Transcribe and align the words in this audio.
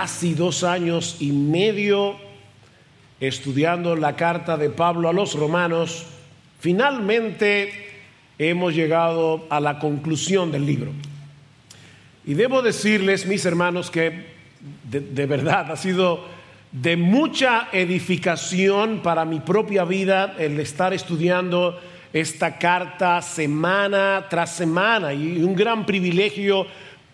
casi 0.00 0.32
dos 0.32 0.64
años 0.64 1.18
y 1.20 1.30
medio 1.30 2.16
estudiando 3.20 3.94
la 3.96 4.16
carta 4.16 4.56
de 4.56 4.70
Pablo 4.70 5.10
a 5.10 5.12
los 5.12 5.34
romanos, 5.34 6.06
finalmente 6.58 7.70
hemos 8.38 8.74
llegado 8.74 9.46
a 9.50 9.60
la 9.60 9.78
conclusión 9.78 10.50
del 10.52 10.64
libro. 10.64 10.90
Y 12.24 12.32
debo 12.32 12.62
decirles, 12.62 13.26
mis 13.26 13.44
hermanos, 13.44 13.90
que 13.90 14.24
de, 14.90 15.26
verdad 15.26 15.70
ha 15.70 15.76
sido 15.76 16.24
de 16.72 16.96
mucha 16.96 17.68
edificación 17.70 19.00
para 19.02 19.26
mi 19.26 19.40
propia 19.40 19.84
vida 19.84 20.34
el 20.38 20.58
estar 20.60 20.94
estudiando 20.94 21.78
esta 22.14 22.56
carta 22.56 23.20
semana 23.20 24.28
tras 24.30 24.56
semana 24.56 25.12
y 25.12 25.42
un 25.42 25.54
gran 25.54 25.84
privilegio 25.84 26.66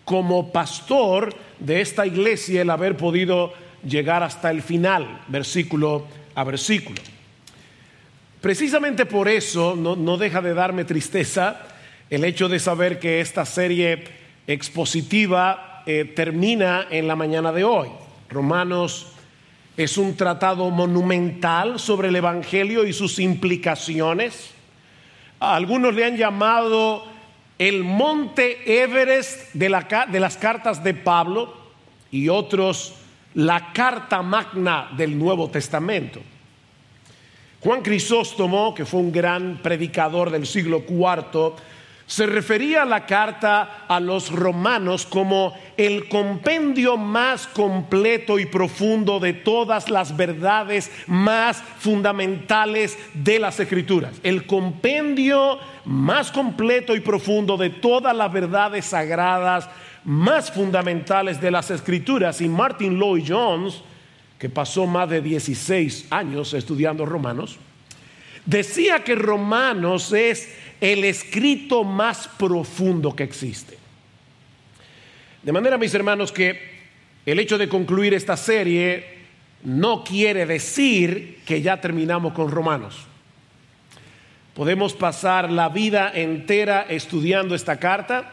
como 0.07 0.53
pastor 0.53 1.35
de 1.59 1.81
esta 1.81 2.07
iglesia 2.07 2.61
el 2.61 2.69
haber 2.69 2.95
podido 2.95 3.51
llegar 3.83 4.23
hasta 4.23 4.49
el 4.51 4.61
final, 4.61 5.21
versículo 5.27 6.07
a 6.33 6.45
versículo. 6.45 7.01
Precisamente 8.39 9.05
por 9.05 9.27
eso 9.27 9.75
no, 9.75 10.17
deja 10.17 10.41
de 10.41 10.53
darme 10.53 10.85
tristeza 10.85 11.59
el 12.09 12.23
hecho 12.23 12.47
de 12.47 12.57
saber 12.59 12.99
que 12.99 13.19
esta 13.19 13.43
serie 13.43 14.05
expositiva 14.47 15.83
eh, 15.85 16.05
termina 16.05 16.87
en 16.89 17.05
la 17.05 17.17
mañana 17.17 17.51
de 17.51 17.65
hoy. 17.65 17.89
Romanos 18.29 19.07
es 19.75 19.97
un 19.97 20.15
tratado 20.15 20.69
monumental 20.69 21.81
sobre 21.81 22.07
el 22.07 22.15
Evangelio 22.15 22.87
y 22.87 22.93
sus 22.93 23.19
implicaciones. 23.19 24.51
algunos 25.41 25.93
le 25.93 26.05
han 26.05 26.15
llamado 26.15 27.16
el 27.57 27.83
monte 27.83 28.83
Everest 28.83 29.53
de, 29.53 29.69
las 29.69 30.37
cartas 30.37 30.83
de 30.83 30.93
Pablo 30.93 31.53
y 32.11 32.29
otros 32.29 32.93
la 33.33 33.71
carta 33.73 34.21
magna 34.21 34.89
del 34.95 35.17
Nuevo 35.17 35.49
Testamento. 35.49 36.21
Juan 37.59 37.81
Crisóstomo, 37.81 38.73
que 38.73 38.85
fue 38.85 38.99
un 38.99 39.11
gran 39.11 39.59
predicador 39.61 40.29
del 40.29 40.45
siglo 40.45 40.83
IV, 40.87 41.53
se 42.07 42.25
refería 42.25 42.83
a 42.83 42.85
la 42.85 43.05
carta 43.05 43.85
a 43.87 43.99
los 43.99 44.31
romanos 44.31 45.05
como 45.05 45.53
el 45.75 46.07
compendio 46.07 46.95
más 46.95 47.47
completo 47.47 48.39
y 48.39 48.45
profundo 48.45 49.19
de 49.19 49.33
todas 49.33 49.89
las 49.89 50.15
verdades 50.15 50.89
más 51.05 51.61
fundamentales 51.79 52.97
de 53.13 53.39
las 53.39 53.59
escrituras. 53.59 54.13
El 54.23 54.45
compendio 54.45 55.59
más 55.87 56.31
completo 56.31 56.95
y 56.95 56.99
profundo 56.99 57.55
de 57.55 57.69
todas 57.69 58.15
las 58.15 58.31
verdades 58.31 58.85
sagradas 58.85 59.69
más 60.03 60.51
fundamentales 60.51 61.39
de 61.39 61.49
las 61.49 61.71
escrituras 61.71 62.41
y 62.41 62.49
Martin 62.49 62.99
Lloyd 62.99 63.23
Jones, 63.25 63.81
que 64.37 64.49
pasó 64.49 64.85
más 64.85 65.09
de 65.09 65.21
16 65.21 66.07
años 66.09 66.53
estudiando 66.53 67.05
Romanos, 67.05 67.57
decía 68.45 69.03
que 69.03 69.15
Romanos 69.15 70.11
es 70.11 70.53
el 70.81 71.05
escrito 71.05 71.85
más 71.85 72.27
profundo 72.37 73.15
que 73.15 73.23
existe. 73.23 73.77
De 75.41 75.53
manera, 75.53 75.77
mis 75.77 75.93
hermanos, 75.93 76.33
que 76.33 76.77
el 77.25 77.39
hecho 77.39 77.57
de 77.57 77.69
concluir 77.69 78.13
esta 78.13 78.35
serie 78.35 79.17
no 79.63 80.03
quiere 80.03 80.45
decir 80.45 81.39
que 81.45 81.61
ya 81.61 81.79
terminamos 81.79 82.33
con 82.33 82.51
Romanos. 82.51 83.07
Podemos 84.57 84.93
pasar 84.93 85.51
la 85.51 85.69
vida 85.69 86.11
entera 86.11 86.87
estudiando 86.89 87.53
esta 87.53 87.77
carta 87.77 88.31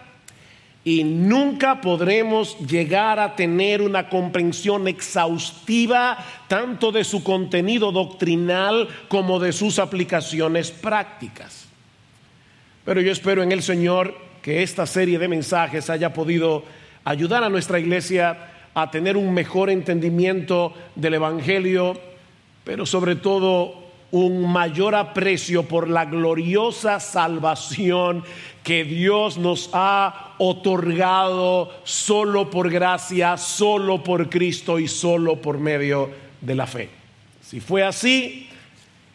y 0.83 1.05
nunca 1.05 1.83
podremos 1.83 2.59
llegar 2.61 3.21
a 3.21 3.37
tener 3.37 3.83
una 3.83 4.09
comprensión 4.09 4.89
exhaustiva 4.89 6.17
tanto 6.49 6.93
de 6.93 7.05
su 7.05 7.23
contenido 7.23 7.93
doctrinal 7.93 8.89
como 9.09 9.39
de 9.39 9.53
sus 9.53 9.79
aplicaciones 9.79 10.71
prácticas. 10.71 11.67
Pero 12.87 13.03
yo 13.03 13.13
espero 13.13 13.43
en 13.43 13.53
el 13.53 13.63
Señor 13.63 14.17
que 14.41 14.63
esta 14.63 14.87
serie 14.87 15.19
de 15.19 15.29
mensajes 15.29 15.91
haya 15.91 16.15
podido 16.15 16.65
ayudar 17.05 17.45
a 17.45 17.51
nuestra 17.51 17.79
iglesia 17.79 18.49
a 18.73 18.91
tener 18.91 19.19
un 19.19 19.35
mejor 19.35 19.69
entendimiento 19.69 20.73
del 20.95 21.13
Evangelio, 21.13 22.01
pero 22.65 22.87
sobre 22.87 23.15
todo 23.15 23.84
un 24.15 24.47
mayor 24.47 24.95
aprecio 24.95 25.65
por 25.65 25.89
la 25.89 26.05
gloriosa 26.05 27.01
salvación 27.01 28.23
que 28.63 28.85
Dios 28.85 29.39
nos 29.39 29.71
ha 29.73 30.35
otorgado 30.39 31.75
solo 31.83 32.49
por 32.49 32.71
gracia, 32.71 33.37
solo 33.37 34.05
por 34.05 34.31
Cristo 34.31 34.79
y 34.79 34.87
solo 34.87 35.43
por 35.43 35.59
medio 35.59 36.13
de 36.41 36.55
la 36.55 36.69
fe. 36.69 36.91
Si 37.43 37.59
fue 37.59 37.83
así, 37.83 38.49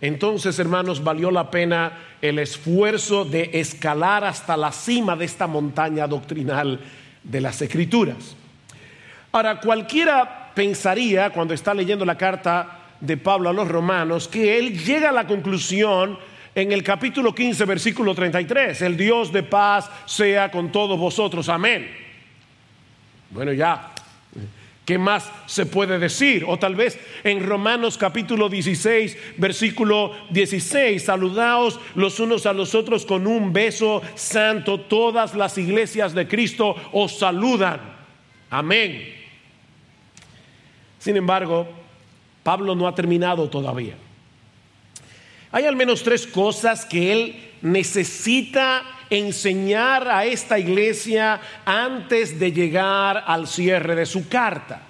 entonces 0.01 0.59
hermanos 0.59 1.01
valió 1.01 1.31
la 1.31 1.49
pena 1.49 1.93
el 2.21 2.37
esfuerzo 2.37 3.23
de 3.23 3.51
escalar 3.53 4.25
hasta 4.25 4.57
la 4.57 4.73
cima 4.73 5.15
de 5.15 5.23
esta 5.23 5.47
montaña 5.47 6.07
doctrinal 6.07 6.77
de 7.23 7.39
las 7.39 7.61
escrituras. 7.61 8.35
Ahora, 9.31 9.61
cualquiera 9.61 10.51
pensaría 10.53 11.29
cuando 11.29 11.53
está 11.53 11.73
leyendo 11.73 12.03
la 12.03 12.17
carta 12.17 12.78
de 13.01 13.17
Pablo 13.17 13.49
a 13.49 13.53
los 13.53 13.67
romanos 13.67 14.27
que 14.27 14.57
él 14.57 14.77
llega 14.83 15.09
a 15.09 15.13
la 15.13 15.27
conclusión 15.27 16.17
en 16.55 16.71
el 16.71 16.83
capítulo 16.83 17.33
15, 17.33 17.65
versículo 17.65 18.13
33, 18.13 18.81
el 18.81 18.97
Dios 18.97 19.31
de 19.31 19.43
paz 19.43 19.89
sea 20.05 20.51
con 20.51 20.71
todos 20.71 20.97
vosotros, 20.97 21.47
amén. 21.47 21.89
Bueno, 23.29 23.53
ya, 23.53 23.91
¿qué 24.83 24.97
más 24.97 25.31
se 25.45 25.67
puede 25.67 25.99
decir? 25.99 26.43
O 26.47 26.57
tal 26.57 26.75
vez 26.75 26.99
en 27.23 27.45
Romanos 27.45 27.97
capítulo 27.97 28.49
16, 28.49 29.35
versículo 29.37 30.13
16, 30.31 31.03
saludaos 31.03 31.79
los 31.95 32.19
unos 32.19 32.45
a 32.45 32.53
los 32.53 32.73
otros 32.73 33.05
con 33.05 33.27
un 33.27 33.53
beso 33.53 34.01
santo, 34.15 34.81
todas 34.81 35.35
las 35.35 35.57
iglesias 35.57 36.13
de 36.13 36.27
Cristo 36.27 36.75
os 36.91 37.19
saludan, 37.19 37.79
amén. 38.49 39.15
Sin 40.97 41.15
embargo, 41.15 41.78
Pablo 42.49 42.73
no 42.73 42.87
ha 42.87 42.95
terminado 42.95 43.47
todavía. 43.47 43.93
Hay 45.51 45.65
al 45.65 45.75
menos 45.75 46.01
tres 46.01 46.25
cosas 46.25 46.83
que 46.83 47.11
él 47.11 47.51
necesita 47.61 48.81
enseñar 49.11 50.07
a 50.07 50.25
esta 50.25 50.57
iglesia 50.57 51.39
antes 51.63 52.39
de 52.39 52.51
llegar 52.51 53.23
al 53.27 53.45
cierre 53.45 53.93
de 53.93 54.07
su 54.07 54.27
carta. 54.27 54.81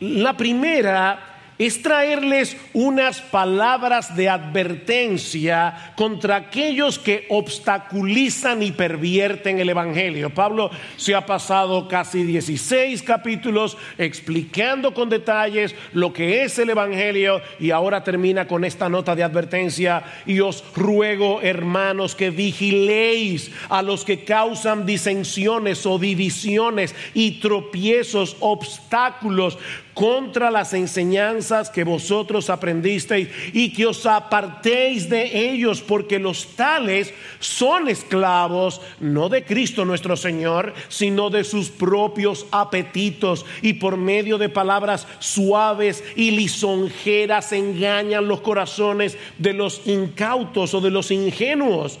La 0.00 0.34
primera 0.34 1.35
es 1.58 1.82
traerles 1.82 2.56
unas 2.74 3.20
palabras 3.20 4.14
de 4.14 4.28
advertencia 4.28 5.92
contra 5.96 6.36
aquellos 6.36 6.98
que 6.98 7.26
obstaculizan 7.30 8.62
y 8.62 8.72
pervierten 8.72 9.58
el 9.58 9.70
Evangelio. 9.70 10.30
Pablo 10.30 10.70
se 10.96 11.14
ha 11.14 11.24
pasado 11.24 11.88
casi 11.88 12.24
16 12.24 13.02
capítulos 13.02 13.76
explicando 13.96 14.92
con 14.92 15.08
detalles 15.08 15.74
lo 15.92 16.12
que 16.12 16.42
es 16.42 16.58
el 16.58 16.70
Evangelio 16.70 17.40
y 17.58 17.70
ahora 17.70 18.04
termina 18.04 18.46
con 18.46 18.64
esta 18.64 18.88
nota 18.88 19.14
de 19.14 19.22
advertencia 19.22 20.04
y 20.26 20.40
os 20.40 20.64
ruego 20.74 21.40
hermanos 21.40 22.14
que 22.14 22.30
vigiléis 22.30 23.50
a 23.68 23.82
los 23.82 24.04
que 24.04 24.24
causan 24.24 24.84
disensiones 24.84 25.86
o 25.86 25.98
divisiones 25.98 26.94
y 27.14 27.40
tropiezos, 27.40 28.36
obstáculos 28.40 29.58
contra 29.96 30.50
las 30.50 30.74
enseñanzas 30.74 31.70
que 31.70 31.82
vosotros 31.82 32.50
aprendisteis 32.50 33.30
y 33.54 33.72
que 33.72 33.86
os 33.86 34.04
apartéis 34.04 35.08
de 35.08 35.50
ellos, 35.50 35.80
porque 35.80 36.18
los 36.18 36.48
tales 36.48 37.14
son 37.38 37.88
esclavos 37.88 38.82
no 39.00 39.30
de 39.30 39.42
Cristo 39.42 39.86
nuestro 39.86 40.14
Señor, 40.18 40.74
sino 40.88 41.30
de 41.30 41.44
sus 41.44 41.70
propios 41.70 42.44
apetitos. 42.50 43.46
Y 43.62 43.72
por 43.72 43.96
medio 43.96 44.36
de 44.36 44.50
palabras 44.50 45.06
suaves 45.18 46.04
y 46.14 46.30
lisonjeras 46.32 47.52
engañan 47.52 48.28
los 48.28 48.42
corazones 48.42 49.16
de 49.38 49.54
los 49.54 49.80
incautos 49.86 50.74
o 50.74 50.82
de 50.82 50.90
los 50.90 51.10
ingenuos 51.10 51.98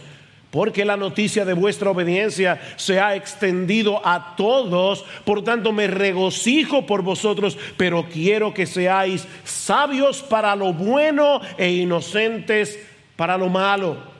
porque 0.56 0.86
la 0.86 0.96
noticia 0.96 1.44
de 1.44 1.52
vuestra 1.52 1.90
obediencia 1.90 2.58
se 2.76 2.98
ha 2.98 3.14
extendido 3.14 4.00
a 4.02 4.36
todos, 4.36 5.04
por 5.26 5.44
tanto 5.44 5.70
me 5.70 5.86
regocijo 5.86 6.86
por 6.86 7.02
vosotros, 7.02 7.58
pero 7.76 8.06
quiero 8.10 8.54
que 8.54 8.64
seáis 8.64 9.28
sabios 9.44 10.22
para 10.22 10.56
lo 10.56 10.72
bueno 10.72 11.42
e 11.58 11.72
inocentes 11.72 12.78
para 13.16 13.36
lo 13.36 13.50
malo. 13.50 14.15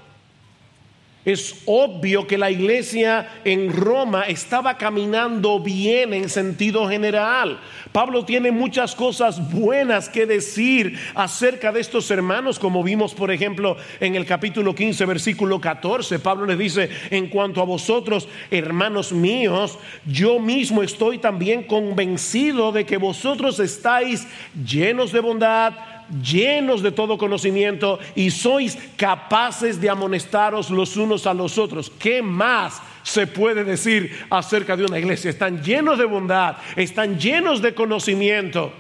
Es 1.27 1.63
obvio 1.67 2.29
que 2.29 2.39
la 2.39 2.53
iglesia 2.53 3.41
en 3.45 3.73
Roma 3.73 4.23
estaba 4.29 4.79
caminando 4.79 5.59
bien 5.59 6.15
en 6.15 6.29
sentido 6.29 6.89
general. 6.89 7.59
Pablo 7.91 8.25
tiene 8.25 8.53
muchas 8.53 8.95
cosas 8.95 9.51
buenas 9.53 10.09
que 10.09 10.25
decir 10.25 10.97
acerca 11.17 11.73
de 11.73 11.81
estos 11.81 12.09
hermanos, 12.13 12.61
como 12.61 12.85
vimos 12.85 13.13
por 13.13 13.33
ejemplo 13.33 13.77
en 13.99 14.15
el 14.15 14.25
capítulo 14.25 14.73
15, 14.73 15.05
versículo 15.05 15.61
14. 15.61 16.21
Pablo 16.21 16.47
les 16.47 16.59
dice, 16.59 16.91
en 17.11 17.29
cuanto 17.29 17.61
a 17.61 17.65
vosotros, 17.65 18.29
hermanos 18.53 19.11
míos, 19.11 19.81
yo 20.07 20.39
mismo 20.39 20.85
estoy 20.85 21.19
también 21.19 21.65
convencido 21.65 22.71
de 22.71 22.87
que 22.87 22.99
vosotros 22.99 23.59
estáis 23.59 24.29
llenos 24.65 25.11
de 25.11 25.19
bondad 25.19 25.75
llenos 26.23 26.83
de 26.83 26.93
todo 26.93 27.19
conocimiento 27.19 27.99
y 28.15 28.31
sois 28.31 28.79
capaces 28.97 29.81
de 29.81 29.91
amonestaros 29.91 30.71
los 30.71 30.97
unos 30.97 31.27
a 31.27 31.35
los 31.35 31.59
otros. 31.59 31.91
¿Qué 31.99 32.23
más 32.23 32.81
se 33.03 33.27
puede 33.27 33.65
decir 33.65 34.11
acerca 34.31 34.77
de 34.77 34.85
una 34.85 34.99
iglesia? 34.99 35.31
Están 35.31 35.63
llenos 35.63 35.99
de 35.99 36.05
bondad, 36.05 36.57
están 36.77 37.19
llenos 37.19 37.63
de 37.63 37.75
conocimiento. 37.75 38.73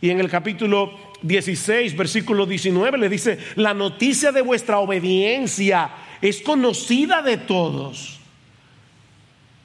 Y 0.00 0.10
en 0.10 0.20
el 0.20 0.28
capítulo 0.28 0.92
16, 1.22 1.96
versículo 1.96 2.46
19 2.46 2.98
le 2.98 3.08
dice, 3.08 3.38
la 3.56 3.74
noticia 3.74 4.32
de 4.32 4.42
vuestra 4.42 4.78
obediencia 4.78 5.90
es 6.20 6.40
conocida 6.40 7.22
de 7.22 7.36
todos. 7.36 8.18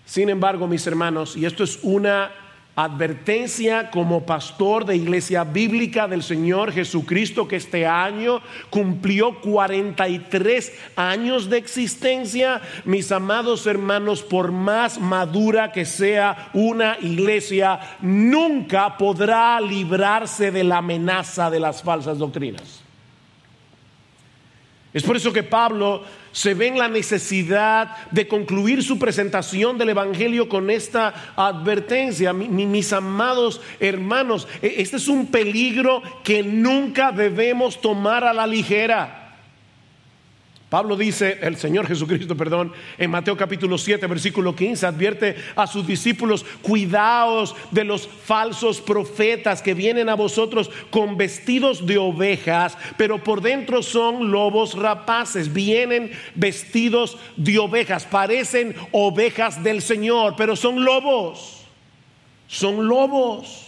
Sin 0.05 0.29
embargo, 0.29 0.67
mis 0.67 0.85
hermanos, 0.88 1.35
y 1.35 1.45
esto 1.45 1.63
es 1.63 1.79
una 1.83 2.31
advertencia 2.77 3.89
como 3.89 4.24
pastor 4.24 4.85
de 4.85 4.95
iglesia 4.95 5.44
bíblica 5.44 6.07
del 6.07 6.21
Señor 6.21 6.71
Jesucristo 6.71 7.47
que 7.47 7.56
este 7.56 7.88
año 7.88 8.39
cumplió 8.69 9.41
43 9.41 10.71
años 10.95 11.50
de 11.50 11.57
existencia. 11.57 12.62
Mis 12.85 13.12
amados 13.12 13.65
hermanos, 13.65 14.21
por 14.21 14.51
más 14.51 15.00
madura 15.00 15.71
que 15.71 15.85
sea 15.85 16.51
una 16.53 16.97
iglesia, 17.01 17.79
nunca 18.00 18.95
podrá 18.95 19.59
librarse 19.59 20.51
de 20.51 20.63
la 20.63 20.77
amenaza 20.77 21.50
de 21.50 21.59
las 21.59 21.81
falsas 21.81 22.19
doctrinas. 22.19 22.87
Es 24.94 25.04
por 25.04 25.18
eso 25.18 25.34
que 25.34 25.44
Pablo 25.44 26.04
se 26.31 26.54
ve 26.54 26.68
en 26.68 26.78
la 26.78 26.88
necesidad 26.88 28.07
de 28.12 28.28
concluir 28.28 28.84
su 28.84 28.98
presentación 28.98 29.78
del 29.78 29.89
Evangelio 29.89 30.48
con 30.48 30.69
esta 30.69 31.34
advertencia. 31.36 32.31
mis 32.31 32.94
amados 32.94 33.60
hermanos, 33.80 34.48
e, 34.62 34.75
este 34.78 34.98
es 34.98 35.07
un 35.07 35.28
peligro 35.28 36.01
que 36.24 36.44
nunca 36.44 37.12
debemos 37.12 37.81
tomar 37.81 38.24
a 38.24 38.34
la 38.34 38.48
ligera. 38.48 39.17
Pablo 40.69 40.98
dice, 40.98 41.40
el 41.42 41.56
Señor 41.56 41.88
Jesucristo, 41.88 42.36
perdón, 42.36 42.74
en 42.98 43.10
Mateo 43.10 43.38
capítulo 43.38 43.78
7, 43.78 44.06
versículo 44.06 44.54
15, 44.54 44.86
advierte 44.86 45.38
a 45.56 45.66
sus 45.66 45.88
discípulos, 45.88 46.46
cuidaos 46.62 47.56
de 47.72 47.86
los 47.86 48.06
falsos 48.06 48.81
profetas 48.81 49.62
que 49.62 49.74
vienen 49.74 50.10
a 50.10 50.16
vosotros 50.16 50.69
con 50.90 51.16
vestidos 51.16 51.88
de 51.88 51.98
ovejas, 51.98 52.78
pero 52.98 53.24
por 53.24 53.42
dentro 53.42 53.81
son 53.81 54.30
lobos 54.30 54.78
rapaces, 54.78 55.54
vienen 55.54 56.12
vestidos 56.36 57.18
de 57.38 57.60
ovejas, 57.60 58.04
parecen 58.04 58.75
ovejas 58.92 59.64
del 59.64 59.81
Señor, 59.81 60.34
pero 60.36 60.58
son 60.58 60.84
lobos, 60.84 61.62
son 62.48 62.90
lobos. 62.90 63.67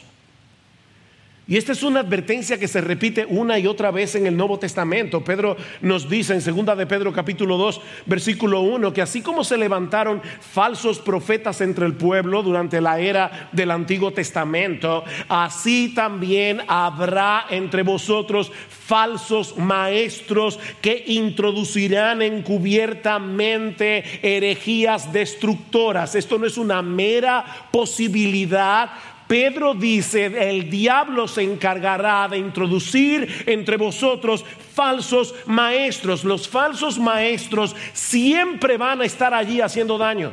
Y 1.50 1.58
esta 1.58 1.72
es 1.72 1.82
una 1.82 2.02
advertencia 2.02 2.60
que 2.60 2.68
se 2.68 2.80
repite 2.80 3.26
una 3.28 3.58
y 3.58 3.66
otra 3.66 3.90
vez 3.90 4.14
en 4.14 4.28
el 4.28 4.38
Nuevo 4.38 4.60
Testamento. 4.60 5.24
Pedro 5.24 5.58
nos 5.82 6.08
dice 6.08 6.36
en 6.36 6.42
segunda 6.42 6.76
de 6.76 6.86
Pedro 6.86 7.12
capítulo 7.12 7.58
2, 7.58 7.82
versículo 8.06 8.62
1, 8.62 8.94
que 8.94 9.02
así 9.02 9.24
como 9.24 9.44
se 9.44 9.58
levantaron 9.58 10.22
falsos 10.42 11.00
profetas 11.00 11.60
entre 11.62 11.88
el 11.88 11.96
pueblo 11.96 12.44
durante 12.44 12.80
la 12.82 13.00
era 13.00 13.50
del 13.52 13.72
Antiguo 13.72 14.14
Testamento, 14.14 15.04
así 15.28 15.92
también 15.96 16.62
habrá 16.68 17.48
entre 17.50 17.82
vosotros 17.82 18.52
falsos 18.70 19.58
maestros 19.58 20.60
que 20.82 21.04
introducirán 21.08 22.22
encubiertamente 22.22 24.04
herejías 24.22 25.12
destructoras. 25.12 26.14
Esto 26.14 26.38
no 26.38 26.46
es 26.46 26.60
una 26.60 26.84
mera 26.84 27.44
posibilidad 27.72 28.92
Pedro 29.30 29.76
dice, 29.76 30.26
el 30.26 30.72
diablo 30.72 31.28
se 31.28 31.44
encargará 31.44 32.28
de 32.28 32.40
introducir 32.40 33.44
entre 33.46 33.78
vosotros 33.78 34.44
falsos 34.74 35.36
maestros. 35.46 36.24
Los 36.24 36.50
falsos 36.50 36.98
maestros 36.98 37.76
siempre 37.94 38.76
van 38.76 39.02
a 39.02 39.06
estar 39.06 39.32
allí 39.32 39.62
haciendo 39.62 40.00
daño. 40.00 40.32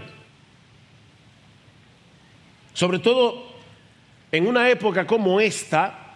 Sobre 2.73 2.99
todo 2.99 3.53
en 4.33 4.47
una 4.47 4.71
época 4.71 5.07
como 5.07 5.43
esta, 5.43 6.15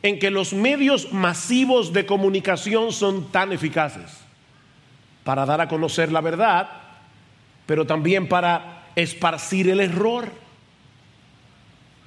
en 0.00 0.20
que 0.20 0.30
los 0.30 0.52
medios 0.52 1.12
masivos 1.12 1.92
de 1.92 2.06
comunicación 2.06 2.92
son 2.92 3.32
tan 3.32 3.50
eficaces 3.50 4.20
para 5.24 5.44
dar 5.44 5.60
a 5.60 5.66
conocer 5.66 6.12
la 6.12 6.20
verdad, 6.20 6.70
pero 7.66 7.84
también 7.84 8.28
para 8.28 8.84
esparcir 8.94 9.68
el 9.68 9.80
error. 9.80 10.43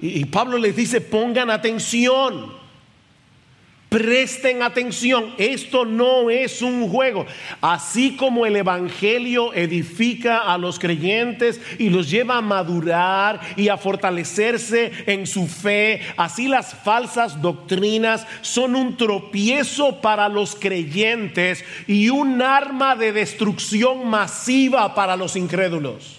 Y, 0.00 0.24
Pablo 0.26 0.58
les 0.58 0.76
dice, 0.76 1.00
pongan 1.00 1.50
atención. 1.50 2.58
Presten 3.88 4.62
atención, 4.62 5.32
esto 5.38 5.86
no 5.86 6.28
es 6.28 6.60
un 6.60 6.90
juego. 6.90 7.24
Así 7.62 8.16
como 8.16 8.44
el 8.44 8.56
Evangelio 8.56 9.54
edifica 9.54 10.40
a 10.40 10.58
los 10.58 10.78
creyentes 10.78 11.58
y 11.78 11.88
los 11.88 12.10
lleva 12.10 12.36
a 12.36 12.42
madurar 12.42 13.40
y 13.56 13.68
a 13.68 13.78
fortalecerse 13.78 14.92
en 15.06 15.26
su 15.26 15.48
fe, 15.48 16.02
así 16.18 16.48
las 16.48 16.74
falsas 16.74 17.40
doctrinas 17.40 18.26
son 18.42 18.76
un 18.76 18.98
tropiezo 18.98 20.02
para 20.02 20.28
los 20.28 20.54
creyentes 20.54 21.64
y 21.86 22.10
un 22.10 22.42
arma 22.42 22.94
de 22.94 23.14
destrucción 23.14 24.06
masiva 24.06 24.94
para 24.94 25.16
los 25.16 25.34
incrédulos. 25.34 26.17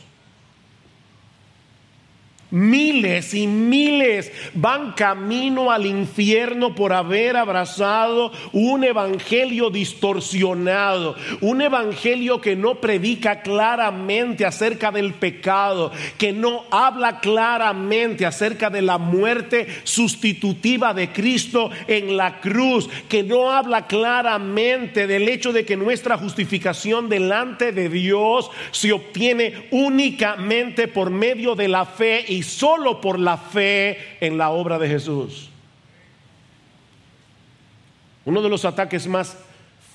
Miles 2.51 3.35
y 3.35 3.45
miles 3.45 4.31
van 4.55 4.93
camino 4.93 5.71
al 5.71 5.85
infierno 5.85 6.73
por 6.73 6.93
haber 6.93 7.37
abrazado 7.37 8.31
un 8.53 8.83
evangelio 8.83 9.69
distorsionado, 9.69 11.15
un 11.41 11.61
evangelio 11.61 12.41
que 12.41 12.55
no 12.55 12.81
predica 12.81 13.43
claramente 13.43 14.47
acerca 14.47 14.91
del 14.91 15.13
pecado, 15.13 15.91
que 16.17 16.33
no 16.33 16.65
habla 16.71 17.19
claramente 17.19 18.25
acerca 18.25 18.71
de 18.71 18.81
la 18.81 18.97
muerte 18.97 19.67
sustitutiva 19.83 20.95
de 20.95 21.09
Cristo 21.09 21.69
en 21.87 22.17
la 22.17 22.39
cruz, 22.39 22.89
que 23.07 23.21
no 23.21 23.51
habla 23.51 23.85
claramente 23.85 25.05
del 25.05 25.29
hecho 25.29 25.53
de 25.53 25.65
que 25.65 25.77
nuestra 25.77 26.17
justificación 26.17 27.09
delante 27.09 27.73
de 27.73 27.89
Dios 27.89 28.49
se 28.71 28.91
obtiene 28.91 29.67
únicamente 29.69 30.87
por 30.87 31.11
medio 31.11 31.53
de 31.53 31.67
la 31.67 31.85
fe 31.85 32.25
y 32.27 32.38
solo 32.43 33.01
por 33.01 33.19
la 33.19 33.37
fe 33.37 34.17
en 34.19 34.37
la 34.37 34.49
obra 34.49 34.77
de 34.79 34.87
Jesús. 34.87 35.49
Uno 38.25 38.41
de 38.41 38.49
los 38.49 38.65
ataques 38.65 39.07
más 39.07 39.37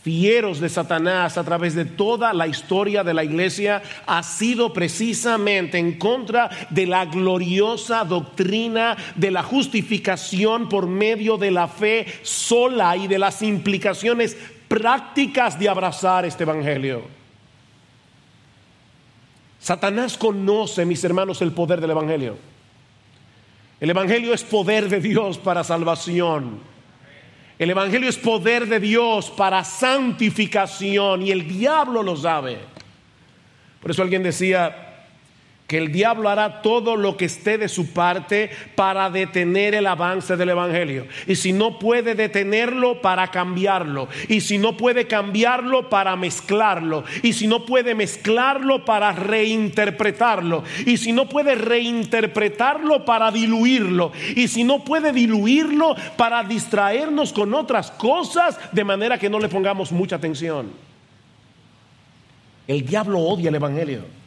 fieros 0.05 0.61
de 0.61 0.69
Satanás 0.69 1.39
a 1.39 1.45
través 1.45 1.75
de 1.75 1.87
toda 1.87 2.35
la 2.35 2.47
historia 2.47 3.03
de 3.03 3.15
la 3.15 3.25
iglesia 3.25 3.83
ha 4.07 4.23
sido 4.23 4.71
precisamente 4.73 5.79
en 5.79 5.99
contra 5.99 6.51
de 6.69 6.87
la 6.87 7.07
gloriosa 7.07 8.05
doctrina 8.05 8.99
de 9.15 9.31
la 9.31 9.43
justificación 9.43 10.69
por 10.69 10.87
medio 10.87 11.39
de 11.39 11.51
la 11.51 11.69
fe 11.69 12.07
sola 12.23 12.99
y 12.99 13.07
de 13.07 13.19
las 13.19 13.41
implicaciones 13.41 14.37
prácticas 14.69 15.59
de 15.59 15.71
abrazar 15.71 16.27
este 16.27 16.43
evangelio. 16.43 17.24
Satanás 19.65 20.19
conoce, 20.19 20.85
mis 20.85 21.03
hermanos, 21.05 21.41
el 21.41 21.51
poder 21.53 21.81
del 21.81 21.93
Evangelio. 21.93 22.37
El 23.81 23.89
Evangelio 23.89 24.35
es 24.35 24.45
poder 24.45 24.91
de 24.91 25.01
Dios 25.01 25.39
para 25.39 25.65
salvación. 25.65 26.61
El 27.59 27.71
Evangelio 27.71 28.11
es 28.11 28.19
poder 28.19 28.67
de 28.67 28.79
Dios 28.79 29.31
para 29.31 29.65
santificación 29.65 31.23
y 31.23 31.31
el 31.31 31.49
diablo 31.49 32.03
lo 32.03 32.15
sabe. 32.15 32.59
Por 33.81 33.91
eso 33.91 34.03
alguien 34.03 34.23
decía, 34.23 34.94
que 35.75 35.79
el 35.79 35.91
diablo 35.91 36.29
hará 36.29 36.63
todo 36.63 36.95
lo 36.95 37.17
que 37.17 37.25
esté 37.25 37.59
de 37.59 37.69
su 37.69 37.93
parte 37.93 38.49
para 38.77 39.11
detener 39.11 39.75
el 39.75 39.89
avance 39.89 40.37
del 40.37 40.51
Evangelio. 40.51 41.09
Y 41.27 41.35
si 41.35 41.53
no 41.53 41.81
puede 41.81 42.15
detenerlo, 42.15 43.03
para 43.03 43.33
cambiarlo. 43.33 44.07
Y 44.29 44.41
si 44.41 44.57
no 44.57 44.77
puede 44.77 45.09
cambiarlo, 45.09 45.91
para 45.91 46.15
mezclarlo. 46.15 47.03
Y 47.25 47.33
si 47.33 47.49
no 47.49 47.67
puede 47.67 47.97
mezclarlo, 47.97 48.85
para 48.85 49.11
reinterpretarlo. 49.15 50.63
Y 50.87 50.97
si 50.97 51.11
no 51.11 51.29
puede 51.29 51.57
reinterpretarlo, 51.57 53.05
para 53.05 53.33
diluirlo. 53.33 54.13
Y 54.37 54.47
si 54.47 54.63
no 54.63 54.85
puede 54.85 55.13
diluirlo, 55.13 55.97
para 56.17 56.45
distraernos 56.45 57.33
con 57.33 57.53
otras 57.53 57.91
cosas, 57.91 58.61
de 58.71 58.85
manera 58.85 59.19
que 59.19 59.29
no 59.29 59.41
le 59.41 59.49
pongamos 59.49 59.91
mucha 59.91 60.15
atención. 60.15 60.71
El 62.69 62.87
diablo 62.87 63.19
odia 63.19 63.49
el 63.49 63.57
Evangelio. 63.57 64.24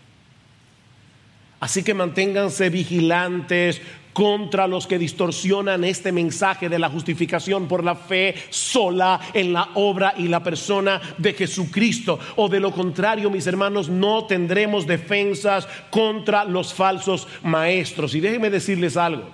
Así 1.60 1.84
que 1.84 1.94
manténganse 1.94 2.70
vigilantes 2.70 3.82
contra 4.18 4.66
los 4.66 4.88
que 4.88 4.98
distorsionan 4.98 5.84
este 5.84 6.12
mensaje 6.12 6.70
de 6.70 6.80
la 6.80 6.90
justificación 6.90 7.68
por 7.68 7.84
la 7.84 7.96
fe 7.96 8.34
sola 8.50 9.20
en 9.32 9.54
la 9.54 9.70
obra 9.76 10.16
y 10.18 10.28
la 10.28 10.42
persona 10.42 11.00
de 11.20 11.34
Jesucristo. 11.34 12.20
O 12.36 12.50
de 12.50 12.60
lo 12.60 12.72
contrario, 12.72 13.30
mis 13.30 13.46
hermanos, 13.46 13.90
no 13.90 14.26
tendremos 14.26 14.88
defensas 14.88 15.68
contra 15.92 16.46
los 16.46 16.74
falsos 16.74 17.28
maestros. 17.44 18.16
Y 18.16 18.20
déjenme 18.20 18.50
decirles 18.50 18.98
algo. 18.98 19.30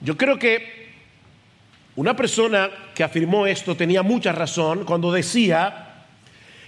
Yo 0.00 0.16
creo 0.16 0.38
que 0.38 0.84
una 1.96 2.16
persona 2.16 2.70
que 2.94 3.04
afirmó 3.04 3.46
esto 3.46 3.76
tenía 3.76 4.02
mucha 4.02 4.32
razón 4.32 4.84
cuando 4.86 5.12
decía 5.12 5.83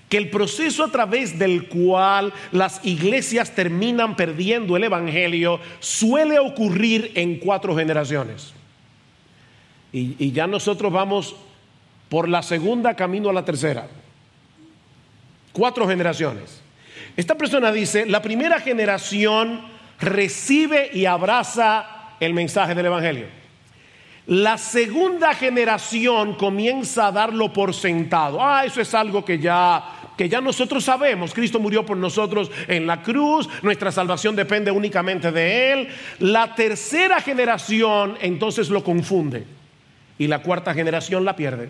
que 0.08 0.16
el 0.16 0.30
proceso 0.30 0.84
a 0.84 0.88
través 0.88 1.38
del 1.38 1.68
cual 1.68 2.32
las 2.52 2.84
iglesias 2.84 3.54
terminan 3.54 4.16
perdiendo 4.16 4.76
el 4.76 4.84
Evangelio 4.84 5.60
suele 5.80 6.38
ocurrir 6.38 7.12
en 7.14 7.38
cuatro 7.38 7.76
generaciones. 7.76 8.52
Y, 9.92 10.32
ya 10.32 10.46
nosotros 10.46 10.92
vamos 10.92 11.34
por 12.08 12.28
la 12.28 12.42
segunda 12.42 12.94
camino 12.94 13.30
a 13.30 13.32
la 13.32 13.44
tercera. 13.44 13.88
Cuatro 15.52 15.88
generaciones. 15.88 16.60
Esta 17.16 17.34
persona 17.34 17.72
dice, 17.72 18.04
la 18.04 18.20
primera 18.20 18.60
generación 18.60 19.62
recibe 19.98 20.90
y 20.92 21.06
abraza 21.06 22.12
el 22.20 22.34
mensaje 22.34 22.74
del 22.74 22.86
Evangelio. 22.86 23.26
La 24.26 24.58
segunda 24.58 25.34
generación 25.34 26.34
comienza 26.34 27.06
a 27.06 27.12
darlo 27.12 27.52
por 27.52 27.72
sentado. 27.72 28.42
Ah, 28.42 28.64
eso 28.64 28.80
es 28.80 28.92
algo 28.92 29.24
que 29.24 29.38
ya 29.38 29.95
que 30.16 30.28
ya 30.28 30.40
nosotros 30.40 30.84
sabemos, 30.84 31.34
Cristo 31.34 31.60
murió 31.60 31.84
por 31.84 31.96
nosotros 31.96 32.50
en 32.68 32.86
la 32.86 33.02
cruz, 33.02 33.48
nuestra 33.62 33.92
salvación 33.92 34.34
depende 34.34 34.70
únicamente 34.70 35.30
de 35.30 35.72
Él. 35.72 35.88
La 36.18 36.54
tercera 36.54 37.20
generación 37.20 38.16
entonces 38.20 38.70
lo 38.70 38.82
confunde 38.82 39.44
y 40.18 40.26
la 40.26 40.42
cuarta 40.42 40.74
generación 40.74 41.24
la 41.24 41.36
pierde. 41.36 41.68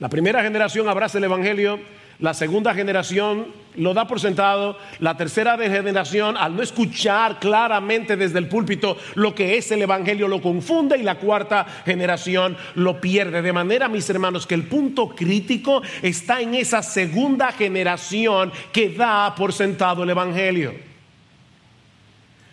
La 0.00 0.08
primera 0.08 0.42
generación 0.42 0.88
abraza 0.88 1.18
el 1.18 1.24
Evangelio, 1.24 1.78
la 2.20 2.34
segunda 2.34 2.74
generación 2.74 3.46
lo 3.76 3.94
da 3.94 4.06
por 4.06 4.20
sentado, 4.20 4.76
la 4.98 5.16
tercera 5.16 5.56
generación 5.56 6.36
al 6.36 6.56
no 6.56 6.62
escuchar 6.62 7.38
claramente 7.38 8.16
desde 8.16 8.38
el 8.38 8.48
púlpito 8.48 8.96
lo 9.14 9.34
que 9.34 9.56
es 9.56 9.70
el 9.70 9.82
Evangelio 9.82 10.28
lo 10.28 10.42
confunde 10.42 10.98
y 10.98 11.02
la 11.02 11.16
cuarta 11.16 11.66
generación 11.84 12.56
lo 12.74 13.00
pierde. 13.00 13.42
De 13.42 13.52
manera, 13.52 13.88
mis 13.88 14.08
hermanos, 14.10 14.46
que 14.46 14.54
el 14.54 14.64
punto 14.64 15.10
crítico 15.10 15.82
está 16.02 16.40
en 16.40 16.54
esa 16.54 16.82
segunda 16.82 17.52
generación 17.52 18.52
que 18.72 18.90
da 18.90 19.34
por 19.34 19.52
sentado 19.52 20.02
el 20.02 20.10
Evangelio. 20.10 20.74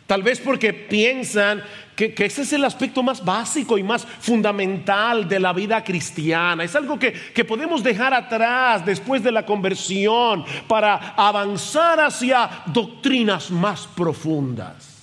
Tal 0.05 0.23
vez 0.23 0.39
porque 0.39 0.73
piensan 0.73 1.61
que, 1.97 2.13
ese 2.25 2.43
es 2.43 2.53
el 2.53 2.63
aspecto 2.63 3.01
más 3.01 3.25
básico 3.25 3.75
y 3.75 3.81
más 3.81 4.05
fundamental 4.05 5.27
de 5.27 5.39
la 5.39 5.51
vida 5.51 5.83
cristiana. 5.83 6.63
Es 6.63 6.75
algo 6.75 6.99
que, 6.99 7.11
que 7.11 7.43
podemos 7.43 7.81
dejar 7.81 8.13
atrás 8.13 8.85
después 8.85 9.23
de 9.23 9.31
la 9.31 9.43
conversión 9.43 10.45
para 10.67 11.15
avanzar 11.17 11.99
hacia 11.99 12.63
doctrinas 12.67 13.49
más 13.49 13.87
profundas. 13.87 14.93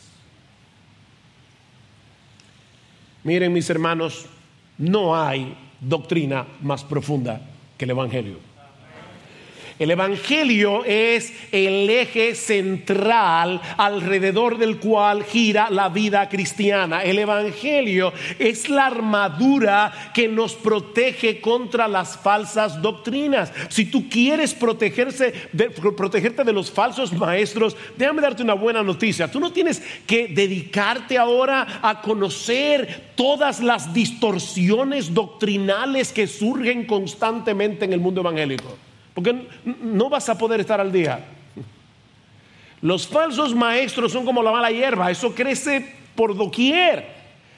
Miren 3.25 3.53
mis 3.53 3.69
hermanos, 3.71 4.27
no 4.79 5.21
hay 5.21 5.57
doctrina 5.81 6.47
más 6.61 6.85
profunda 6.85 7.41
que 7.77 7.87
el 7.87 7.91
Evangelio. 7.91 8.54
El 9.79 9.91
Evangelio 9.91 10.85
es 10.85 11.33
el 11.51 11.91
eje 11.91 12.37
central 12.37 13.61
alrededor 13.77 14.57
del 14.57 14.79
cual 14.79 15.25
gira 15.25 15.69
la 15.69 15.89
vida 15.89 16.29
cristiana. 16.29 17.03
El 17.03 17.19
Evangelio 17.19 18.13
es 18.39 18.69
la 18.69 18.87
armadura 18.87 20.13
que 20.15 20.29
nos 20.29 20.55
protege 20.55 21.41
contra 21.41 21.89
las 21.89 22.17
falsas 22.17 22.81
doctrinas. 22.81 23.53
Si 23.69 23.87
tú 23.87 24.09
quieres 24.09 24.55
protegerse 24.55 25.33
protegerte 25.97 26.45
de 26.45 26.53
los 26.53 26.71
falsos 26.71 27.13
maestros, 27.13 27.77
déjame 27.97 28.23
darte 28.23 28.45
una 28.45 28.55
buena 28.55 28.83
noticia. 28.83 29.31
Tú 29.31 29.41
no 29.41 29.53
tienes 29.53 29.83
que 30.07 30.29
dedicarte 30.29 31.19
ahora 31.19 31.81
a 31.83 32.01
conocer 32.01 33.11
todas 33.17 33.61
las 33.61 33.93
distorsiones 33.93 35.13
doctrinales 35.13 36.13
que 36.13 36.29
surgen 36.29 36.87
constantemente 36.87 37.85
en 37.85 37.93
el 37.93 38.01
mundo 38.01 38.21
evangélico. 38.21 38.77
Porque 39.15 39.49
no 39.81 40.11
vas 40.11 40.29
a 40.29 40.37
poder 40.37 40.61
estar 40.61 40.81
al 40.81 40.93
día. 40.93 41.25
Los 42.83 43.07
falsos 43.07 43.55
maestros 43.55 44.13
son 44.13 44.25
como 44.25 44.43
la 44.43 44.53
mala 44.53 44.71
hierba, 44.71 45.11
eso 45.11 45.35
crece 45.35 45.95
por 46.15 46.37
doquier. 46.37 47.07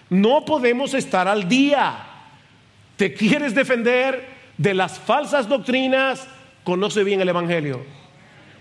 No 0.08 0.44
podemos 0.44 0.94
estar 0.94 1.26
al 1.26 1.48
día. 1.48 2.06
¿Te 2.96 3.12
quieres 3.12 3.54
defender 3.54 4.28
de 4.56 4.74
las 4.74 4.98
falsas 4.98 5.48
doctrinas? 5.48 6.28
Conoce 6.62 7.02
bien 7.02 7.20
el 7.20 7.28
Evangelio 7.28 7.96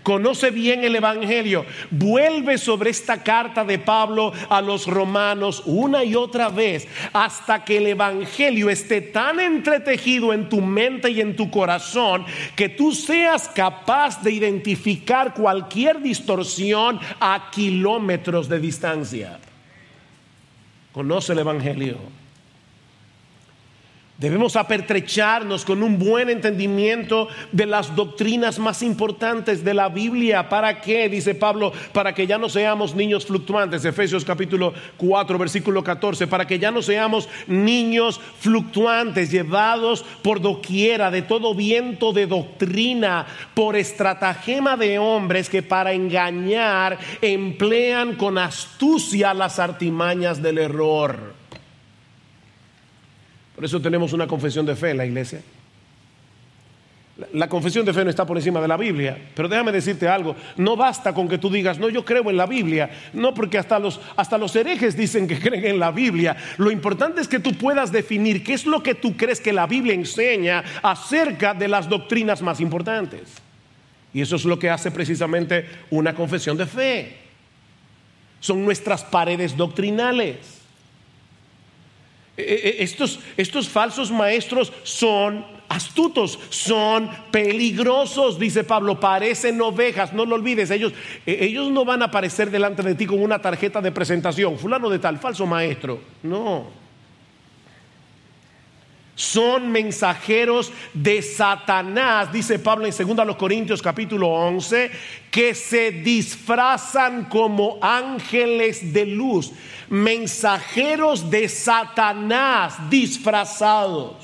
conoce 0.06 0.52
bien 0.52 0.84
el 0.84 0.94
Evangelio, 0.94 1.66
vuelve 1.90 2.58
sobre 2.58 2.90
esta 2.90 3.24
carta 3.24 3.64
de 3.64 3.80
Pablo 3.80 4.32
a 4.48 4.60
los 4.62 4.86
romanos 4.86 5.64
una 5.66 6.04
y 6.04 6.14
otra 6.14 6.48
vez 6.48 6.86
hasta 7.12 7.64
que 7.64 7.78
el 7.78 7.88
Evangelio 7.88 8.70
esté 8.70 9.00
tan 9.00 9.40
entretejido 9.40 10.32
en 10.32 10.48
tu 10.48 10.60
mente 10.60 11.10
y 11.10 11.20
en 11.20 11.34
tu 11.34 11.50
corazón 11.50 12.24
que 12.54 12.68
tú 12.68 12.92
seas 12.92 13.48
capaz 13.48 14.22
de 14.22 14.30
identificar 14.30 15.34
cualquier 15.34 16.00
distorsión 16.00 17.00
a 17.18 17.50
kilómetros 17.50 18.48
de 18.48 18.60
distancia. 18.60 19.40
Conoce 20.92 21.32
el 21.32 21.40
Evangelio. 21.40 22.25
Debemos 24.18 24.56
apertrecharnos 24.56 25.66
con 25.66 25.82
un 25.82 25.98
buen 25.98 26.30
entendimiento 26.30 27.28
de 27.52 27.66
las 27.66 27.94
doctrinas 27.94 28.58
más 28.58 28.82
importantes 28.82 29.62
de 29.62 29.74
la 29.74 29.90
Biblia. 29.90 30.48
¿Para 30.48 30.80
qué? 30.80 31.10
Dice 31.10 31.34
Pablo, 31.34 31.70
para 31.92 32.14
que 32.14 32.26
ya 32.26 32.38
no 32.38 32.48
seamos 32.48 32.94
niños 32.94 33.26
fluctuantes. 33.26 33.84
Efesios 33.84 34.24
capítulo 34.24 34.72
4, 34.96 35.36
versículo 35.36 35.84
14. 35.84 36.26
Para 36.28 36.46
que 36.46 36.58
ya 36.58 36.70
no 36.70 36.80
seamos 36.80 37.28
niños 37.46 38.18
fluctuantes, 38.40 39.30
llevados 39.30 40.02
por 40.22 40.40
doquiera 40.40 41.10
de 41.10 41.20
todo 41.20 41.54
viento 41.54 42.14
de 42.14 42.26
doctrina, 42.26 43.26
por 43.52 43.76
estratagema 43.76 44.78
de 44.78 44.98
hombres 44.98 45.50
que 45.50 45.62
para 45.62 45.92
engañar 45.92 46.98
emplean 47.20 48.14
con 48.14 48.38
astucia 48.38 49.34
las 49.34 49.58
artimañas 49.58 50.40
del 50.40 50.56
error. 50.56 51.35
Por 53.56 53.64
eso 53.64 53.80
tenemos 53.80 54.12
una 54.12 54.26
confesión 54.26 54.66
de 54.66 54.76
fe 54.76 54.90
en 54.90 54.98
la 54.98 55.06
iglesia. 55.06 55.40
La 57.32 57.48
confesión 57.48 57.86
de 57.86 57.94
fe 57.94 58.04
no 58.04 58.10
está 58.10 58.26
por 58.26 58.36
encima 58.36 58.60
de 58.60 58.68
la 58.68 58.76
Biblia, 58.76 59.16
pero 59.34 59.48
déjame 59.48 59.72
decirte 59.72 60.06
algo, 60.06 60.36
no 60.58 60.76
basta 60.76 61.14
con 61.14 61.26
que 61.26 61.38
tú 61.38 61.48
digas, 61.48 61.78
no, 61.78 61.88
yo 61.88 62.04
creo 62.04 62.28
en 62.28 62.36
la 62.36 62.44
Biblia, 62.44 62.90
no 63.14 63.32
porque 63.32 63.56
hasta 63.56 63.78
los, 63.78 63.98
hasta 64.16 64.36
los 64.36 64.54
herejes 64.54 64.94
dicen 64.94 65.26
que 65.26 65.38
creen 65.40 65.64
en 65.64 65.78
la 65.78 65.90
Biblia. 65.90 66.36
Lo 66.58 66.70
importante 66.70 67.22
es 67.22 67.28
que 67.28 67.40
tú 67.40 67.54
puedas 67.54 67.90
definir 67.90 68.44
qué 68.44 68.52
es 68.52 68.66
lo 68.66 68.82
que 68.82 68.94
tú 68.94 69.16
crees 69.16 69.40
que 69.40 69.54
la 69.54 69.66
Biblia 69.66 69.94
enseña 69.94 70.62
acerca 70.82 71.54
de 71.54 71.68
las 71.68 71.88
doctrinas 71.88 72.42
más 72.42 72.60
importantes. 72.60 73.22
Y 74.12 74.20
eso 74.20 74.36
es 74.36 74.44
lo 74.44 74.58
que 74.58 74.68
hace 74.68 74.90
precisamente 74.90 75.66
una 75.88 76.14
confesión 76.14 76.58
de 76.58 76.66
fe. 76.66 77.16
Son 78.40 78.62
nuestras 78.62 79.02
paredes 79.02 79.56
doctrinales. 79.56 80.55
Eh, 82.36 82.44
eh, 82.64 82.76
estos, 82.80 83.20
estos 83.36 83.68
falsos 83.68 84.10
maestros 84.10 84.72
son 84.82 85.44
astutos, 85.68 86.38
son 86.50 87.10
peligrosos, 87.30 88.38
dice 88.38 88.62
Pablo, 88.62 89.00
parecen 89.00 89.60
ovejas, 89.60 90.12
no 90.12 90.24
lo 90.24 90.36
olvides, 90.36 90.70
ellos, 90.70 90.92
eh, 91.24 91.38
ellos 91.40 91.70
no 91.70 91.84
van 91.84 92.02
a 92.02 92.06
aparecer 92.06 92.50
delante 92.50 92.82
de 92.82 92.94
ti 92.94 93.06
con 93.06 93.22
una 93.22 93.40
tarjeta 93.40 93.80
de 93.80 93.90
presentación, 93.90 94.58
fulano 94.58 94.88
de 94.90 94.98
tal, 94.98 95.18
falso 95.18 95.46
maestro, 95.46 96.00
no 96.22 96.85
son 99.16 99.72
mensajeros 99.72 100.70
de 100.92 101.22
Satanás, 101.22 102.30
dice 102.30 102.58
Pablo 102.58 102.86
en 102.86 102.94
2 102.94 103.36
Corintios 103.36 103.80
capítulo 103.80 104.28
11, 104.28 104.90
que 105.30 105.54
se 105.54 105.90
disfrazan 105.90 107.24
como 107.24 107.78
ángeles 107.80 108.92
de 108.92 109.06
luz, 109.06 109.52
mensajeros 109.88 111.30
de 111.30 111.48
Satanás 111.48 112.90
disfrazados. 112.90 114.16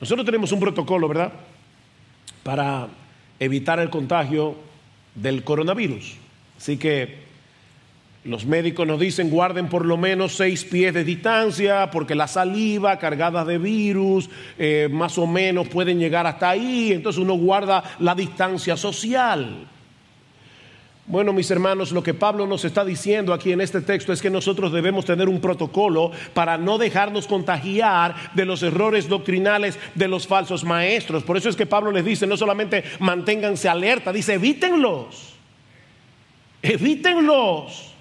Nosotros 0.00 0.24
tenemos 0.24 0.50
un 0.50 0.60
protocolo, 0.60 1.08
¿verdad? 1.08 1.32
Para 2.42 2.88
evitar 3.38 3.78
el 3.80 3.90
contagio 3.90 4.56
del 5.14 5.44
coronavirus. 5.44 6.16
Así 6.56 6.78
que 6.78 7.23
Los 8.24 8.46
médicos 8.46 8.86
nos 8.86 8.98
dicen 8.98 9.28
guarden 9.28 9.68
por 9.68 9.84
lo 9.84 9.98
menos 9.98 10.34
seis 10.34 10.64
pies 10.64 10.94
de 10.94 11.04
distancia 11.04 11.90
porque 11.90 12.14
la 12.14 12.26
saliva 12.26 12.98
cargada 12.98 13.44
de 13.44 13.58
virus 13.58 14.30
eh, 14.58 14.88
más 14.90 15.18
o 15.18 15.26
menos 15.26 15.68
pueden 15.68 15.98
llegar 15.98 16.26
hasta 16.26 16.48
ahí, 16.48 16.92
entonces 16.92 17.20
uno 17.20 17.34
guarda 17.34 17.84
la 17.98 18.14
distancia 18.14 18.78
social. 18.78 19.68
Bueno, 21.06 21.34
mis 21.34 21.50
hermanos, 21.50 21.92
lo 21.92 22.02
que 22.02 22.14
Pablo 22.14 22.46
nos 22.46 22.64
está 22.64 22.82
diciendo 22.82 23.34
aquí 23.34 23.52
en 23.52 23.60
este 23.60 23.82
texto 23.82 24.10
es 24.10 24.22
que 24.22 24.30
nosotros 24.30 24.72
debemos 24.72 25.04
tener 25.04 25.28
un 25.28 25.38
protocolo 25.38 26.10
para 26.32 26.56
no 26.56 26.78
dejarnos 26.78 27.26
contagiar 27.26 28.14
de 28.32 28.46
los 28.46 28.62
errores 28.62 29.06
doctrinales 29.06 29.78
de 29.94 30.08
los 30.08 30.26
falsos 30.26 30.64
maestros. 30.64 31.24
Por 31.24 31.36
eso 31.36 31.50
es 31.50 31.56
que 31.56 31.66
Pablo 31.66 31.90
les 31.90 32.06
dice, 32.06 32.26
no 32.26 32.38
solamente 32.38 32.84
manténganse 33.00 33.68
alerta, 33.68 34.14
dice, 34.14 34.34
evítenlos. 34.34 35.34
Evítenlos. 36.62 37.93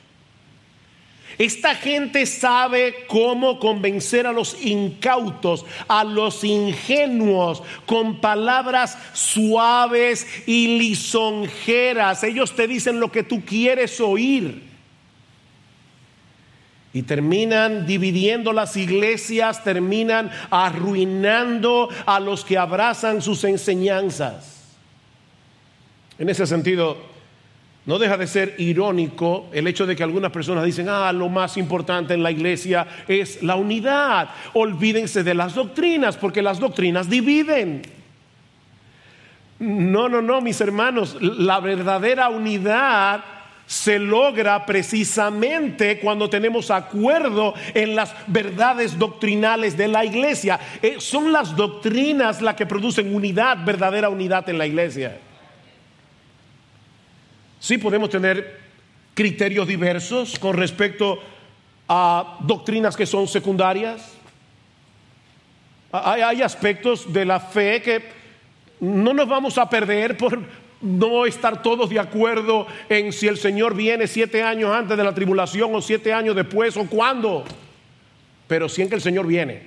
Esta 1.37 1.75
gente 1.75 2.25
sabe 2.25 3.05
cómo 3.07 3.59
convencer 3.59 4.27
a 4.27 4.31
los 4.31 4.55
incautos, 4.63 5.65
a 5.87 6.03
los 6.03 6.43
ingenuos, 6.43 7.63
con 7.85 8.21
palabras 8.21 8.97
suaves 9.13 10.27
y 10.45 10.77
lisonjeras. 10.77 12.23
Ellos 12.23 12.55
te 12.55 12.67
dicen 12.67 12.99
lo 12.99 13.11
que 13.11 13.23
tú 13.23 13.43
quieres 13.43 13.99
oír. 13.99 14.71
Y 16.95 17.01
terminan 17.01 17.87
dividiendo 17.87 18.53
las 18.53 18.77
iglesias, 18.77 19.63
terminan 19.63 20.29
arruinando 20.51 21.89
a 22.05 22.19
los 22.19 22.45
que 22.45 22.59
abrazan 22.59 23.23
sus 23.23 23.43
enseñanzas. 23.43 24.75
En 26.19 26.29
ese 26.29 26.45
sentido, 26.45 27.12
no 27.85 27.99
deja 27.99 28.15
de 28.15 28.27
ser 28.27 28.55
irónico 28.59 29.49
el 29.51 29.67
hecho 29.67 29.85
de 29.85 29.95
que 29.95 30.03
algunas 30.03 30.31
personas 30.31 30.63
dicen, 30.63 30.87
ah, 30.87 31.11
lo 31.11 31.27
más 31.27 31.57
importante 31.57 32.13
en 32.13 32.23
la 32.23 32.31
iglesia 32.31 32.87
es 33.07 33.43
la 33.43 33.55
unidad. 33.55 34.29
Olvídense 34.53 35.23
de 35.23 35.33
las 35.33 35.53
doctrinas, 35.53 36.15
porque 36.15 36.41
las 36.41 36.59
doctrinas 36.59 37.09
dividen. 37.09 37.81
No, 39.59 40.07
no, 40.07 40.21
no, 40.21 40.39
mis 40.39 40.61
hermanos, 40.61 41.17
la 41.19 41.59
verdadera 41.59 42.29
unidad 42.29 43.23
se 43.65 43.99
logra 43.99 44.65
precisamente 44.65 45.99
cuando 45.99 46.29
tenemos 46.29 46.71
acuerdo 46.71 47.53
en 47.73 47.95
las 47.95 48.13
verdades 48.27 48.97
doctrinales 48.97 49.75
de 49.75 49.89
la 49.89 50.05
iglesia. 50.05 50.59
Eh, 50.81 50.95
son 50.99 51.33
las 51.33 51.55
doctrinas 51.55 52.41
las 52.41 52.55
que 52.55 52.65
producen 52.65 53.13
unidad, 53.13 53.57
verdadera 53.65 54.09
unidad 54.09 54.47
en 54.49 54.57
la 54.57 54.67
iglesia. 54.67 55.17
Sí 57.63 57.77
podemos 57.77 58.09
tener 58.09 58.59
criterios 59.13 59.65
diversos 59.65 60.37
con 60.37 60.57
respecto 60.57 61.17
a 61.87 62.39
doctrinas 62.41 62.97
que 62.97 63.05
son 63.05 63.25
secundarias. 63.25 64.15
Hay, 65.89 66.41
aspectos 66.41 67.13
de 67.13 67.23
la 67.23 67.39
fe 67.39 67.81
que 67.81 68.03
no 68.81 69.13
nos 69.13 69.29
vamos 69.29 69.57
a 69.57 69.69
perder 69.69 70.17
por 70.17 70.41
no 70.81 71.25
estar 71.25 71.61
todos 71.61 71.89
de 71.89 71.99
acuerdo 71.99 72.67
en 72.89 73.13
si 73.13 73.29
el 73.29 73.37
Señor 73.37 73.75
viene 73.75 74.07
siete 74.07 74.43
años 74.43 74.75
antes 74.75 74.97
de 74.97 75.03
la 75.05 75.13
tribulación 75.13 75.73
o 75.73 75.81
siete 75.81 76.11
años 76.11 76.35
después 76.35 76.75
o 76.75 76.85
cuándo. 76.87 77.45
Pero 78.45 78.67
sí 78.67 78.85
que 78.89 78.95
el 78.95 79.01
Señor 79.01 79.25
viene. 79.25 79.61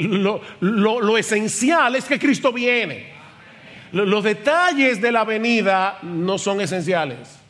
Lo, 0.00 0.42
lo 0.60 1.16
esencial 1.16 1.96
es 1.96 2.04
que 2.04 2.18
Cristo 2.18 2.52
viene. 2.52 3.19
Los 3.92 4.24
detalles 4.24 5.00
de 5.00 5.12
la 5.12 5.24
venida 5.24 5.98
no 6.02 6.38
son 6.38 6.60
esenciales. 6.60 7.40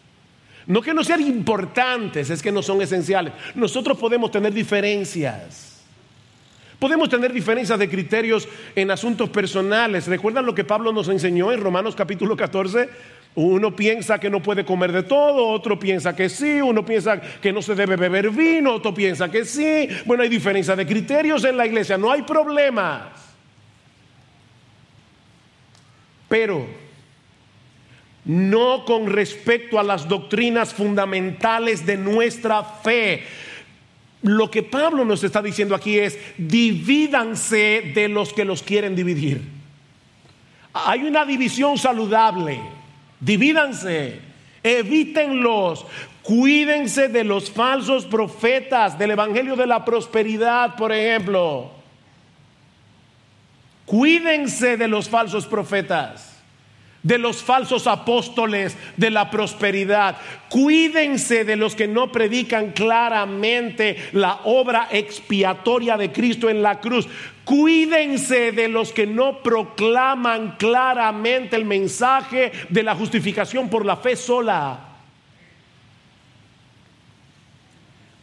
No 0.66 0.82
que 0.82 0.94
no 0.94 1.02
sean 1.02 1.20
importantes, 1.23 2.30
es 2.30 2.42
que 2.42 2.52
no 2.52 2.62
son 2.62 2.80
esenciales. 2.80 3.32
Nosotros 3.54 3.99
podemos 3.99 4.30
tener 4.30 4.52
diferencias. 4.52 5.82
Podemos 6.78 7.11
tener 7.11 7.32
diferencias 7.32 7.78
de 7.78 7.90
criterios 7.90 8.49
en 8.75 8.90
asuntos 8.90 9.28
personales. 9.28 10.06
¿Recuerdan 10.06 10.47
lo 10.47 10.54
que 10.54 10.64
Pablo 10.64 10.92
nos 10.92 11.09
enseñó 11.09 11.52
en 11.52 11.61
Romanos 11.61 11.94
capítulo 11.94 12.37
14? 12.37 12.88
Uno 13.35 13.76
piensa 13.76 14.18
que 14.18 14.30
no 14.30 14.42
puede 14.42 14.64
comer 14.64 14.90
de 14.90 15.02
todo, 15.02 15.49
otro 15.49 15.78
piensa 15.78 16.16
que 16.16 16.28
sí, 16.28 16.61
uno 16.61 16.85
piensa 16.85 17.20
que 17.20 17.52
no 17.52 17.62
se 17.62 17.75
debe 17.75 17.97
beber 17.97 18.30
vino, 18.30 18.75
otro 18.75 18.92
piensa 18.94 19.30
que 19.30 19.44
sí. 19.44 19.88
Bueno, 20.04 20.23
hay 20.23 20.28
diferencias 20.28 20.76
de 20.76 20.87
criterios 20.87 21.44
en 21.44 21.56
la 21.56 21.66
iglesia, 21.66 21.99
no 21.99 22.11
hay 22.11 22.23
problemas. 22.23 23.29
Pero 26.30 26.64
no 28.25 28.84
con 28.84 29.08
respecto 29.08 29.80
a 29.80 29.82
las 29.82 30.06
doctrinas 30.08 30.73
fundamentales 30.73 31.84
de 31.84 31.97
nuestra 31.97 32.62
fe. 32.62 33.25
Lo 34.23 34.49
que 34.49 34.62
Pablo 34.62 35.04
nos 35.04 35.25
está 35.25 35.43
diciendo 35.43 35.75
aquí 35.75 35.99
es, 35.99 36.16
divídanse 36.38 37.90
de 37.93 38.08
los 38.08 38.32
que 38.32 38.45
los 38.45 38.62
quieren 38.62 38.95
dividir. 38.95 39.43
Hay 40.73 41.02
una 41.02 41.25
división 41.25 41.76
saludable, 41.76 42.60
divídanse, 43.19 44.21
evítenlos, 44.62 45.84
cuídense 46.23 47.08
de 47.08 47.25
los 47.25 47.50
falsos 47.50 48.04
profetas 48.06 48.97
del 48.97 49.10
Evangelio 49.10 49.56
de 49.56 49.66
la 49.66 49.84
Prosperidad, 49.84 50.76
por 50.76 50.93
ejemplo. 50.93 51.79
Cuídense 53.90 54.76
de 54.76 54.86
los 54.86 55.08
falsos 55.08 55.46
profetas, 55.46 56.40
de 57.02 57.18
los 57.18 57.42
falsos 57.42 57.88
apóstoles 57.88 58.76
de 58.96 59.10
la 59.10 59.32
prosperidad. 59.32 60.16
Cuídense 60.48 61.44
de 61.44 61.56
los 61.56 61.74
que 61.74 61.88
no 61.88 62.12
predican 62.12 62.70
claramente 62.70 63.96
la 64.12 64.42
obra 64.44 64.86
expiatoria 64.92 65.96
de 65.96 66.12
Cristo 66.12 66.48
en 66.48 66.62
la 66.62 66.78
cruz. 66.78 67.08
Cuídense 67.44 68.52
de 68.52 68.68
los 68.68 68.92
que 68.92 69.08
no 69.08 69.42
proclaman 69.42 70.54
claramente 70.56 71.56
el 71.56 71.64
mensaje 71.64 72.52
de 72.68 72.84
la 72.84 72.94
justificación 72.94 73.68
por 73.68 73.84
la 73.84 73.96
fe 73.96 74.14
sola. 74.14 74.89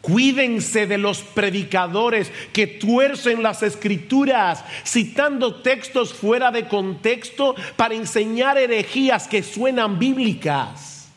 Cuídense 0.08 0.88
de 0.88 0.98
los 0.98 1.20
predicadores 1.20 2.32
que 2.54 2.66
tuercen 2.66 3.44
las 3.44 3.62
escrituras 3.62 4.64
citando 4.86 5.56
textos 5.56 6.14
fuera 6.14 6.50
de 6.50 6.66
contexto 6.70 7.56
para 7.76 7.94
enseñar 7.94 8.58
herejías 8.58 9.28
que 9.28 9.44
suenan 9.44 10.00
bíblicas, 10.00 11.10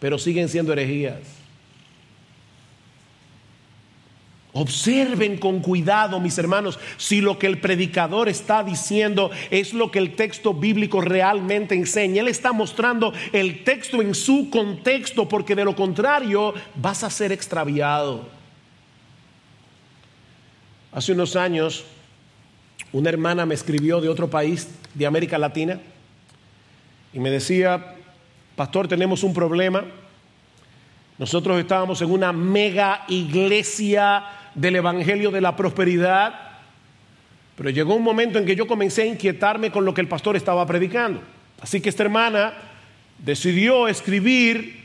pero 0.00 0.18
siguen 0.18 0.48
siendo 0.48 0.72
herejías. 0.72 1.41
Observen 4.54 5.38
con 5.38 5.60
cuidado, 5.60 6.20
mis 6.20 6.36
hermanos, 6.36 6.78
si 6.98 7.22
lo 7.22 7.38
que 7.38 7.46
el 7.46 7.58
predicador 7.58 8.28
está 8.28 8.62
diciendo 8.62 9.30
es 9.50 9.72
lo 9.72 9.90
que 9.90 9.98
el 9.98 10.14
texto 10.14 10.52
bíblico 10.52 11.00
realmente 11.00 11.74
enseña. 11.74 12.20
Él 12.20 12.28
está 12.28 12.52
mostrando 12.52 13.14
el 13.32 13.64
texto 13.64 14.02
en 14.02 14.14
su 14.14 14.50
contexto, 14.50 15.26
porque 15.26 15.54
de 15.54 15.64
lo 15.64 15.74
contrario 15.74 16.52
vas 16.74 17.02
a 17.02 17.08
ser 17.08 17.32
extraviado. 17.32 18.28
Hace 20.92 21.12
unos 21.12 21.34
años, 21.34 21.86
una 22.92 23.08
hermana 23.08 23.46
me 23.46 23.54
escribió 23.54 24.02
de 24.02 24.10
otro 24.10 24.28
país 24.28 24.68
de 24.92 25.06
América 25.06 25.38
Latina 25.38 25.80
y 27.14 27.18
me 27.20 27.30
decía, 27.30 27.94
pastor, 28.54 28.86
tenemos 28.86 29.22
un 29.22 29.32
problema. 29.32 29.84
Nosotros 31.16 31.58
estábamos 31.58 32.02
en 32.02 32.10
una 32.10 32.34
mega 32.34 33.04
iglesia 33.08 34.40
del 34.54 34.76
Evangelio 34.76 35.30
de 35.30 35.40
la 35.40 35.56
Prosperidad, 35.56 36.34
pero 37.56 37.70
llegó 37.70 37.94
un 37.94 38.02
momento 38.02 38.38
en 38.38 38.46
que 38.46 38.56
yo 38.56 38.66
comencé 38.66 39.02
a 39.02 39.06
inquietarme 39.06 39.70
con 39.70 39.84
lo 39.84 39.94
que 39.94 40.00
el 40.00 40.08
pastor 40.08 40.36
estaba 40.36 40.66
predicando. 40.66 41.20
Así 41.60 41.80
que 41.80 41.88
esta 41.88 42.02
hermana 42.02 42.54
decidió 43.18 43.88
escribir 43.88 44.80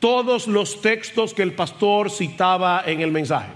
todos 0.00 0.46
los 0.48 0.82
textos 0.82 1.34
que 1.34 1.42
el 1.42 1.52
pastor 1.52 2.10
citaba 2.10 2.82
en 2.84 3.00
el 3.00 3.12
mensaje. 3.12 3.52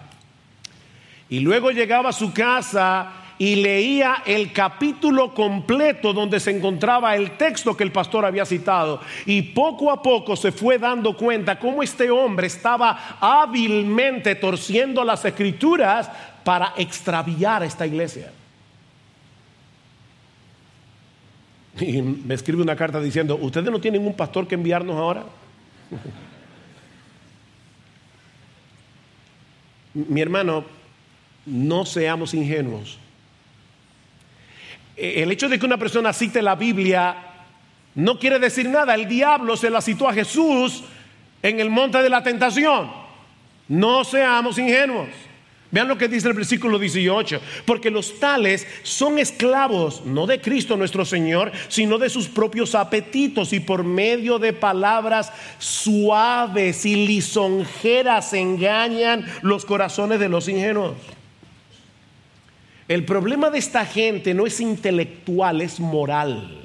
Y 1.29 1.41
luego 1.41 1.71
llegaba 1.71 2.11
a 2.11 2.13
su 2.13 2.33
casa 2.33 3.24
y 3.39 3.57
leía 3.57 4.23
el 4.27 4.53
capítulo 4.53 5.35
completo 5.35 6.13
donde 6.13 6.39
se 6.41 6.51
encontraba 6.51 7.17
el 7.17 7.37
texto 7.37 7.77
que 7.77 7.85
el 7.85 7.93
pastor 7.93 8.25
había 8.25 8.45
citado. 8.45 9.01
Y 9.27 9.43
poco 9.43 9.91
a 9.91 10.03
poco 10.03 10.37
se 10.37 10.53
fue 10.53 10.79
dando 10.79 11.17
cuenta 11.17 11.59
cómo 11.59 11.83
este 11.83 12.11
hombre 12.11 12.47
estaba 12.47 13.19
hábilmente 13.21 14.35
torciendo 14.37 15.05
las 15.05 15.25
escrituras 15.25 16.11
para 16.45 16.75
extraviar 16.77 17.63
a 17.63 17.67
esta 17.67 17.87
iglesia. 17.87 18.33
Y 21.81 22.01
me 22.03 22.35
escribe 22.35 22.63
una 22.63 22.77
carta 22.77 23.01
diciendo, 23.01 23.37
¿ustedes 23.37 23.69
no 23.71 23.81
tienen 23.81 24.07
un 24.07 24.15
pastor 24.15 24.47
que 24.47 24.55
enviarnos 24.55 24.97
ahora? 24.97 25.25
Mi 29.95 30.21
hermano, 30.21 30.65
no 31.47 31.85
seamos 31.85 32.33
ingenuos. 32.35 32.99
E, 34.97 35.23
el 35.23 35.31
hecho 35.31 35.49
de 35.49 35.59
que 35.59 35.67
una 35.67 35.79
persona 35.79 36.13
cite 36.13 36.43
la 36.43 36.55
Biblia 36.55 37.17
no 37.95 38.19
quiere 38.19 38.39
decir 38.39 38.69
nada. 38.69 38.95
El 38.95 39.09
diablo 39.09 39.57
se 39.57 39.71
la 39.71 39.81
citó 39.81 40.09
a 40.09 40.15
Jesús 40.15 40.85
en 41.43 41.61
el 41.61 41.71
monte 41.71 42.03
de 42.03 42.11
la 42.11 42.23
tentación. 42.23 42.91
No 43.69 44.05
seamos 44.05 44.59
ingenuos. 44.59 45.09
Vean 45.75 45.89
lo 45.89 45.99
que 45.99 46.07
dice 46.07 46.29
el 46.29 46.35
versículo 46.35 46.79
18, 46.79 47.41
porque 47.65 47.91
los 47.91 48.21
tales 48.21 48.65
son 48.85 49.19
esclavos, 49.19 50.07
no 50.07 50.25
de 50.25 50.41
Cristo 50.41 50.77
nuestro 50.77 51.05
Señor, 51.05 51.51
sino 51.67 51.99
de 51.99 52.11
sus 52.11 52.29
propios 52.29 52.77
apetitos 52.77 53.53
y 53.53 53.59
por 53.59 53.83
medio 53.83 54.39
de 54.39 54.53
palabras 54.53 55.33
suaves 55.59 56.87
y 56.87 57.09
lisonjeras 57.09 58.35
engañan 58.35 59.27
los 59.43 59.65
corazones 59.65 60.21
de 60.21 60.29
los 60.29 60.47
ingenuos. 60.47 60.95
El 62.87 63.05
problema 63.05 63.51
de 63.51 63.59
esta 63.59 63.87
gente 63.87 64.35
no 64.35 64.47
es 64.47 64.61
intelectual, 64.61 65.61
es 65.63 65.81
moral. 65.81 66.65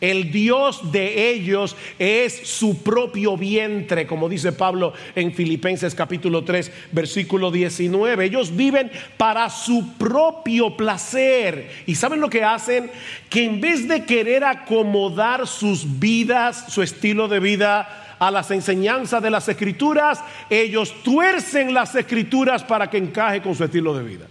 El 0.00 0.30
Dios 0.30 0.92
de 0.92 1.30
ellos 1.30 1.74
es 1.98 2.46
su 2.46 2.82
propio 2.82 3.36
vientre, 3.36 4.06
como 4.06 4.28
dice 4.28 4.52
Pablo 4.52 4.92
en 5.14 5.32
Filipenses 5.32 5.94
capítulo 5.94 6.44
3, 6.44 6.70
versículo 6.92 7.50
19. 7.50 8.26
Ellos 8.26 8.54
viven 8.54 8.92
para 9.16 9.48
su 9.48 9.94
propio 9.94 10.76
placer. 10.76 11.70
¿Y 11.86 11.94
saben 11.94 12.20
lo 12.20 12.28
que 12.28 12.44
hacen? 12.44 12.90
Que 13.30 13.44
en 13.44 13.60
vez 13.60 13.88
de 13.88 14.04
querer 14.04 14.44
acomodar 14.44 15.46
sus 15.46 15.98
vidas, 15.98 16.66
su 16.68 16.82
estilo 16.82 17.26
de 17.26 17.40
vida, 17.40 18.05
a 18.18 18.30
las 18.30 18.50
enseñanzas 18.50 19.22
de 19.22 19.30
las 19.30 19.48
escrituras, 19.48 20.22
ellos 20.48 20.94
tuercen 21.02 21.74
las 21.74 21.94
escrituras 21.94 22.64
para 22.64 22.88
que 22.88 22.98
encaje 22.98 23.42
con 23.42 23.54
su 23.54 23.64
estilo 23.64 23.94
de 23.96 24.04
vida. 24.04 24.26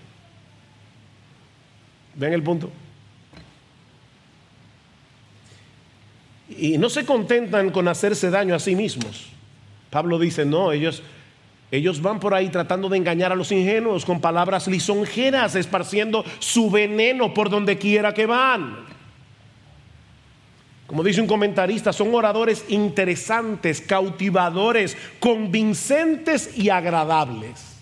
¿Ven 2.16 2.34
el 2.34 2.44
punto? 2.44 2.72
Y 6.58 6.78
no 6.78 6.90
se 6.90 7.06
contentan 7.06 7.72
con 7.72 7.88
hacerse 7.88 8.30
daño 8.30 8.56
a 8.56 8.60
sí 8.60 8.76
mismos. 8.76 9.28
Pablo 9.90 10.20
dice, 10.20 10.46
no, 10.46 10.72
ellos, 10.72 11.04
ellos 11.72 12.02
van 12.02 12.20
por 12.20 12.34
ahí 12.34 12.50
tratando 12.50 12.88
de 12.90 12.98
engañar 12.98 13.32
a 13.32 13.36
los 13.36 13.52
ingenuos 13.52 14.06
con 14.06 14.22
palabras 14.22 14.68
lisonjeras, 14.68 15.56
esparciendo 15.56 16.24
su 16.40 16.70
veneno 16.70 17.34
por 17.34 17.50
donde 17.50 17.78
quiera 17.78 18.14
que 18.14 18.26
van. 18.26 18.95
Como 20.88 21.04
dice 21.04 21.22
un 21.22 21.28
comentarista, 21.28 21.92
son 21.92 22.14
oradores 22.14 22.66
interesantes, 22.70 23.82
cautivadores, 23.82 24.96
convincentes 25.20 26.58
y 26.58 26.70
agradables. 26.70 27.76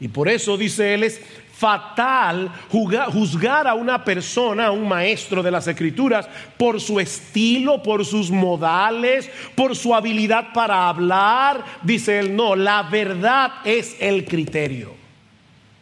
Y 0.00 0.08
por 0.08 0.28
eso 0.28 0.56
dice 0.56 0.94
él 0.94 1.04
es 1.04 1.20
fatal 1.52 2.52
juzgar 2.70 3.66
a 3.66 3.74
una 3.74 4.04
persona, 4.04 4.66
a 4.66 4.70
un 4.70 4.86
maestro 4.86 5.42
de 5.42 5.50
las 5.50 5.66
escrituras, 5.66 6.28
por 6.56 6.80
su 6.80 7.00
estilo, 7.00 7.82
por 7.82 8.04
sus 8.04 8.30
modales, 8.30 9.28
por 9.56 9.74
su 9.74 9.92
habilidad 9.92 10.52
para 10.52 10.88
hablar. 10.88 11.64
Dice 11.82 12.20
él, 12.20 12.36
no, 12.36 12.54
la 12.54 12.84
verdad 12.84 13.54
es 13.64 13.96
el 13.98 14.24
criterio 14.24 14.94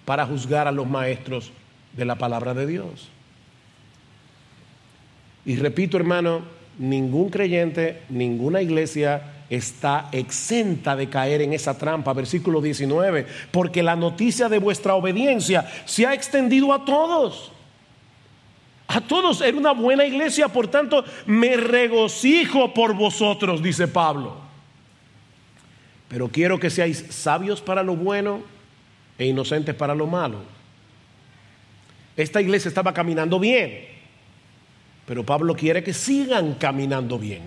para 0.06 0.24
juzgar 0.24 0.66
a 0.66 0.72
los 0.72 0.86
maestros 0.86 1.52
de 1.94 2.04
la 2.06 2.14
palabra 2.14 2.54
de 2.54 2.66
Dios. 2.66 3.10
Y 5.46 5.56
repito, 5.56 5.96
hermano, 5.96 6.42
ningún 6.78 7.30
creyente, 7.30 8.02
ninguna 8.08 8.60
iglesia 8.60 9.32
está 9.48 10.08
exenta 10.10 10.96
de 10.96 11.08
caer 11.08 11.40
en 11.40 11.52
esa 11.52 11.78
trampa. 11.78 12.12
Versículo 12.12 12.60
19, 12.60 13.26
porque 13.52 13.82
la 13.82 13.96
noticia 13.96 14.48
de 14.48 14.58
vuestra 14.58 14.94
obediencia 14.94 15.70
se 15.84 16.04
ha 16.04 16.14
extendido 16.14 16.72
a 16.72 16.84
todos. 16.84 17.52
A 18.88 19.00
todos 19.00 19.40
era 19.40 19.56
una 19.56 19.72
buena 19.72 20.04
iglesia, 20.04 20.48
por 20.48 20.68
tanto 20.68 21.04
me 21.26 21.56
regocijo 21.56 22.72
por 22.74 22.94
vosotros, 22.94 23.62
dice 23.62 23.88
Pablo. 23.88 24.36
Pero 26.08 26.28
quiero 26.28 26.58
que 26.58 26.70
seáis 26.70 27.04
sabios 27.10 27.60
para 27.60 27.82
lo 27.82 27.96
bueno 27.96 28.42
e 29.18 29.26
inocentes 29.26 29.74
para 29.74 29.94
lo 29.94 30.06
malo. 30.06 30.38
Esta 32.16 32.40
iglesia 32.40 32.68
estaba 32.68 32.94
caminando 32.94 33.38
bien, 33.40 33.95
pero 35.06 35.24
Pablo 35.24 35.54
quiere 35.54 35.82
que 35.82 35.94
sigan 35.94 36.54
caminando 36.54 37.18
bien. 37.18 37.42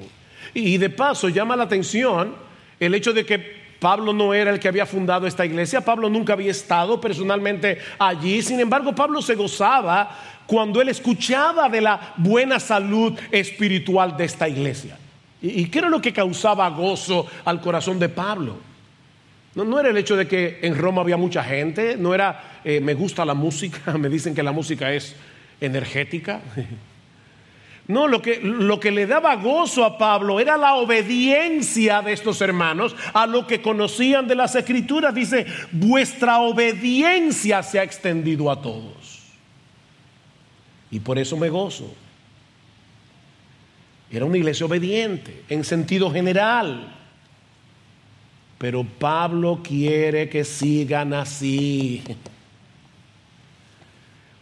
Y 0.54 0.78
de 0.78 0.90
paso 0.90 1.30
llama 1.30 1.56
la 1.56 1.66
atención 1.66 2.34
el 2.80 2.96
hecho 2.96 3.14
de 3.14 3.26
que 3.26 3.60
Pablo 3.80 4.14
no 4.14 4.34
era 4.34 4.52
el 4.52 4.60
que 4.60 4.68
había 4.68 4.86
fundado 4.86 5.28
esta 5.28 5.46
iglesia, 5.46 5.82
Pablo 5.82 6.10
nunca 6.10 6.34
había 6.34 6.52
estado 6.52 7.00
personalmente 7.00 7.78
allí, 7.98 8.42
sin 8.42 8.60
embargo 8.60 8.94
Pablo 8.94 9.22
se 9.22 9.36
gozaba 9.36 10.18
cuando 10.46 10.82
él 10.82 10.90
escuchaba 10.90 11.70
de 11.70 11.82
la 11.82 12.14
buena 12.18 12.60
salud 12.60 13.18
espiritual 13.32 14.18
de 14.18 14.26
esta 14.26 14.50
iglesia. 14.50 14.98
¿Y, 15.42 15.66
qué 15.68 15.80
era 15.80 15.90
lo 15.90 16.02
que 16.02 16.12
causaba 16.12 16.68
gozo 16.70 17.26
al 17.46 17.62
corazón 17.62 18.00
de 18.00 18.10
Pablo? 18.10 18.58
No, 19.56 19.64
no, 19.64 19.80
era 19.80 19.90
el 19.90 19.98
hecho 19.98 20.18
de 20.18 20.28
que 20.28 20.60
en 20.62 20.78
Roma 20.78 21.02
había 21.02 21.18
mucha 21.18 21.44
gente, 21.44 21.96
no 21.98 22.14
era 22.14 22.60
eh, 22.64 22.82
me 22.82 22.94
gusta 22.94 23.24
la 23.24 23.34
música, 23.34 23.94
me 23.98 24.10
dicen 24.10 24.36
que 24.36 24.44
la 24.44 24.52
música 24.52 24.92
es 24.92 25.16
energética. 25.62 26.42
No, 27.90 28.08
lo 28.08 28.22
que, 28.22 28.40
lo 28.40 28.80
que 28.80 28.92
le 28.92 29.08
daba 29.08 29.36
gozo 29.38 29.84
a 29.84 29.98
Pablo 29.98 30.40
era 30.40 30.58
la 30.58 30.76
obediencia 30.76 32.04
de 32.04 32.14
estos 32.14 32.40
hermanos 32.40 32.96
a 33.16 33.26
lo 33.26 33.48
que 33.48 33.64
conocían 33.64 34.28
de 34.28 34.36
las 34.36 34.54
escrituras. 34.54 35.16
Dice, 35.16 35.48
vuestra 35.72 36.38
obediencia 36.38 37.64
se 37.64 37.80
ha 37.80 37.84
extendido 37.84 38.52
a 38.52 38.62
todos. 38.62 39.24
Y 40.92 41.00
por 41.00 41.18
eso 41.18 41.36
me 41.36 41.50
gozo. 41.50 41.92
Era 44.12 44.26
una 44.26 44.38
iglesia 44.38 44.68
obediente 44.68 45.46
en 45.50 45.64
sentido 45.64 46.12
general. 46.12 46.96
Pero 48.60 48.84
Pablo 48.84 49.62
quiere 49.64 50.30
que 50.30 50.44
sigan 50.44 51.16
así. 51.16 52.04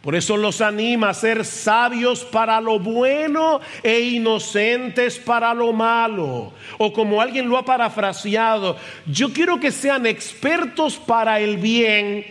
Por 0.08 0.16
eso 0.16 0.38
los 0.38 0.62
anima 0.62 1.10
a 1.10 1.12
ser 1.12 1.44
sabios 1.44 2.24
para 2.24 2.62
lo 2.62 2.78
bueno 2.78 3.60
e 3.82 4.00
inocentes 4.00 5.18
para 5.18 5.52
lo 5.52 5.74
malo. 5.74 6.54
O 6.78 6.94
como 6.94 7.20
alguien 7.20 7.46
lo 7.46 7.58
ha 7.58 7.64
parafraseado, 7.66 8.78
yo 9.04 9.34
quiero 9.34 9.60
que 9.60 9.70
sean 9.70 10.06
expertos 10.06 10.96
para 10.96 11.40
el 11.40 11.58
bien 11.58 12.24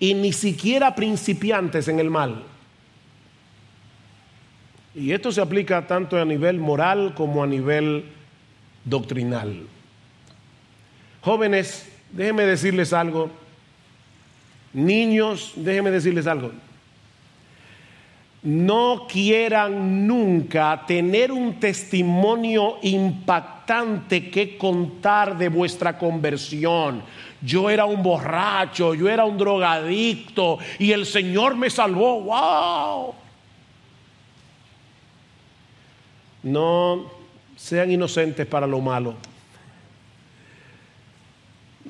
y 0.00 0.14
ni 0.14 0.32
siquiera 0.32 0.96
principiantes 0.96 1.86
en 1.86 2.00
el 2.00 2.10
mal. 2.10 2.42
Y 4.96 5.12
esto 5.12 5.30
se 5.30 5.40
aplica 5.40 5.86
tanto 5.86 6.20
a 6.20 6.24
nivel 6.24 6.58
moral 6.58 7.14
como 7.14 7.44
a 7.44 7.46
nivel 7.46 8.06
doctrinal. 8.84 9.68
Jóvenes, 11.20 11.88
déjenme 12.10 12.42
decirles 12.42 12.92
algo. 12.92 13.30
Niños, 14.72 15.52
déjenme 15.54 15.92
decirles 15.92 16.26
algo 16.26 16.50
no 18.42 19.06
quieran 19.06 20.06
nunca 20.06 20.84
tener 20.86 21.30
un 21.30 21.60
testimonio 21.60 22.78
impactante 22.82 24.30
que 24.30 24.56
contar 24.56 25.36
de 25.36 25.48
vuestra 25.48 25.98
conversión. 25.98 27.02
Yo 27.42 27.68
era 27.68 27.84
un 27.84 28.02
borracho, 28.02 28.94
yo 28.94 29.08
era 29.08 29.24
un 29.24 29.36
drogadicto 29.36 30.58
y 30.78 30.92
el 30.92 31.04
Señor 31.04 31.54
me 31.54 31.68
salvó. 31.68 32.22
¡Wow! 32.22 33.14
No 36.42 37.10
sean 37.56 37.92
inocentes 37.92 38.46
para 38.46 38.66
lo 38.66 38.80
malo. 38.80 39.16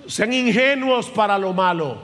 Sean 0.09 0.33
ingenuos 0.33 1.09
para 1.11 1.39
lo 1.39 1.53
malo. 1.53 1.99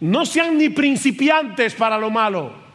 No 0.00 0.26
sean 0.26 0.58
ni 0.58 0.68
principiantes 0.68 1.74
para 1.74 1.96
lo 1.96 2.10
malo. 2.10 2.65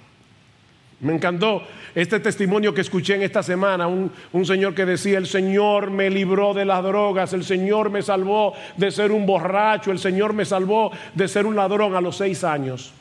Me 1.02 1.16
encantó 1.16 1.64
este 1.96 2.20
testimonio 2.20 2.76
que 2.76 2.82
escuché 2.82 3.16
en 3.16 3.24
esta 3.24 3.42
semana, 3.42 3.88
un, 3.88 4.12
señor 4.46 4.76
que 4.76 4.86
decía, 4.86 5.18
el 5.18 5.26
Señor 5.26 5.90
me 5.90 6.12
libró 6.12 6.54
de 6.54 6.64
las 6.64 6.84
drogas, 6.84 7.34
el 7.34 7.44
Señor 7.44 7.90
me 7.90 8.04
salvó 8.04 8.54
de 8.78 8.92
ser 8.92 9.12
un 9.12 9.26
borracho, 9.26 9.92
el 9.92 9.98
Señor 9.98 10.34
me 10.34 10.46
salvó 10.46 10.92
de 11.16 11.28
ser 11.28 11.48
un 11.48 11.56
ladrón 11.56 11.96
a 11.96 12.02
los 12.02 12.18
seis 12.18 12.44
años. 12.44 12.94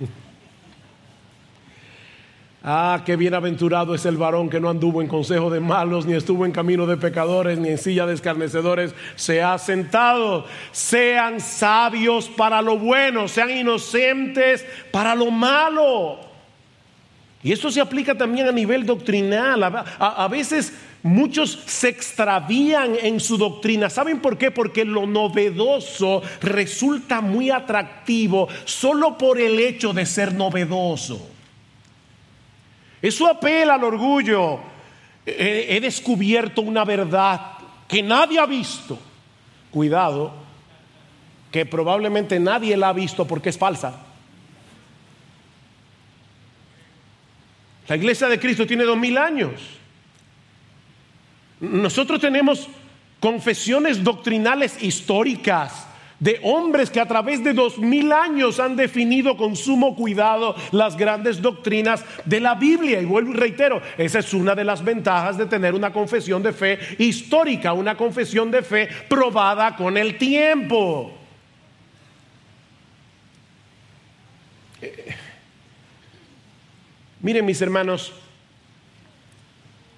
Ah, 2.64 3.02
qué 3.04 3.16
bienaventurado 3.16 3.92
es 3.92 4.06
el 4.06 4.16
varón 4.16 4.48
que 4.48 4.60
no 4.60 4.70
anduvo 4.70 5.02
en 5.02 5.08
consejo 5.08 5.50
de 5.50 5.58
malos, 5.58 6.06
ni 6.06 6.14
estuvo 6.14 6.46
en 6.46 6.52
camino 6.52 6.86
de 6.86 6.96
pecadores, 6.96 7.58
ni 7.58 7.70
en 7.70 7.78
silla 7.78 8.06
de 8.06 8.14
escarnecedores, 8.14 8.94
se 9.16 9.42
ha 9.42 9.58
sentado. 9.58 10.44
Sean 10.70 11.40
sabios 11.40 12.28
para 12.28 12.62
lo 12.62 12.78
bueno, 12.78 13.26
sean 13.26 13.50
inocentes 13.50 14.64
para 14.92 15.16
lo 15.16 15.32
malo. 15.32 16.31
Y 17.44 17.50
esto 17.50 17.72
se 17.72 17.80
aplica 17.80 18.16
también 18.16 18.46
a 18.46 18.52
nivel 18.52 18.86
doctrinal. 18.86 19.64
A, 19.64 20.28
veces 20.28 20.72
muchos 21.02 21.58
se 21.66 21.88
extravían 21.88 22.94
en 23.02 23.18
su 23.18 23.36
doctrina. 23.36 23.90
¿Saben 23.90 24.20
por 24.20 24.38
qué? 24.38 24.52
Porque 24.52 24.84
lo 24.84 25.06
novedoso 25.06 26.22
resulta 26.40 27.20
muy 27.20 27.50
atractivo 27.50 28.48
solo 28.64 29.18
por 29.18 29.40
el 29.40 29.58
hecho 29.58 29.92
de 29.92 30.06
ser 30.06 30.34
novedoso. 30.34 31.28
Eso 33.00 33.26
apela 33.26 33.74
al 33.74 33.82
orgullo. 33.82 34.60
he, 35.26 35.80
descubierto 35.80 36.62
una 36.62 36.84
verdad 36.84 37.40
que 37.88 38.04
nadie 38.04 38.38
ha 38.38 38.46
visto. 38.46 39.00
Cuidado, 39.72 40.32
que 41.50 41.66
probablemente 41.66 42.38
nadie 42.38 42.76
la 42.76 42.90
ha 42.90 42.92
visto 42.92 43.26
porque 43.26 43.48
es 43.48 43.58
falsa. 43.58 44.11
La 47.88 47.96
iglesia 47.96 48.28
de 48.28 48.38
Cristo 48.38 48.66
tiene 48.66 48.84
dos 48.84 48.96
mil 48.96 49.18
años. 49.18 49.52
Nosotros 51.60 52.20
tenemos 52.20 52.68
confesiones 53.20 54.02
doctrinales 54.02 54.82
históricas 54.82 55.86
de 56.18 56.38
hombres 56.44 56.88
que 56.88 57.00
a 57.00 57.06
través 57.06 57.42
de 57.42 57.52
dos 57.52 57.78
mil 57.78 58.12
años 58.12 58.60
han 58.60 58.76
definido 58.76 59.36
con 59.36 59.56
sumo 59.56 59.96
cuidado 59.96 60.54
las 60.70 60.96
grandes 60.96 61.42
doctrinas 61.42 62.04
de 62.24 62.38
la 62.38 62.54
Biblia. 62.54 63.00
Y 63.00 63.04
vuelvo 63.04 63.32
y 63.32 63.36
reitero, 63.36 63.82
esa 63.98 64.20
es 64.20 64.32
una 64.32 64.54
de 64.54 64.64
las 64.64 64.84
ventajas 64.84 65.36
de 65.36 65.46
tener 65.46 65.74
una 65.74 65.92
confesión 65.92 66.40
de 66.42 66.52
fe 66.52 66.78
histórica, 66.98 67.72
una 67.72 67.96
confesión 67.96 68.52
de 68.52 68.62
fe 68.62 68.88
probada 69.08 69.74
con 69.74 69.96
el 69.96 70.16
tiempo. 70.16 71.21
Miren 77.22 77.46
mis 77.46 77.62
hermanos, 77.62 78.12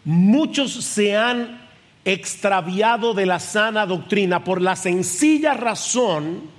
muchos 0.05 0.73
se 0.73 1.17
han 1.17 1.61
extraviado 2.05 3.15
de 3.15 3.27
la 3.27 3.41
sana 3.41 3.87
doctrina 3.87 4.45
por 4.45 4.61
la 4.61 4.77
sencilla 4.77 5.55
razón 5.55 6.53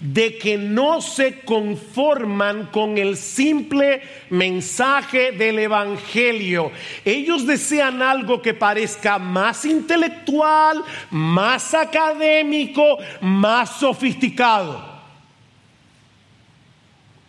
de 0.00 0.38
que 0.38 0.56
no 0.56 1.00
se 1.00 1.40
conforman 1.40 2.66
con 2.66 2.98
el 2.98 3.16
simple 3.16 4.02
mensaje 4.30 5.32
del 5.32 5.58
Evangelio. 5.58 6.70
Ellos 7.04 7.46
desean 7.46 8.00
algo 8.00 8.40
que 8.40 8.54
parezca 8.54 9.18
más 9.18 9.64
intelectual, 9.64 10.84
más 11.10 11.74
académico, 11.74 12.98
más 13.20 13.80
sofisticado. 13.80 14.98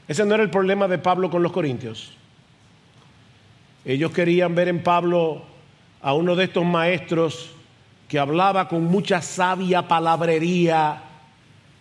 Ese 0.08 0.26
no 0.26 0.36
era 0.36 0.44
el 0.44 0.52
problema 0.52 0.88
de 0.88 1.00
Pablo 1.00 1.30
con 1.32 1.42
los 1.42 1.52
corintios. 1.52 2.19
Ellos 3.86 4.12
querían 4.12 4.56
ver 4.56 4.68
en 4.68 4.84
Pablo 4.84 5.42
a 6.02 6.14
uno 6.14 6.36
de 6.36 6.46
estos 6.46 6.66
maestros 6.66 7.52
que 8.08 8.20
hablaba 8.20 8.68
con 8.68 8.84
mucha 8.86 9.22
sabia 9.22 9.88
palabrería 9.88 11.04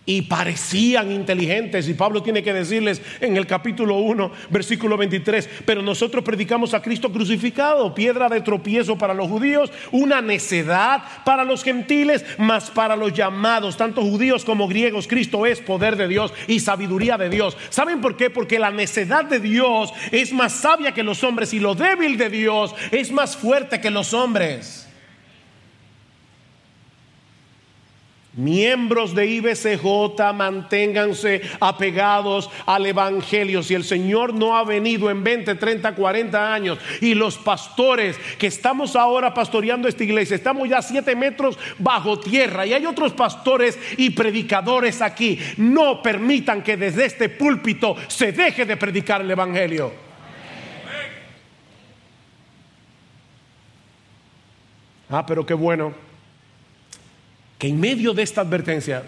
y 0.09 0.23
parecían 0.23 1.12
inteligentes. 1.12 1.87
Y 1.87 1.92
Pablo 1.92 2.23
tiene 2.23 2.42
que 2.42 2.55
decirles 2.55 3.03
en 3.21 3.37
el 3.37 3.47
capítulo 3.47 3.99
1, 3.99 4.33
versículo 4.49 4.97
23, 4.97 5.47
pero 5.66 5.83
nosotros 5.83 6.25
predicamos 6.25 6.73
a 6.73 6.81
Cristo 6.81 7.12
crucificado, 7.12 7.94
piedra 7.94 8.31
de 8.31 8.40
tropiezo 8.40 8.97
para 8.97 9.12
los 9.12 9.29
judíos, 9.29 9.71
una 9.92 10.23
necedad 10.23 11.03
para 11.27 11.44
los 11.44 11.62
gentiles, 11.62 12.25
mas 12.38 12.71
para 12.71 12.97
los 12.97 13.12
llamados, 13.12 13.77
tanto 13.77 14.01
judíos 14.01 14.47
como 14.47 14.66
griegos, 14.66 15.07
Cristo 15.07 15.44
es 15.44 15.61
poder 15.61 15.94
de 15.97 16.09
Dios 16.09 16.33
y 16.47 16.61
sabiduría 16.61 17.18
de 17.18 17.29
Dios. 17.29 17.59
¿Saben 17.68 18.01
por 18.01 18.16
qué? 18.16 18.31
Porque 18.31 18.59
la 18.59 18.71
necedad 18.71 19.27
de 19.27 19.40
Dios 19.40 19.92
es 20.11 20.33
más 20.33 20.55
sabia 20.55 20.92
que 20.92 21.03
los 21.03 21.23
hombres 21.23 21.53
y 21.53 21.61
lo 21.61 21.75
débil 21.75 22.16
de 22.16 22.31
Dios 22.31 22.75
es 22.92 23.12
más 23.12 23.37
fuerte 23.37 23.79
que 23.79 23.90
los 23.90 24.14
hombres. 24.14 24.88
Miembros 28.38 29.16
de 29.16 29.27
IBCJ, 29.27 30.33
manténganse 30.33 31.42
apegados 31.59 32.48
al 32.66 32.87
Evangelio. 32.87 33.64
Si 33.64 33.74
el 33.74 33.83
Señor 33.83 34.33
no 34.33 34.57
ha 34.57 34.62
venido 34.62 35.11
en 35.11 35.24
20, 35.24 35.57
30, 35.57 35.96
40 35.96 36.55
años 36.55 36.79
y 37.01 37.14
los 37.14 37.37
pastores 37.37 38.16
que 38.38 38.46
estamos 38.46 38.94
ahora 38.94 39.35
pastoreando 39.35 39.88
esta 39.88 40.05
iglesia, 40.05 40.37
estamos 40.37 40.68
ya 40.68 40.81
siete 40.83 41.16
metros 41.16 41.59
bajo 41.81 42.20
tierra 42.20 42.64
y 42.64 42.74
hay 42.74 42.87
otros 42.87 43.12
pastores 43.12 43.77
y 43.96 44.11
predicadores 44.11 45.03
aquí, 45.03 45.40
no 45.57 46.01
permitan 46.01 46.62
que 46.62 46.77
desde 46.77 47.07
este 47.07 47.29
púlpito 47.29 47.96
se 48.07 48.31
deje 48.31 48.64
de 48.64 48.77
predicar 48.77 49.20
el 49.20 49.33
Evangelio. 49.33 49.92
Ah, 55.11 55.27
pero 55.27 55.44
qué 55.44 55.55
bueno 55.55 56.08
que 57.59 57.68
en 57.68 57.81
medio 57.81 58.14
de 58.14 58.23
esta 58.23 58.40
advertencia, 58.42 59.03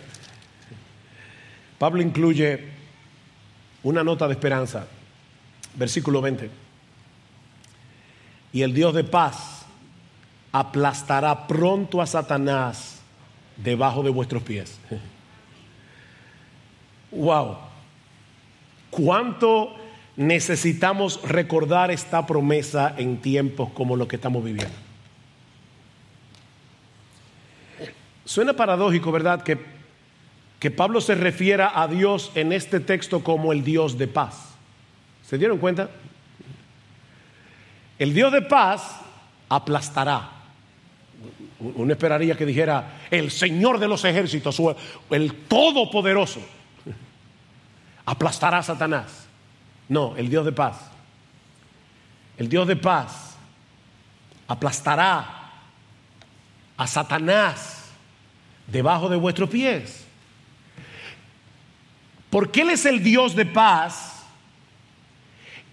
Pablo 1.78 2.02
incluye 2.02 2.68
una 3.82 4.04
nota 4.04 4.26
de 4.26 4.32
esperanza, 4.32 4.86
versículo 5.76 6.20
20. 6.20 6.50
Y 8.52 8.62
el 8.62 8.74
Dios 8.74 8.92
de 8.94 9.04
paz 9.04 9.64
aplastará 10.52 11.46
pronto 11.46 12.02
a 12.02 12.06
Satanás 12.06 13.00
debajo 13.56 14.02
de 14.02 14.10
vuestros 14.10 14.42
pies. 14.42 14.78
Wow. 17.12 17.56
¿Cuánto 18.90 19.74
necesitamos 20.14 21.20
recordar 21.22 21.90
esta 21.90 22.24
promesa 22.24 22.94
en 22.96 23.20
tiempos 23.20 23.70
como 23.70 23.96
los 23.96 24.06
que 24.06 24.14
estamos 24.14 24.44
viviendo? 24.44 24.72
Suena 28.24 28.52
paradójico, 28.52 29.10
¿verdad? 29.12 29.42
Que, 29.42 29.58
que 30.58 30.70
Pablo 30.70 31.00
se 31.00 31.14
refiera 31.14 31.80
a 31.80 31.88
Dios 31.88 32.30
en 32.34 32.52
este 32.52 32.80
texto 32.80 33.22
como 33.22 33.52
el 33.52 33.64
Dios 33.64 33.98
de 33.98 34.08
paz. 34.08 34.54
¿Se 35.26 35.38
dieron 35.38 35.58
cuenta? 35.58 35.90
El 37.98 38.14
Dios 38.14 38.32
de 38.32 38.42
paz 38.42 39.00
aplastará. 39.48 40.30
Uno 41.60 41.92
esperaría 41.92 42.36
que 42.36 42.46
dijera 42.46 43.00
el 43.10 43.30
Señor 43.30 43.78
de 43.78 43.88
los 43.88 44.04
ejércitos 44.04 44.58
o 44.60 44.74
el 45.10 45.34
Todopoderoso. 45.46 46.40
Aplastará 48.06 48.58
a 48.58 48.62
Satanás. 48.62 49.26
No, 49.88 50.16
el 50.16 50.30
Dios 50.30 50.44
de 50.44 50.52
paz. 50.52 50.90
El 52.38 52.48
Dios 52.48 52.66
de 52.66 52.76
paz 52.76 53.36
aplastará 54.48 55.50
a 56.76 56.86
Satanás 56.86 57.79
debajo 58.70 59.08
de 59.08 59.16
vuestros 59.16 59.50
pies. 59.50 60.04
Porque 62.30 62.62
Él 62.62 62.70
es 62.70 62.86
el 62.86 63.02
Dios 63.02 63.34
de 63.34 63.44
paz, 63.44 64.22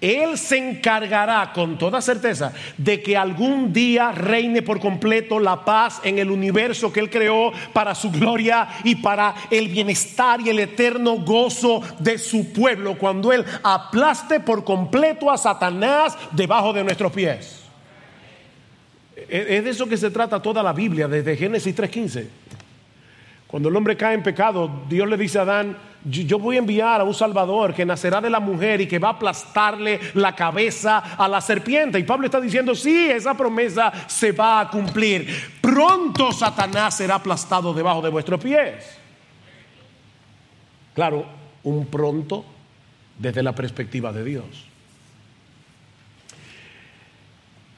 Él 0.02 0.38
se 0.38 0.58
encargará 0.58 1.54
con 1.54 1.78
toda 1.78 2.02
certeza 2.02 2.52
de 2.78 3.02
que 3.02 3.16
algún 3.16 3.72
día 3.72 4.12
reine 4.12 4.64
por 4.64 4.80
completo 4.80 5.40
la 5.40 5.64
paz 5.64 6.02
en 6.04 6.18
el 6.18 6.32
universo 6.32 6.92
que 6.92 7.00
Él 7.00 7.12
creó 7.12 7.52
para 7.74 7.94
su 7.94 8.12
gloria 8.12 8.68
y 8.84 8.96
para 8.96 9.36
el 9.52 9.68
bienestar 9.68 10.42
y 10.42 10.50
el 10.50 10.60
eterno 10.60 11.18
gozo 11.18 11.82
de 12.00 12.18
su 12.18 12.52
pueblo, 12.52 12.98
cuando 12.98 13.32
Él 13.32 13.46
aplaste 13.62 14.40
por 14.40 14.64
completo 14.64 15.32
a 15.32 15.38
Satanás 15.38 16.18
debajo 16.32 16.74
de 16.74 16.84
nuestros 16.84 17.12
pies. 17.12 17.64
Es 19.30 19.64
de 19.64 19.70
eso 19.70 19.88
que 19.88 19.98
se 19.98 20.12
trata 20.12 20.42
toda 20.42 20.62
la 20.62 20.74
Biblia, 20.74 21.08
desde 21.08 21.36
Génesis 21.36 21.76
3.15. 21.76 22.28
Cuando 23.48 23.70
el 23.70 23.76
hombre 23.76 23.96
cae 23.96 24.14
en 24.14 24.24
pecado, 24.24 24.84
Dios 24.90 25.08
le 25.08 25.16
dice 25.16 25.40
a 25.40 25.44
Adán, 25.44 25.78
yo 26.04 26.38
voy 26.38 26.58
a 26.58 26.60
enviar 26.60 27.02
a 27.02 27.06
un 27.06 27.14
Salvador 27.14 27.74
que 27.74 27.86
nacerá 27.86 28.22
de 28.22 28.30
la 28.30 28.40
mujer 28.40 28.82
y 28.82 28.88
que 28.88 29.00
va 29.00 29.10
a 29.10 29.12
aplastarle 29.12 30.00
la 30.14 30.36
cabeza 30.36 30.98
a 31.00 31.28
la 31.28 31.42
serpiente. 31.42 31.98
Y 31.98 32.04
Pablo 32.04 32.26
está 32.26 32.42
diciendo, 32.42 32.76
sí, 32.76 33.10
esa 33.10 33.36
promesa 33.36 33.92
se 34.08 34.32
va 34.34 34.62
a 34.62 34.70
cumplir. 34.70 35.28
Pronto 35.62 36.32
Satanás 36.32 36.98
será 36.98 37.16
aplastado 37.16 37.74
debajo 37.74 38.02
de 38.02 38.10
vuestros 38.10 38.42
pies. 38.42 38.98
Claro, 40.94 41.26
un 41.64 41.86
pronto 41.88 42.46
desde 43.18 43.44
la 43.44 43.54
perspectiva 43.54 44.12
de 44.12 44.24
Dios. 44.24 44.46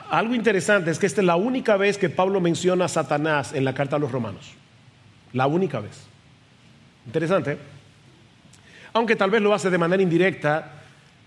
Algo 0.10 0.34
interesante 0.34 0.90
es 0.90 0.98
que 0.98 1.06
esta 1.06 1.22
es 1.22 1.28
la 1.28 1.36
única 1.36 1.78
vez 1.78 2.00
que 2.00 2.10
Pablo 2.10 2.42
menciona 2.42 2.86
a 2.86 2.88
Satanás 2.88 3.54
en 3.54 3.64
la 3.64 3.76
carta 3.76 3.98
a 3.98 4.00
los 4.00 4.12
romanos. 4.12 4.54
La 5.34 5.48
única 5.48 5.80
vez. 5.80 6.08
Interesante. 7.06 7.58
Aunque 8.94 9.16
tal 9.16 9.30
vez 9.30 9.42
lo 9.42 9.54
hace 9.54 9.70
de 9.70 9.78
manera 9.78 10.02
indirecta 10.02 10.74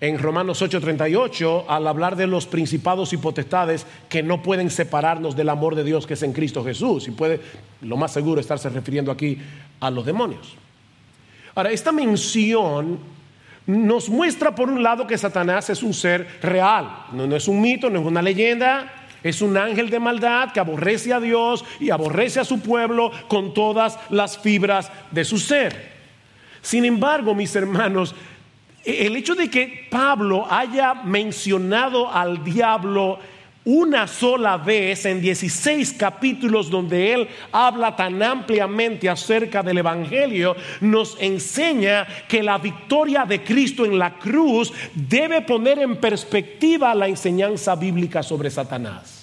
en 0.00 0.18
Romanos 0.18 0.60
8:38 0.60 1.66
al 1.68 1.86
hablar 1.86 2.16
de 2.16 2.26
los 2.26 2.46
principados 2.46 3.12
y 3.12 3.18
potestades 3.18 3.86
que 4.08 4.22
no 4.22 4.42
pueden 4.42 4.68
separarnos 4.68 5.36
del 5.36 5.48
amor 5.48 5.76
de 5.76 5.84
Dios 5.84 6.06
que 6.06 6.14
es 6.14 6.22
en 6.24 6.32
Cristo 6.32 6.64
Jesús. 6.64 7.06
Y 7.06 7.12
puede, 7.12 7.40
lo 7.82 7.96
más 7.96 8.12
seguro, 8.12 8.40
estarse 8.40 8.68
refiriendo 8.68 9.12
aquí 9.12 9.38
a 9.78 9.90
los 9.90 10.04
demonios. 10.04 10.56
Ahora, 11.54 11.70
esta 11.70 11.92
mención 11.92 12.98
nos 13.66 14.08
muestra 14.08 14.54
por 14.54 14.68
un 14.68 14.82
lado 14.82 15.06
que 15.06 15.16
Satanás 15.16 15.70
es 15.70 15.82
un 15.82 15.94
ser 15.94 16.26
real, 16.42 17.06
no, 17.12 17.26
no 17.26 17.36
es 17.36 17.46
un 17.46 17.60
mito, 17.60 17.88
no 17.88 18.00
es 18.00 18.06
una 18.06 18.22
leyenda, 18.22 19.01
es 19.22 19.42
un 19.42 19.56
ángel 19.56 19.90
de 19.90 20.00
maldad 20.00 20.52
que 20.52 20.60
aborrece 20.60 21.12
a 21.12 21.20
Dios 21.20 21.64
y 21.80 21.90
aborrece 21.90 22.40
a 22.40 22.44
su 22.44 22.60
pueblo 22.60 23.12
con 23.28 23.54
todas 23.54 23.98
las 24.10 24.38
fibras 24.38 24.90
de 25.10 25.24
su 25.24 25.38
ser. 25.38 25.92
Sin 26.60 26.84
embargo, 26.84 27.34
mis 27.34 27.54
hermanos, 27.56 28.14
el 28.84 29.16
hecho 29.16 29.34
de 29.34 29.48
que 29.48 29.86
Pablo 29.90 30.46
haya 30.50 30.94
mencionado 30.94 32.12
al 32.12 32.42
diablo 32.42 33.18
una 33.64 34.06
sola 34.06 34.56
vez 34.56 35.04
en 35.06 35.20
16 35.20 35.94
capítulos 35.94 36.70
donde 36.70 37.12
él 37.12 37.28
habla 37.52 37.94
tan 37.94 38.22
ampliamente 38.22 39.08
acerca 39.08 39.62
del 39.62 39.78
Evangelio, 39.78 40.56
nos 40.80 41.16
enseña 41.20 42.06
que 42.28 42.42
la 42.42 42.58
victoria 42.58 43.24
de 43.24 43.42
Cristo 43.42 43.84
en 43.84 43.98
la 43.98 44.18
cruz 44.18 44.72
debe 44.94 45.42
poner 45.42 45.78
en 45.78 45.96
perspectiva 45.96 46.94
la 46.94 47.08
enseñanza 47.08 47.76
bíblica 47.76 48.22
sobre 48.22 48.50
Satanás. 48.50 49.21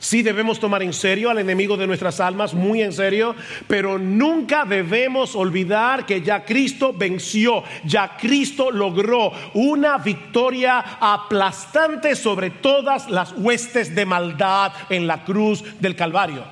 Sí 0.00 0.22
debemos 0.22 0.60
tomar 0.60 0.82
en 0.84 0.92
serio 0.92 1.28
al 1.28 1.38
enemigo 1.38 1.76
de 1.76 1.88
nuestras 1.88 2.20
almas, 2.20 2.54
muy 2.54 2.82
en 2.82 2.92
serio, 2.92 3.34
pero 3.66 3.98
nunca 3.98 4.64
debemos 4.64 5.34
olvidar 5.34 6.06
que 6.06 6.22
ya 6.22 6.44
Cristo 6.44 6.92
venció, 6.96 7.64
ya 7.84 8.16
Cristo 8.16 8.70
logró 8.70 9.32
una 9.54 9.98
victoria 9.98 10.78
aplastante 11.00 12.14
sobre 12.14 12.50
todas 12.50 13.10
las 13.10 13.32
huestes 13.32 13.92
de 13.96 14.06
maldad 14.06 14.72
en 14.88 15.08
la 15.08 15.24
cruz 15.24 15.64
del 15.80 15.96
Calvario. 15.96 16.44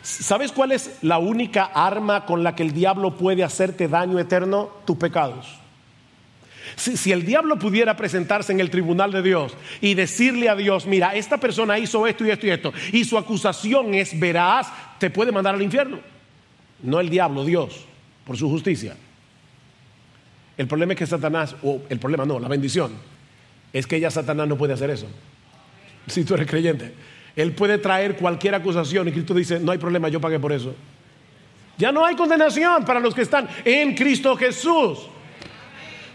¿Sabes 0.00 0.52
cuál 0.52 0.70
es 0.70 0.98
la 1.02 1.18
única 1.18 1.64
arma 1.64 2.24
con 2.24 2.44
la 2.44 2.54
que 2.54 2.62
el 2.62 2.72
diablo 2.72 3.16
puede 3.16 3.42
hacerte 3.42 3.88
daño 3.88 4.20
eterno? 4.20 4.68
Tus 4.84 4.96
pecados. 4.96 5.63
Si, 6.76 7.12
el 7.12 7.24
diablo 7.24 7.58
pudiera 7.58 7.96
presentarse 7.96 8.52
en 8.52 8.60
el 8.60 8.70
tribunal 8.70 9.12
de 9.12 9.22
Dios 9.22 9.56
y 9.80 9.94
decirle 9.94 10.48
a 10.48 10.56
Dios, 10.56 10.86
mira, 10.86 11.14
esta 11.14 11.38
persona 11.38 11.78
hizo 11.78 12.06
esto 12.06 12.26
y 12.26 12.30
esto 12.30 12.46
y 12.46 12.50
esto, 12.50 12.72
y 12.92 13.04
su 13.04 13.16
acusación 13.16 13.94
es 13.94 14.18
veraz, 14.18 14.68
te 14.98 15.10
puede 15.10 15.32
mandar 15.32 15.54
al 15.54 15.62
infierno. 15.62 15.98
No 16.82 17.00
el 17.00 17.08
diablo, 17.08 17.44
Dios, 17.44 17.84
por 18.26 18.36
su 18.36 18.48
justicia. 18.48 18.96
El 20.56 20.66
problema 20.66 20.92
es 20.92 20.98
que 20.98 21.06
Satanás, 21.06 21.56
o 21.62 21.82
el 21.88 21.98
problema 21.98 22.24
no, 22.24 22.38
la 22.38 22.48
bendición, 22.48 22.92
es 23.72 23.86
que 23.86 23.98
ya 23.98 24.10
Satanás 24.10 24.48
no 24.48 24.56
puede 24.56 24.72
hacer 24.72 24.90
eso. 24.90 25.06
Si 26.06 26.24
tú 26.24 26.34
eres 26.34 26.46
creyente, 26.46 26.92
él 27.36 27.52
puede 27.52 27.78
traer 27.78 28.16
cualquier 28.16 28.54
acusación 28.54 29.08
y 29.08 29.12
Cristo 29.12 29.34
dice, 29.34 29.58
no 29.58 29.72
hay 29.72 29.78
problema, 29.78 30.08
yo 30.08 30.20
pagué 30.20 30.38
por 30.38 30.52
eso. 30.52 30.74
Ya 31.76 31.90
no 31.90 32.04
hay 32.04 32.14
condenación 32.14 32.84
para 32.84 33.00
los 33.00 33.14
que 33.14 33.22
están 33.22 33.48
en 33.64 33.94
Cristo 33.94 34.36
Jesús. 34.36 35.08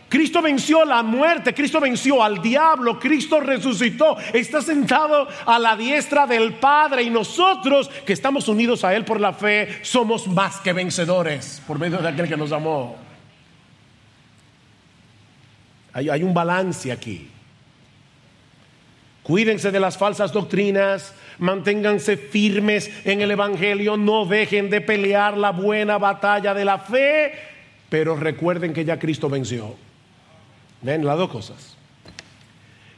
Cristo 0.10 0.42
venció 0.42 0.84
la 0.86 1.04
muerte, 1.04 1.54
Cristo 1.54 1.80
venció 1.80 2.24
al 2.24 2.42
diablo, 2.42 3.00
Cristo 3.00 3.40
resucitó, 3.40 4.18
está 4.34 4.60
sentado 4.60 5.28
a 5.46 5.60
la 5.60 5.78
diestra 5.78 6.26
del 6.26 6.54
Padre 6.54 7.04
y 7.04 7.12
nosotros 7.12 7.90
que 8.08 8.14
estamos 8.14 8.48
unidos 8.48 8.84
a 8.84 8.96
Él 8.96 9.06
por 9.06 9.22
la 9.22 9.34
fe 9.34 9.80
somos 9.84 10.28
más 10.28 10.58
que 10.62 10.74
vencedores 10.74 11.62
por 11.68 11.78
medio 11.78 12.00
de 12.00 12.08
aquel 12.08 12.28
que 12.28 12.36
nos 12.36 12.52
amó. 12.52 12.98
Hay, 15.94 16.24
un 16.24 16.34
balance 16.34 16.92
aquí. 16.92 17.30
Cuídense 19.22 19.70
de 19.70 19.80
las 19.80 19.98
falsas 19.98 20.32
doctrinas, 20.32 21.14
manténganse 21.38 22.18
firmes 22.18 22.90
en 23.06 23.22
el 23.22 23.30
Evangelio, 23.30 23.96
no 23.96 24.26
dejen 24.26 24.72
de 24.72 24.82
pelear 24.82 25.38
la 25.38 25.52
buena 25.52 26.00
batalla 26.00 26.56
de 26.56 26.66
la 26.66 26.80
fe, 26.80 27.34
pero 27.90 28.16
recuerden 28.16 28.74
que 28.74 28.86
ya 28.86 28.98
Cristo 28.98 29.30
venció. 29.30 29.89
Ven, 30.82 31.06
las 31.06 31.18
dos 31.18 31.30
cosas. 31.30 31.80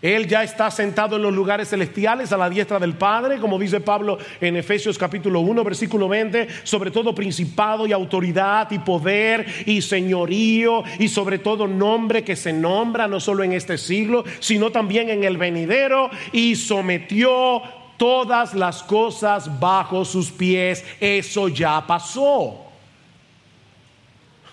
Él 0.02 0.28
ya 0.28 0.44
está 0.44 0.72
sentado 0.72 1.15
en 1.15 1.22
los 1.22 1.34
lugares 1.34 1.70
celestiales 1.70 2.32
a 2.32 2.38
la 2.38 2.50
diestra 2.50 2.80
del 2.80 2.96
Padre, 2.96 3.39
como 3.39 3.60
dice 3.60 3.80
Pablo 3.82 4.17
en 4.39 4.56
Efesios 4.58 4.98
capítulo 4.98 5.41
1, 5.41 5.63
versículo 5.63 6.10
20, 6.10 6.48
sobre 6.63 6.89
todo 6.89 7.13
principado 7.13 7.86
y 7.86 7.91
autoridad 7.91 8.72
y 8.72 8.80
poder 8.80 9.46
y 9.67 9.82
señorío 9.84 10.84
y 10.98 11.08
sobre 11.08 11.38
todo 11.38 11.67
nombre 11.67 12.24
que 12.24 12.36
se 12.36 12.52
nombra 12.52 13.08
no 13.08 13.20
solo 13.20 13.44
en 13.44 13.54
este 13.54 13.78
siglo, 13.78 14.24
sino 14.39 14.72
también 14.72 15.10
en 15.10 15.24
el 15.24 15.38
venidero 15.38 16.10
y 16.32 16.56
sometió 16.56 17.62
todas 17.98 18.56
las 18.56 18.82
cosas 18.82 19.60
bajo 19.60 20.04
sus 20.04 20.32
pies. 20.32 20.84
Eso 21.00 21.48
ya 21.48 21.86
pasó. 21.86 22.65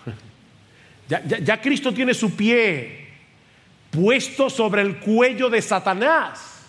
Ya, 1.09 1.23
ya 1.25 1.59
Cristo 1.59 1.91
tiene 1.91 2.13
su 2.13 2.35
pie 2.35 2.98
puesto 3.91 4.49
sobre 4.49 4.81
el 4.81 4.99
cuello 4.99 5.49
de 5.49 5.61
Satanás 5.61 6.67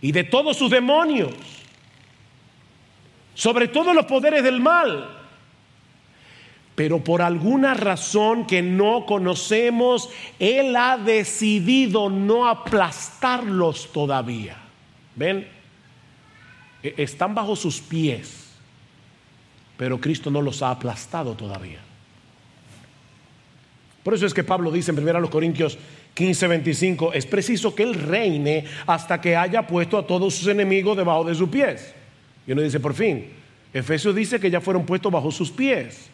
y 0.00 0.12
de 0.12 0.24
todos 0.24 0.56
sus 0.56 0.70
demonios, 0.70 1.34
sobre 3.34 3.68
todos 3.68 3.94
los 3.94 4.06
poderes 4.06 4.42
del 4.42 4.60
mal. 4.60 5.18
Pero 6.74 7.04
por 7.04 7.20
alguna 7.20 7.74
razón 7.74 8.46
que 8.46 8.62
no 8.62 9.04
conocemos, 9.04 10.08
Él 10.38 10.74
ha 10.74 10.96
decidido 10.96 12.08
no 12.08 12.48
aplastarlos 12.48 13.92
todavía. 13.92 14.56
¿Ven? 15.14 15.46
E-, 16.82 16.94
están 16.96 17.34
bajo 17.34 17.56
sus 17.56 17.80
pies, 17.80 18.48
pero 19.76 20.00
Cristo 20.00 20.30
no 20.30 20.40
los 20.40 20.62
ha 20.62 20.70
aplastado 20.70 21.34
todavía. 21.34 21.80
Por 24.02 24.14
eso 24.14 24.26
es 24.26 24.34
que 24.34 24.42
Pablo 24.42 24.70
dice 24.70 24.90
en 24.90 24.98
1 24.98 25.30
Corintios 25.30 25.78
15, 26.14 26.46
25, 26.46 27.12
es 27.12 27.24
preciso 27.24 27.74
que 27.74 27.84
Él 27.84 27.94
reine 27.94 28.64
hasta 28.86 29.20
que 29.20 29.36
haya 29.36 29.66
puesto 29.66 29.96
a 29.96 30.06
todos 30.06 30.34
sus 30.34 30.48
enemigos 30.48 30.96
debajo 30.96 31.24
de 31.24 31.34
sus 31.34 31.48
pies. 31.48 31.94
Y 32.46 32.52
uno 32.52 32.62
dice, 32.62 32.80
por 32.80 32.94
fin, 32.94 33.26
Efesios 33.72 34.14
dice 34.14 34.40
que 34.40 34.50
ya 34.50 34.60
fueron 34.60 34.84
puestos 34.84 35.12
bajo 35.12 35.30
sus 35.30 35.50
pies. 35.50 36.10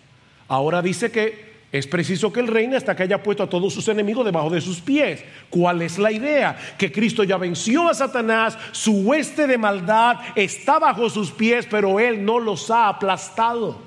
Ahora 0.47 0.83
dice 0.83 1.11
que 1.11 1.49
es 1.73 1.87
preciso 1.87 2.33
que 2.33 2.41
Él 2.41 2.47
reine 2.47 2.77
hasta 2.77 2.95
que 2.95 3.03
haya 3.03 3.23
puesto 3.23 3.43
a 3.43 3.49
todos 3.49 3.75
sus 3.75 3.89
enemigos 3.89 4.25
debajo 4.25 4.51
de 4.51 4.61
sus 4.61 4.81
pies. 4.81 5.25
¿Cuál 5.51 5.83
es 5.83 5.99
la 5.99 6.13
idea? 6.13 6.57
Que 6.79 6.93
Cristo 6.93 7.25
ya 7.25 7.37
venció 7.37 7.89
a 7.89 7.95
Satanás, 7.95 8.59
su 8.73 9.03
hueste 9.03 9.47
de 9.47 9.59
maldad 9.59 10.17
está 10.35 10.79
bajo 10.79 11.11
sus 11.11 11.31
pies, 11.31 11.67
pero 11.71 11.99
Él 12.01 12.25
no 12.25 12.39
los 12.39 12.71
ha 12.71 12.89
aplastado. 12.89 13.79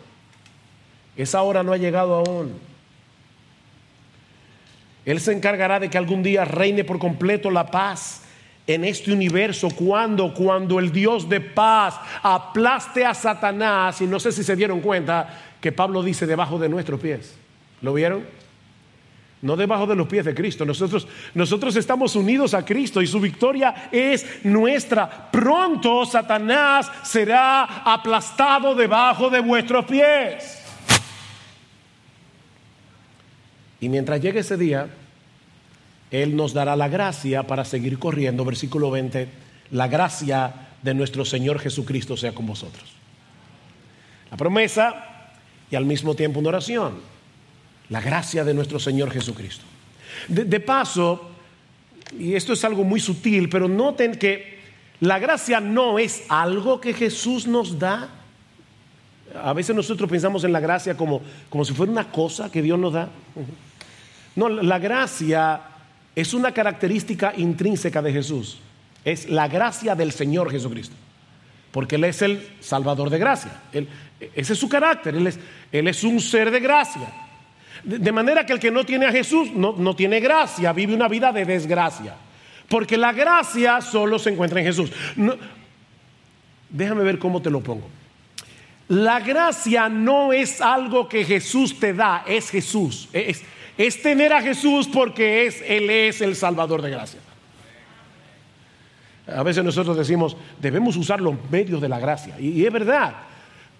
Esa 1.15 1.41
hora 1.41 1.63
no 1.63 1.73
ha 1.73 1.77
llegado 1.77 2.15
aún. 2.15 2.70
Él 5.05 5.19
se 5.19 5.33
encargará 5.33 5.79
de 5.79 5.89
que 5.89 5.97
algún 5.97 6.21
día 6.21 6.45
reine 6.45 6.83
por 6.83 6.99
completo 6.99 7.49
la 7.49 7.65
paz 7.65 8.23
en 8.67 8.85
este 8.85 9.11
universo. 9.11 9.69
Cuando, 9.69 10.33
cuando 10.33 10.79
el 10.79 10.91
Dios 10.91 11.27
de 11.27 11.41
paz 11.41 11.99
aplaste 12.21 13.05
a 13.05 13.13
Satanás, 13.13 14.01
y 14.01 14.07
no 14.07 14.19
sé 14.19 14.31
si 14.31 14.43
se 14.43 14.55
dieron 14.55 14.81
cuenta 14.81 15.27
que 15.59 15.71
Pablo 15.71 16.03
dice 16.03 16.25
debajo 16.25 16.59
de 16.59 16.69
nuestros 16.69 16.99
pies. 16.99 17.35
¿Lo 17.81 17.93
vieron? 17.93 18.25
No 19.41 19.55
debajo 19.55 19.87
de 19.87 19.95
los 19.95 20.07
pies 20.07 20.25
de 20.25 20.35
Cristo. 20.35 20.65
Nosotros, 20.65 21.07
nosotros 21.33 21.75
estamos 21.75 22.15
unidos 22.15 22.53
a 22.53 22.63
Cristo 22.63 23.01
y 23.01 23.07
su 23.07 23.19
victoria 23.19 23.89
es 23.91 24.45
nuestra. 24.45 25.31
Pronto 25.31 26.05
Satanás 26.05 26.91
será 27.03 27.63
aplastado 27.83 28.75
debajo 28.75 29.31
de 29.31 29.39
vuestros 29.39 29.85
pies. 29.85 30.60
Y 33.81 33.89
mientras 33.89 34.21
llegue 34.21 34.39
ese 34.39 34.55
día, 34.55 34.87
Él 36.11 36.35
nos 36.35 36.53
dará 36.53 36.75
la 36.75 36.87
gracia 36.87 37.43
para 37.43 37.65
seguir 37.65 37.99
corriendo. 37.99 38.45
Versículo 38.45 38.91
20, 38.91 39.27
la 39.71 39.87
gracia 39.87 40.69
de 40.81 40.93
nuestro 40.93 41.25
Señor 41.25 41.59
Jesucristo 41.59 42.15
sea 42.15 42.33
con 42.33 42.45
vosotros. 42.45 42.89
La 44.29 44.37
promesa 44.37 45.31
y 45.69 45.75
al 45.75 45.85
mismo 45.85 46.15
tiempo 46.15 46.39
una 46.39 46.49
oración. 46.49 46.99
La 47.89 48.01
gracia 48.01 48.43
de 48.45 48.53
nuestro 48.53 48.79
Señor 48.79 49.11
Jesucristo. 49.11 49.65
De, 50.27 50.59
paso, 50.59 51.31
y 52.17 52.35
esto 52.35 52.53
es 52.53 52.63
algo 52.63 52.83
muy 52.83 52.99
sutil, 52.99 53.49
pero 53.49 53.67
noten 53.67 54.15
que 54.15 54.59
la 54.99 55.19
gracia 55.19 55.59
no 55.59 55.97
es 55.97 56.23
algo 56.29 56.79
que 56.79 56.93
Jesús 56.93 57.47
nos 57.47 57.79
da. 57.79 58.09
A 59.43 59.53
veces 59.53 59.75
nosotros 59.75 60.09
pensamos 60.09 60.43
en 60.43 60.53
la 60.53 60.59
gracia 60.59 60.95
como, 60.95 61.21
como 61.49 61.65
si 61.65 61.73
fuera 61.73 61.91
una 61.91 62.11
cosa 62.11 62.51
que 62.51 62.61
Dios 62.61 62.77
nos 62.77 62.93
da. 62.93 63.09
No, 64.35 64.49
la 64.49 64.79
gracia 64.79 65.61
es 66.15 66.33
una 66.33 66.53
característica 66.53 67.33
intrínseca 67.35 68.01
de 68.01 68.13
Jesús. 68.13 68.59
Es 69.03 69.29
la 69.29 69.47
gracia 69.47 69.95
del 69.95 70.11
Señor 70.11 70.51
Jesucristo. 70.51 70.95
Porque 71.71 71.95
Él 71.95 72.03
es 72.03 72.21
el 72.21 72.47
Salvador 72.59 73.09
de 73.09 73.17
gracia. 73.17 73.51
ese 74.35 74.53
es 74.53 74.59
su 74.59 74.69
carácter. 74.69 75.15
Él 75.15 75.87
es, 75.87 76.03
un 76.03 76.19
ser 76.19 76.51
de 76.51 76.59
gracia. 76.59 77.07
De, 77.83 78.11
manera 78.11 78.45
que 78.45 78.53
el 78.53 78.59
que 78.59 78.71
no 78.71 78.85
tiene 78.85 79.05
a 79.07 79.11
Jesús 79.11 79.51
no, 79.53 79.73
no 79.77 79.95
tiene 79.95 80.19
gracia, 80.19 80.71
vive 80.73 80.93
una 80.93 81.07
vida 81.07 81.31
de 81.31 81.45
desgracia. 81.45 82.15
Porque 82.67 82.97
la 82.97 83.11
gracia 83.11 83.81
solo 83.81 84.19
se 84.19 84.29
encuentra 84.29 84.59
en 84.59 84.65
Jesús. 84.65 84.91
déjame 86.69 87.03
ver 87.03 87.17
cómo 87.17 87.41
te 87.41 87.49
lo 87.49 87.61
pongo. 87.61 87.89
La 88.87 89.21
gracia 89.21 89.87
no 89.87 90.33
es 90.33 90.59
algo 90.59 91.07
que 91.07 91.23
Jesús 91.23 91.79
te 91.79 91.93
da, 91.93 92.25
es 92.27 92.49
Jesús. 92.49 93.07
Es, 93.13 93.41
es 93.87 94.01
tener 94.01 94.31
a 94.31 94.41
Jesús 94.41 94.87
porque 94.87 95.47
es, 95.47 95.61
Él 95.65 95.89
es 95.89 96.21
el 96.21 96.35
Salvador 96.35 96.81
de 96.81 96.91
gracia. 96.91 97.19
A 99.27 99.43
veces 99.43 99.63
nosotros 99.63 99.97
decimos, 99.97 100.35
debemos 100.59 100.95
usar 100.97 101.21
los 101.21 101.35
medios 101.49 101.81
de 101.81 101.89
la 101.89 101.99
gracia. 101.99 102.39
Y, 102.39 102.65
es 102.65 102.71
verdad. 102.71 103.15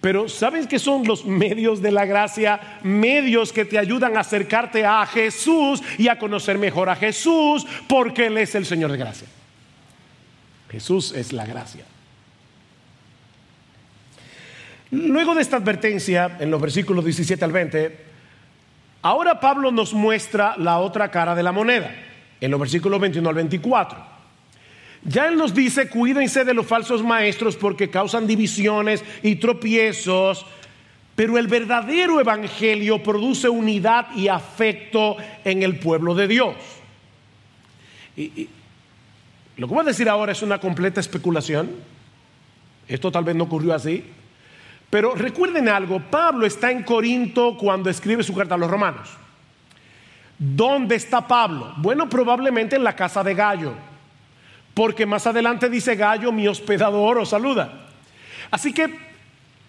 Pero 0.00 0.28
¿sabes 0.28 0.66
qué 0.66 0.78
son 0.78 1.06
los 1.06 1.24
medios 1.24 1.80
de 1.80 1.92
la 1.92 2.04
gracia? 2.04 2.78
Medios 2.82 3.52
que 3.52 3.64
te 3.64 3.78
ayudan 3.78 4.16
a 4.16 4.20
acercarte 4.20 4.84
a 4.84 5.06
Jesús 5.06 5.80
y 5.98 6.08
a 6.08 6.18
conocer 6.18 6.58
mejor 6.58 6.88
a 6.88 6.96
Jesús 6.96 7.64
porque 7.88 8.26
Él 8.26 8.38
es 8.38 8.54
el 8.54 8.66
Señor 8.66 8.90
de 8.90 8.98
gracia. 8.98 9.28
Jesús 10.70 11.12
es 11.12 11.32
la 11.32 11.46
gracia. 11.46 11.84
Luego 14.90 15.34
de 15.34 15.42
esta 15.42 15.58
advertencia, 15.58 16.38
en 16.40 16.50
los 16.50 16.60
versículos 16.60 17.04
17 17.04 17.44
al 17.44 17.52
20, 17.52 18.11
ahora 19.02 19.40
Pablo 19.40 19.70
nos 19.70 19.92
muestra 19.92 20.54
la 20.56 20.78
otra 20.78 21.10
cara 21.10 21.34
de 21.34 21.42
la 21.42 21.52
moneda, 21.52 21.94
en 22.40 22.50
los 22.50 22.60
versículos 22.60 23.00
21 23.00 23.28
al 23.28 23.34
24. 23.34 24.12
Ya 25.04 25.26
Él 25.26 25.36
nos 25.36 25.52
dice, 25.52 25.88
cuídense 25.88 26.44
de 26.44 26.54
los 26.54 26.66
falsos 26.66 27.02
maestros 27.02 27.56
porque 27.56 27.90
causan 27.90 28.26
divisiones 28.26 29.04
y 29.22 29.36
tropiezos, 29.36 30.46
pero 31.16 31.38
el 31.38 31.48
verdadero 31.48 32.20
evangelio 32.20 33.02
produce 33.02 33.48
unidad 33.48 34.14
y 34.14 34.28
afecto 34.28 35.16
en 35.44 35.62
el 35.62 35.78
pueblo 35.78 36.14
de 36.14 36.28
Dios. 36.28 36.54
Y, 38.16 38.48
lo 39.56 39.68
que 39.68 39.74
voy 39.74 39.82
a 39.82 39.88
decir 39.88 40.08
ahora 40.08 40.32
es 40.32 40.42
una 40.42 40.58
completa 40.58 41.00
especulación. 41.00 41.70
Esto 42.88 43.12
tal 43.12 43.24
vez 43.24 43.36
no 43.36 43.44
ocurrió 43.44 43.74
así. 43.74 44.04
Pero 44.92 45.14
recuerden 45.14 45.68
algo, 45.68 45.98
Pablo 45.98 46.46
está 46.46 46.70
en 46.70 46.82
Corinto 46.84 47.56
cuando 47.56 47.88
escribe 47.88 48.22
su 48.22 48.34
carta 48.34 48.54
a 48.54 48.58
los 48.58 48.70
romanos. 48.70 49.08
¿Dónde 50.38 50.96
está 50.96 51.26
Pablo? 51.26 51.72
Bueno, 51.78 52.08
probablemente 52.08 52.76
en 52.76 52.84
la 52.84 52.94
casa 52.94 53.24
de 53.24 53.34
Gallo 53.34 53.74
porque 54.74 55.04
más 55.06 55.26
adelante 55.26 55.68
dice 55.68 55.96
Gallo, 55.96 56.32
mi 56.32 56.48
hospedador 56.48 57.18
os 57.18 57.28
saluda. 57.28 57.72
Así 58.50 58.72
que 58.72 58.98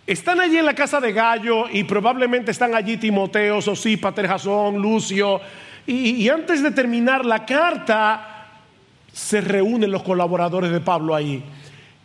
están 0.08 0.40
allí 0.40 0.58
en 0.58 0.66
la 0.66 0.76
casa 0.76 1.00
de 1.00 1.12
Gallo 1.12 1.66
y 1.70 1.84
probablemente 1.84 2.52
están 2.52 2.74
allí 2.74 2.98
Timoteo, 2.98 3.62
Sosípater, 3.62 4.28
Jasón, 4.28 4.82
Lucio. 4.82 5.42
Y, 5.86 6.30
antes 6.30 6.64
de 6.64 6.72
terminar 6.72 7.26
la 7.26 7.46
carta, 7.46 8.48
se 9.12 9.42
reúnen 9.42 9.92
los 9.92 10.04
colaboradores 10.04 10.72
de 10.72 10.80
Pablo 10.80 11.14
allí. 11.14 11.44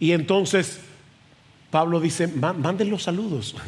Y 0.00 0.10
entonces 0.10 0.80
Pablo 1.70 2.00
dice, 2.00 2.26
manden 2.28 2.90
los 2.90 3.02
saludos. 3.02 3.56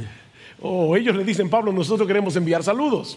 O 0.62 0.94
ellos 0.94 1.16
le 1.16 1.24
dicen, 1.24 1.48
Pablo, 1.48 1.72
nosotros 1.72 2.06
queremos 2.06 2.36
enviar 2.36 2.62
saludos. 2.62 3.16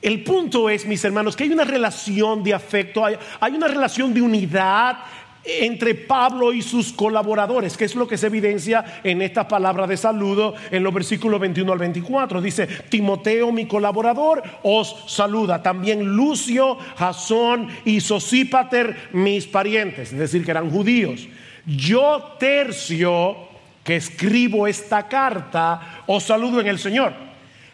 El 0.00 0.22
punto 0.22 0.70
es, 0.70 0.86
mis 0.86 1.04
hermanos, 1.04 1.34
que 1.34 1.42
hay 1.42 1.50
una 1.50 1.64
relación 1.64 2.44
de 2.44 2.54
afecto, 2.54 3.04
hay, 3.04 3.16
una 3.52 3.66
relación 3.66 4.14
de 4.14 4.22
unidad 4.22 4.98
entre 5.44 5.96
Pablo 5.96 6.52
y 6.52 6.62
sus 6.62 6.92
colaboradores, 6.92 7.76
que 7.76 7.84
es 7.86 7.96
lo 7.96 8.06
que 8.06 8.16
se 8.16 8.28
evidencia 8.28 9.00
en 9.02 9.22
esta 9.22 9.48
palabra 9.48 9.88
de 9.88 9.96
saludo 9.96 10.54
en 10.70 10.84
los 10.84 10.94
versículos 10.94 11.40
21 11.40 11.72
al 11.72 11.78
24. 11.80 12.40
Dice, 12.40 12.68
Timoteo, 12.88 13.50
mi 13.50 13.66
colaborador, 13.66 14.44
os 14.62 15.04
saluda. 15.08 15.60
También 15.60 16.04
Lucio, 16.04 16.78
Jasón 16.96 17.66
y 17.84 18.00
Sosípater, 18.00 19.08
mis 19.12 19.48
parientes, 19.48 20.12
es 20.12 20.18
decir, 20.18 20.44
que 20.44 20.52
eran 20.52 20.70
judíos. 20.70 21.26
Yo, 21.66 22.36
tercio, 22.38 23.36
que 23.82 23.96
escribo 23.96 24.66
esta 24.66 25.08
carta, 25.08 26.02
os 26.06 26.22
saludo 26.22 26.60
en 26.60 26.68
el 26.68 26.78
Señor. 26.78 27.12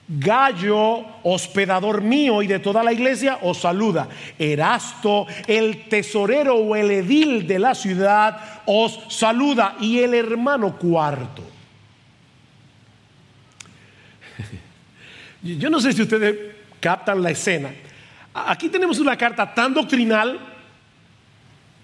Gallo, 0.08 1.04
hospedador 1.22 2.02
mío 2.02 2.42
y 2.42 2.46
de 2.46 2.58
toda 2.58 2.82
la 2.82 2.92
iglesia, 2.92 3.38
os 3.42 3.58
saluda. 3.58 4.08
Erasto, 4.38 5.26
el 5.46 5.88
tesorero 5.88 6.56
o 6.56 6.74
el 6.74 6.90
edil 6.90 7.46
de 7.46 7.58
la 7.58 7.74
ciudad, 7.74 8.62
os 8.66 8.98
saluda. 9.08 9.76
Y 9.80 10.00
el 10.00 10.14
hermano 10.14 10.76
cuarto. 10.76 11.42
Yo 15.42 15.70
no 15.70 15.80
sé 15.80 15.92
si 15.92 16.02
ustedes 16.02 16.36
captan 16.80 17.22
la 17.22 17.30
escena. 17.30 17.70
Aquí 18.34 18.68
tenemos 18.68 18.98
una 18.98 19.16
carta 19.16 19.54
tan 19.54 19.72
doctrinal 19.72 20.38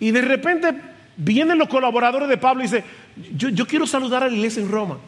y 0.00 0.10
de 0.10 0.22
repente 0.22 0.87
vienen 1.18 1.58
los 1.58 1.68
colaboradores 1.68 2.30
de 2.30 2.38
Pablo 2.38 2.62
y 2.62 2.68
dicen, 2.68 2.84
yo, 3.36 3.50
yo 3.50 3.66
quiero 3.66 3.86
saludar 3.86 4.22
a 4.22 4.28
la 4.28 4.34
iglesia 4.34 4.62
en 4.62 4.70
Roma. 4.70 4.98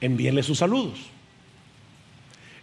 envíenle 0.00 0.42
sus 0.42 0.58
saludos. 0.58 0.98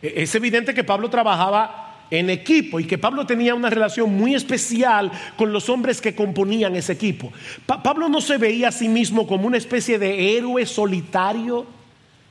E-, 0.01 0.13
es 0.17 0.35
evidente 0.35 0.73
que 0.73 0.83
Pablo 0.83 1.09
trabajaba 1.09 1.83
en 2.09 2.29
equipo 2.29 2.79
y 2.79 2.85
que 2.85 2.97
Pablo 2.97 3.25
tenía 3.25 3.53
una 3.53 3.69
relación 3.69 4.15
muy 4.15 4.33
especial 4.33 5.11
con 5.35 5.51
los 5.51 5.69
hombres 5.69 5.99
que 5.99 6.15
componían 6.15 6.75
ese 6.75 6.93
equipo. 6.93 7.33
Pablo 7.65 8.07
no 8.07 8.21
se 8.21 8.37
veía 8.37 8.69
a 8.69 8.71
sí 8.71 8.87
mismo 8.87 9.27
como 9.27 9.47
una 9.47 9.57
especie 9.57 9.99
de 9.99 10.37
héroe 10.37 10.65
solitario 10.65 11.65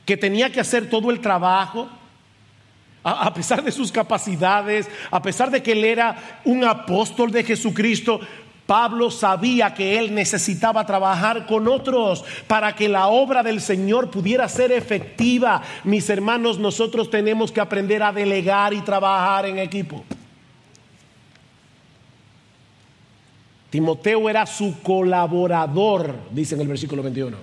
que 0.05 0.17
tenía 0.17 0.51
que 0.51 0.59
hacer 0.59 0.89
todo 0.89 1.11
el 1.11 1.19
trabajo. 1.19 1.89
A 3.09 3.33
pesar 3.33 3.63
de 3.63 3.71
sus 3.71 3.89
capacidades, 3.89 4.89
a 5.09 5.21
pesar 5.21 5.49
de 5.49 5.63
que 5.63 5.71
él 5.71 5.85
era 5.85 6.41
un 6.43 6.65
apóstol 6.65 7.31
de 7.31 7.45
Jesucristo, 7.45 8.19
Pablo 8.65 9.09
sabía 9.11 9.73
que 9.73 9.97
él 9.97 10.13
necesitaba 10.13 10.85
trabajar 10.85 11.45
con 11.45 11.69
otros 11.69 12.25
para 12.47 12.75
que 12.75 12.89
la 12.89 13.07
obra 13.07 13.43
del 13.43 13.61
Señor 13.61 14.11
pudiera 14.11 14.49
ser 14.49 14.73
efectiva. 14.73 15.61
Mis 15.85 16.09
hermanos, 16.09 16.59
nosotros 16.59 17.09
tenemos 17.09 17.49
que 17.49 17.61
aprender 17.61 18.03
a 18.03 18.11
delegar 18.11 18.73
y 18.73 18.81
trabajar 18.81 19.45
en 19.45 19.59
equipo. 19.59 20.03
Timoteo 23.69 24.29
era 24.29 24.45
su 24.45 24.81
colaborador, 24.81 26.13
dice 26.31 26.55
en 26.55 26.61
el 26.61 26.67
versículo 26.67 27.01
21. 27.03 27.37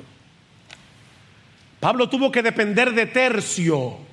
Pablo 1.81 2.07
tuvo 2.11 2.31
que 2.31 2.43
depender 2.43 2.93
de 2.93 3.07
Tercio 3.07 4.04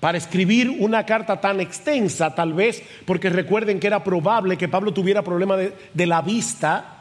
para 0.00 0.18
escribir 0.18 0.70
una 0.70 1.06
carta 1.06 1.40
tan 1.40 1.60
extensa, 1.60 2.34
tal 2.34 2.52
vez 2.52 2.82
porque 3.04 3.30
recuerden 3.30 3.80
que 3.80 3.86
era 3.86 4.04
probable 4.04 4.58
que 4.58 4.68
Pablo 4.68 4.92
tuviera 4.92 5.22
problema 5.22 5.56
de, 5.56 6.06
la 6.06 6.20
vista 6.20 6.92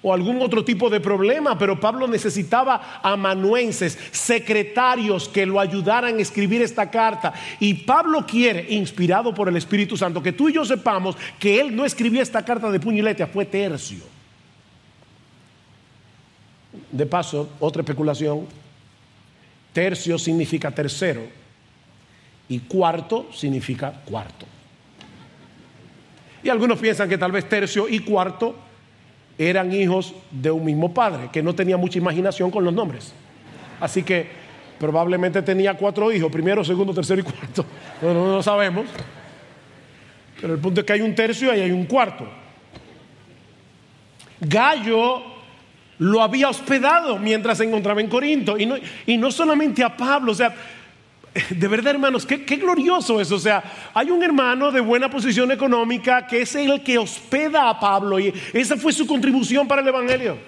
o 0.00 0.12
algún 0.12 0.40
otro 0.42 0.64
tipo 0.64 0.88
de 0.90 1.00
problema, 1.00 1.58
pero 1.58 1.80
Pablo 1.80 2.06
necesitaba 2.06 3.00
amanuenses, 3.02 3.98
secretarios 4.12 5.28
que 5.28 5.44
lo 5.44 5.58
ayudaran 5.58 6.18
a 6.18 6.20
escribir 6.20 6.62
esta 6.62 6.88
carta. 6.88 7.32
Y 7.58 7.74
Pablo 7.74 8.24
quiere, 8.24 8.72
inspirado 8.74 9.34
por 9.34 9.48
el 9.48 9.56
Espíritu 9.56 9.96
Santo, 9.96 10.22
que 10.22 10.32
tú 10.32 10.50
y 10.50 10.52
yo 10.52 10.64
sepamos 10.64 11.16
que 11.40 11.60
él 11.60 11.74
no 11.74 11.84
escribió 11.84 12.22
esta 12.22 12.44
carta 12.44 12.70
de 12.70 12.78
puño 12.78 13.04
fue 13.32 13.44
tercio. 13.44 14.04
De 16.92 17.06
paso, 17.06 17.48
otra 17.58 17.82
especulación, 17.82 18.46
tercio 19.72 20.16
significa 20.16 20.70
tercero 20.70 21.47
y 22.48 22.60
cuarto 22.60 23.28
significa 23.32 23.92
cuarto. 24.04 24.46
Y 26.42 26.48
algunos 26.48 26.78
piensan 26.78 27.08
que 27.08 27.18
tal 27.18 27.32
vez 27.32 27.48
tercio 27.48 27.88
y 27.88 28.00
cuarto 28.00 28.54
eran 29.36 29.72
hijos 29.72 30.14
de 30.30 30.50
un 30.50 30.64
mismo 30.64 30.92
padre, 30.92 31.28
que 31.32 31.42
no 31.42 31.54
tenía 31.54 31.76
mucha 31.76 31.98
imaginación 31.98 32.50
con 32.50 32.64
los 32.64 32.72
nombres. 32.72 33.12
Así 33.80 34.02
que 34.02 34.26
probablemente 34.78 35.42
tenía 35.42 35.74
cuatro 35.74 36.10
hijos, 36.12 36.30
primero, 36.30 36.64
segundo, 36.64 36.94
tercero 36.94 37.20
y 37.20 37.24
cuarto. 37.24 37.64
No, 38.02 38.14
no, 38.14 38.26
no 38.28 38.42
sabemos. 38.42 38.86
Pero 40.40 40.54
el 40.54 40.60
punto 40.60 40.80
es 40.80 40.86
que 40.86 40.92
hay 40.92 41.00
un 41.00 41.16
tercio 41.16 41.54
y 41.54 41.60
hay 41.60 41.72
un 41.72 41.84
cuarto. 41.86 42.28
Gallo 44.40 45.22
lo 45.98 46.22
había 46.22 46.48
hospedado 46.48 47.18
mientras 47.18 47.58
se 47.58 47.64
encontraba 47.64 48.00
en 48.00 48.06
Corinto. 48.06 48.56
Y 48.56 48.66
no, 48.66 48.76
y 49.06 49.16
no 49.16 49.32
solamente 49.32 49.82
a 49.82 49.96
Pablo, 49.96 50.32
o 50.32 50.34
sea, 50.34 50.54
de 51.50 51.68
verdad, 51.68 51.92
hermanos, 51.94 52.24
qué, 52.26 52.56
glorioso 52.56 53.20
es. 53.20 53.30
O 53.32 53.38
sea, 53.38 53.90
hay 53.94 54.10
un 54.10 54.22
hermano 54.22 54.70
de 54.72 54.80
buena 54.80 55.10
posición 55.10 55.50
económica 55.50 56.26
que 56.26 56.42
es 56.42 56.54
el 56.54 56.82
que 56.82 56.98
hospeda 56.98 57.68
a 57.68 57.78
Pablo 57.78 58.18
y 58.18 58.32
esa 58.52 58.76
fue 58.76 58.92
su 58.92 59.06
contribución 59.06 59.68
para 59.68 59.82
el 59.82 59.88
Evangelio. 59.88 60.38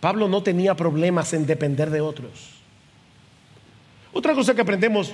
Pablo 0.00 0.28
no 0.28 0.42
tenía 0.42 0.74
problemas 0.74 1.32
en 1.32 1.46
depender 1.46 1.90
de 1.90 2.00
otros. 2.00 2.54
Otra 4.12 4.34
cosa 4.34 4.54
que 4.54 4.60
aprendemos 4.60 5.12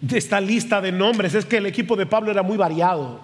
de 0.00 0.18
esta 0.18 0.40
lista 0.40 0.80
de 0.80 0.92
nombres 0.92 1.34
es 1.34 1.44
que 1.44 1.58
el 1.58 1.66
equipo 1.66 1.96
de 1.96 2.06
Pablo 2.06 2.30
era 2.30 2.42
muy 2.42 2.56
variado. 2.56 3.20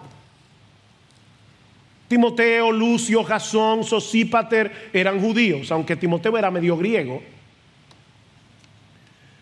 Timoteo, 2.08 2.70
Lucio, 2.70 3.24
Jasón, 3.24 3.82
Sosípater 3.82 4.90
eran 4.92 5.20
judíos, 5.20 5.72
aunque 5.72 5.96
Timoteo 5.96 6.38
era 6.38 6.50
medio 6.50 6.76
griego 6.76 7.35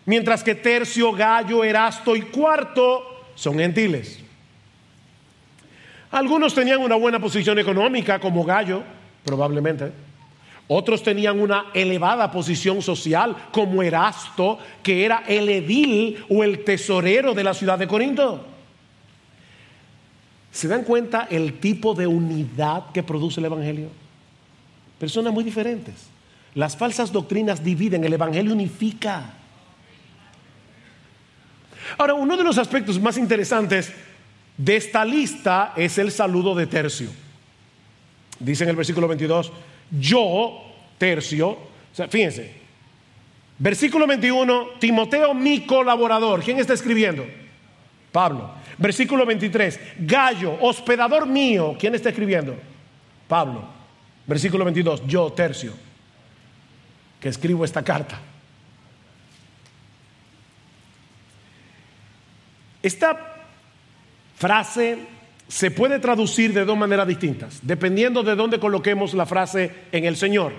mientras 0.05 0.43
que 0.43 0.55
tercio, 0.55 1.11
gallo, 1.11 1.63
erasto 1.63 2.15
y 2.15 2.21
cuarto 2.23 3.03
son 3.35 3.57
gentiles. 3.57 4.19
Algunos 6.11 6.53
tenían 6.53 6.79
una 6.79 6.95
buena 6.95 7.19
posición 7.19 7.59
económica 7.59 8.19
como 8.19 8.43
gallo, 8.43 8.83
probablemente. 9.23 9.91
Otros 10.67 11.03
tenían 11.03 11.39
una 11.39 11.65
elevada 11.73 12.31
posición 12.31 12.81
social 12.81 13.35
como 13.51 13.83
Erasto, 13.83 14.57
que 14.81 15.05
era 15.05 15.23
el 15.27 15.47
edil 15.49 16.23
o 16.29 16.43
el 16.43 16.63
tesorero 16.63 17.33
de 17.33 17.43
la 17.43 17.53
ciudad 17.53 17.77
de 17.77 17.87
Corinto. 17.87 18.45
¿Se 20.51 20.67
dan 20.67 20.83
cuenta 20.83 21.27
el 21.29 21.59
tipo 21.59 21.93
de 21.93 22.07
unidad 22.07 22.91
que 22.93 23.03
produce 23.03 23.39
el 23.41 23.45
Evangelio? 23.45 23.89
Personas 24.97 25.33
muy 25.33 25.43
diferentes. 25.43 26.07
Las 26.55 26.77
falsas 26.77 27.11
doctrinas 27.11 27.63
dividen, 27.63 28.05
el 28.05 28.13
Evangelio 28.13 28.53
unifica. 28.53 29.33
Ahora, 31.97 32.13
uno 32.13 32.35
de 32.35 32.43
los 32.43 32.57
aspectos 32.57 32.99
más 32.99 33.17
interesantes 33.17 33.91
de 34.57 34.75
esta 34.75 35.05
lista 35.05 35.73
es 35.75 35.97
el 35.97 36.11
saludo 36.11 36.55
de 36.55 36.67
tercio. 36.67 37.09
Dice 38.39 38.63
en 38.63 38.71
el 38.71 38.75
versículo 38.75 39.07
22, 39.07 39.51
yo, 39.91 40.61
tercio, 40.97 41.49
o 41.49 41.69
sea, 41.93 42.07
fíjense, 42.07 42.53
versículo 43.57 44.05
21, 44.07 44.67
Timoteo, 44.79 45.33
mi 45.33 45.65
colaborador. 45.65 46.43
¿Quién 46.43 46.59
está 46.59 46.73
escribiendo? 46.73 47.25
Pablo. 48.11 48.51
Versículo 48.77 49.25
23, 49.25 49.79
Gallo, 49.99 50.57
hospedador 50.59 51.25
mío. 51.25 51.75
¿Quién 51.79 51.95
está 51.95 52.09
escribiendo? 52.09 52.57
Pablo. 53.27 53.63
Versículo 54.27 54.65
22, 54.65 55.05
yo, 55.07 55.31
tercio, 55.31 55.73
que 57.19 57.29
escribo 57.29 57.63
esta 57.63 57.83
carta. 57.83 58.19
Esta 62.85 63.17
frase 64.37 64.99
se 65.47 65.71
puede 65.71 65.97
traducir 65.97 66.53
de 66.53 66.65
dos 66.65 66.77
maneras 66.77 67.07
distintas, 67.07 67.57
dependiendo 67.63 68.21
de 68.21 68.35
dónde 68.35 68.59
coloquemos 68.59 69.15
la 69.15 69.25
frase 69.25 69.71
en 69.91 70.05
el 70.05 70.15
Señor. 70.15 70.53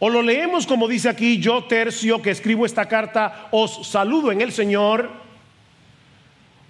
O 0.00 0.10
lo 0.10 0.20
leemos 0.20 0.66
como 0.66 0.88
dice 0.88 1.08
aquí, 1.08 1.38
yo 1.38 1.62
tercio 1.62 2.20
que 2.20 2.32
escribo 2.32 2.66
esta 2.66 2.88
carta, 2.88 3.46
os 3.52 3.86
saludo 3.86 4.32
en 4.32 4.40
el 4.40 4.50
Señor. 4.50 5.08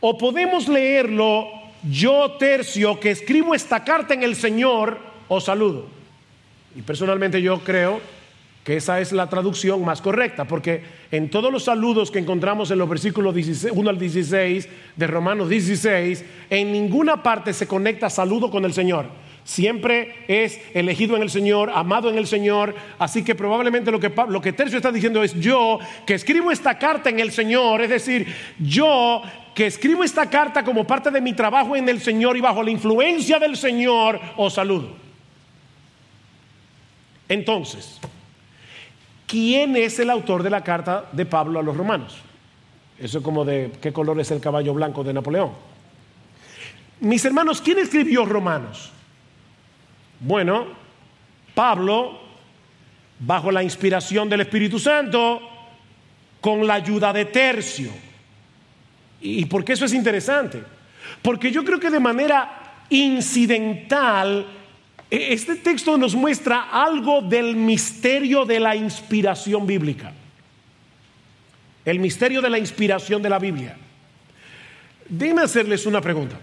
O 0.00 0.18
podemos 0.18 0.68
leerlo, 0.68 1.48
yo 1.90 2.32
tercio 2.32 3.00
que 3.00 3.12
escribo 3.12 3.54
esta 3.54 3.82
carta 3.82 4.12
en 4.12 4.24
el 4.24 4.36
Señor, 4.36 4.98
os 5.28 5.44
saludo. 5.44 5.86
Y 6.76 6.82
personalmente 6.82 7.40
yo 7.40 7.60
creo 7.60 8.02
que 8.64 8.76
esa 8.76 9.00
es 9.00 9.12
la 9.12 9.28
traducción 9.28 9.84
más 9.84 10.00
correcta, 10.00 10.44
porque 10.44 10.82
en 11.10 11.30
todos 11.30 11.52
los 11.52 11.64
saludos 11.64 12.10
que 12.10 12.20
encontramos 12.20 12.70
en 12.70 12.78
los 12.78 12.88
versículos 12.88 13.34
1 13.34 13.90
al 13.90 13.98
16 13.98 14.68
de 14.96 15.06
Romanos 15.06 15.48
16, 15.48 16.24
en 16.48 16.72
ninguna 16.72 17.22
parte 17.22 17.52
se 17.52 17.66
conecta 17.66 18.08
saludo 18.08 18.50
con 18.50 18.64
el 18.64 18.72
Señor. 18.72 19.06
Siempre 19.44 20.14
es 20.28 20.60
elegido 20.72 21.16
en 21.16 21.22
el 21.22 21.30
Señor, 21.30 21.72
amado 21.74 22.08
en 22.08 22.16
el 22.16 22.28
Señor. 22.28 22.76
Así 23.00 23.24
que 23.24 23.34
probablemente 23.34 23.90
lo 23.90 23.98
que, 23.98 24.12
lo 24.28 24.40
que 24.40 24.52
Tercio 24.52 24.76
está 24.76 24.92
diciendo 24.92 25.20
es 25.24 25.34
yo 25.40 25.80
que 26.06 26.14
escribo 26.14 26.52
esta 26.52 26.78
carta 26.78 27.10
en 27.10 27.18
el 27.18 27.32
Señor, 27.32 27.82
es 27.82 27.90
decir, 27.90 28.32
yo 28.60 29.22
que 29.56 29.66
escribo 29.66 30.04
esta 30.04 30.30
carta 30.30 30.62
como 30.62 30.86
parte 30.86 31.10
de 31.10 31.20
mi 31.20 31.32
trabajo 31.32 31.74
en 31.74 31.88
el 31.88 32.00
Señor 32.00 32.36
y 32.36 32.40
bajo 32.40 32.62
la 32.62 32.70
influencia 32.70 33.40
del 33.40 33.56
Señor, 33.56 34.20
os 34.36 34.54
saludo. 34.54 34.90
Entonces, 37.28 38.00
¿Quién 39.32 39.76
es 39.76 39.98
el 39.98 40.10
autor 40.10 40.42
de 40.42 40.50
la 40.50 40.62
carta 40.62 41.06
de 41.10 41.24
Pablo 41.24 41.58
a 41.58 41.62
los 41.62 41.74
romanos? 41.74 42.18
Eso 42.98 43.16
es 43.16 43.24
como 43.24 43.46
de 43.46 43.72
qué 43.80 43.90
color 43.90 44.20
es 44.20 44.30
el 44.30 44.42
caballo 44.42 44.74
blanco 44.74 45.02
de 45.02 45.14
Napoleón. 45.14 45.52
Mis 47.00 47.24
hermanos, 47.24 47.62
¿quién 47.62 47.78
escribió 47.78 48.26
Romanos? 48.26 48.92
Bueno, 50.20 50.66
Pablo, 51.54 52.20
bajo 53.20 53.50
la 53.50 53.62
inspiración 53.62 54.28
del 54.28 54.42
Espíritu 54.42 54.78
Santo, 54.78 55.40
con 56.38 56.66
la 56.66 56.74
ayuda 56.74 57.10
de 57.10 57.24
Tercio. 57.24 57.90
¿Y 59.22 59.46
por 59.46 59.64
qué 59.64 59.72
eso 59.72 59.86
es 59.86 59.94
interesante? 59.94 60.62
Porque 61.22 61.50
yo 61.50 61.64
creo 61.64 61.80
que 61.80 61.88
de 61.88 62.00
manera 62.00 62.84
incidental 62.90 64.46
este 65.12 65.56
texto 65.56 65.98
nos 65.98 66.14
muestra 66.14 66.70
algo 66.72 67.20
del 67.20 67.54
misterio 67.54 68.46
de 68.46 68.58
la 68.58 68.74
inspiración 68.74 69.66
bíblica. 69.66 70.10
El 71.84 71.98
misterio 71.98 72.40
de 72.40 72.48
la 72.48 72.58
inspiración 72.58 73.20
de 73.20 73.28
la 73.28 73.38
Biblia. 73.38 73.76
Déjenme 75.06 75.42
hacerles 75.42 75.84
una 75.84 76.00
pregunta. 76.00 76.40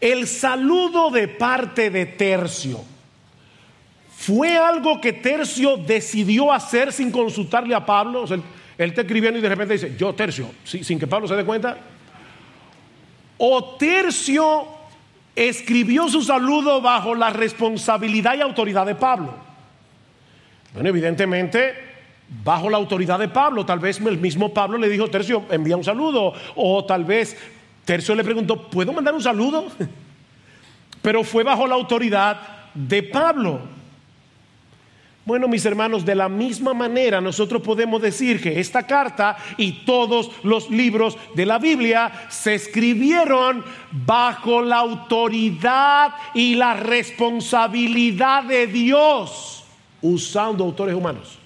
El 0.00 0.26
saludo 0.26 1.10
de 1.10 1.28
parte 1.28 1.90
de 1.90 2.06
Tercio 2.06 2.82
fue 4.16 4.56
algo 4.56 4.98
que 4.98 5.12
Tercio 5.12 5.76
decidió 5.76 6.50
hacer 6.50 6.94
sin 6.94 7.10
consultarle 7.10 7.74
a 7.74 7.84
Pablo. 7.84 8.24
él, 8.24 8.42
está 8.78 9.02
escribiendo 9.02 9.38
y 9.38 9.42
de 9.42 9.48
repente 9.50 9.74
dice, 9.74 9.94
yo 9.98 10.14
Tercio, 10.14 10.50
sin 10.64 10.98
que 10.98 11.06
Pablo 11.06 11.28
se 11.28 11.36
dé 11.36 11.44
cuenta. 11.44 11.76
O 13.36 13.76
Tercio 13.76 14.79
escribió 15.48 16.06
su 16.08 16.22
saludo 16.22 16.82
bajo 16.82 17.14
la 17.14 17.30
responsabilidad 17.30 18.36
y 18.36 18.42
autoridad 18.42 18.84
de 18.84 18.94
Pablo. 18.94 19.34
Bueno, 20.74 20.90
evidentemente, 20.90 21.72
bajo 22.44 22.68
la 22.68 22.76
autoridad 22.76 23.18
de 23.18 23.28
Pablo, 23.28 23.64
tal 23.64 23.78
vez 23.78 23.98
el 24.00 24.18
mismo 24.18 24.52
Pablo 24.52 24.76
le 24.76 24.90
dijo, 24.90 25.08
Tercio, 25.08 25.44
envía 25.50 25.78
un 25.78 25.84
saludo, 25.84 26.34
o 26.56 26.84
tal 26.84 27.04
vez 27.04 27.38
Tercio 27.86 28.14
le 28.14 28.22
preguntó, 28.22 28.68
¿puedo 28.68 28.92
mandar 28.92 29.14
un 29.14 29.22
saludo? 29.22 29.66
Pero 31.02 31.24
fue 31.24 31.42
bajo 31.42 31.66
la 31.66 31.74
autoridad 31.74 32.40
de 32.74 33.02
Pablo. 33.02 33.79
Bueno, 35.24 35.48
mis 35.48 35.64
hermanos, 35.66 36.04
de 36.04 36.14
la 36.14 36.28
misma 36.28 36.72
manera 36.72 37.20
nosotros 37.20 37.60
podemos 37.60 38.00
decir 38.00 38.40
que 38.40 38.58
esta 38.58 38.86
carta 38.86 39.36
y 39.58 39.84
todos 39.84 40.30
los 40.42 40.70
libros 40.70 41.16
de 41.34 41.44
la 41.44 41.58
Biblia 41.58 42.26
se 42.30 42.54
escribieron 42.54 43.62
bajo 43.90 44.62
la 44.62 44.78
autoridad 44.78 46.14
y 46.32 46.54
la 46.54 46.74
responsabilidad 46.74 48.44
de 48.44 48.66
Dios, 48.66 49.64
usando 50.00 50.64
autores 50.64 50.94
humanos. 50.94 51.38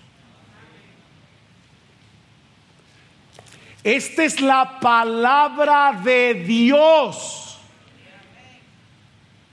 Esta 3.82 4.24
es 4.24 4.40
la 4.40 4.78
palabra 4.80 6.00
de 6.02 6.32
Dios, 6.34 7.58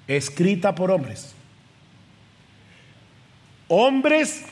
escrita 0.08 0.74
por 0.74 0.92
hombres 0.92 1.31
hombres 3.72 4.46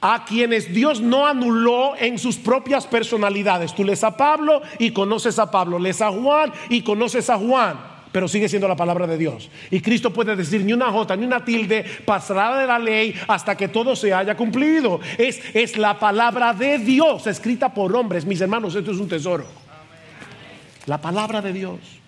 a 0.00 0.24
quienes 0.24 0.72
Dios 0.72 1.00
no 1.00 1.26
anuló 1.26 1.94
en 1.98 2.18
sus 2.18 2.36
propias 2.36 2.86
personalidades. 2.86 3.74
Tú 3.74 3.84
lees 3.84 4.02
a 4.02 4.16
Pablo 4.16 4.62
y 4.78 4.92
conoces 4.92 5.38
a 5.38 5.50
Pablo, 5.50 5.78
lees 5.78 6.00
a 6.00 6.10
Juan 6.10 6.52
y 6.70 6.82
conoces 6.82 7.28
a 7.28 7.36
Juan, 7.36 7.78
pero 8.10 8.26
sigue 8.26 8.48
siendo 8.48 8.66
la 8.66 8.76
palabra 8.76 9.06
de 9.06 9.18
Dios. 9.18 9.50
Y 9.70 9.80
Cristo 9.80 10.12
puede 10.12 10.36
decir 10.36 10.64
ni 10.64 10.72
una 10.72 10.90
jota 10.90 11.16
ni 11.16 11.26
una 11.26 11.44
tilde 11.44 11.84
pasará 12.04 12.58
de 12.58 12.66
la 12.66 12.78
ley 12.78 13.14
hasta 13.28 13.56
que 13.56 13.68
todo 13.68 13.94
se 13.94 14.14
haya 14.14 14.36
cumplido. 14.36 15.00
Es, 15.18 15.40
es 15.54 15.76
la 15.76 15.98
palabra 15.98 16.54
de 16.54 16.78
Dios 16.78 17.26
escrita 17.26 17.74
por 17.74 17.94
hombres. 17.94 18.24
Mis 18.24 18.40
hermanos, 18.40 18.74
esto 18.74 18.92
es 18.92 18.98
un 18.98 19.08
tesoro. 19.08 19.44
La 20.86 20.98
palabra 20.98 21.42
de 21.42 21.52
Dios. 21.52 21.99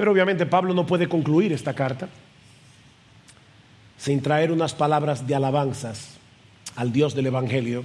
Pero 0.00 0.12
obviamente 0.12 0.46
Pablo 0.46 0.72
no 0.72 0.86
puede 0.86 1.10
concluir 1.10 1.52
esta 1.52 1.74
carta 1.74 2.08
sin 3.98 4.22
traer 4.22 4.50
unas 4.50 4.72
palabras 4.72 5.26
de 5.26 5.34
alabanzas 5.34 6.16
al 6.74 6.90
Dios 6.90 7.14
del 7.14 7.26
Evangelio 7.26 7.84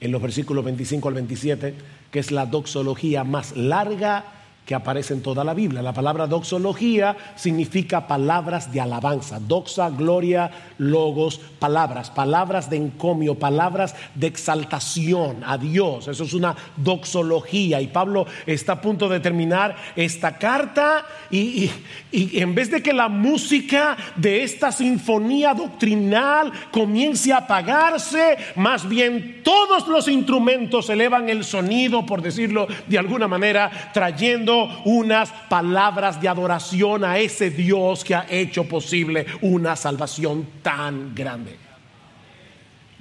en 0.00 0.10
los 0.10 0.20
versículos 0.20 0.64
25 0.64 1.06
al 1.06 1.14
27, 1.14 1.74
que 2.10 2.18
es 2.18 2.32
la 2.32 2.46
doxología 2.46 3.22
más 3.22 3.56
larga 3.56 4.24
que 4.64 4.74
aparece 4.76 5.14
en 5.14 5.22
toda 5.22 5.42
la 5.42 5.54
Biblia. 5.54 5.82
La 5.82 5.92
palabra 5.92 6.28
doxología 6.28 7.16
significa 7.34 8.06
palabras 8.06 8.72
de 8.72 8.80
alabanza. 8.80 9.40
Doxa, 9.40 9.90
gloria, 9.90 10.50
logos, 10.78 11.40
palabras, 11.58 12.10
palabras 12.10 12.70
de 12.70 12.76
encomio, 12.76 13.34
palabras 13.34 13.96
de 14.14 14.28
exaltación 14.28 15.42
a 15.44 15.58
Dios. 15.58 16.06
Eso 16.06 16.22
es 16.22 16.32
una 16.32 16.54
doxología. 16.76 17.80
Y 17.80 17.88
Pablo 17.88 18.26
está 18.46 18.74
a 18.74 18.80
punto 18.80 19.08
de 19.08 19.18
terminar 19.18 19.74
esta 19.96 20.38
carta 20.38 21.04
y, 21.30 21.68
y 22.12 22.38
en 22.38 22.54
vez 22.54 22.70
de 22.70 22.82
que 22.82 22.92
la 22.92 23.08
música 23.08 23.96
de 24.14 24.44
esta 24.44 24.70
sinfonía 24.70 25.54
doctrinal 25.54 26.52
comience 26.70 27.32
a 27.32 27.38
apagarse, 27.38 28.36
más 28.54 28.88
bien 28.88 29.40
todos 29.42 29.88
los 29.88 30.06
instrumentos 30.06 30.88
elevan 30.88 31.28
el 31.28 31.42
sonido, 31.42 32.06
por 32.06 32.22
decirlo 32.22 32.68
de 32.86 32.98
alguna 32.98 33.26
manera, 33.26 33.90
trayendo 33.92 34.51
unas 34.84 35.30
palabras 35.48 36.20
de 36.20 36.28
adoración 36.28 37.04
a 37.04 37.18
ese 37.18 37.50
Dios 37.50 38.04
que 38.04 38.14
ha 38.14 38.26
hecho 38.28 38.64
posible 38.64 39.26
una 39.40 39.76
salvación 39.76 40.46
tan 40.62 41.14
grande. 41.14 41.72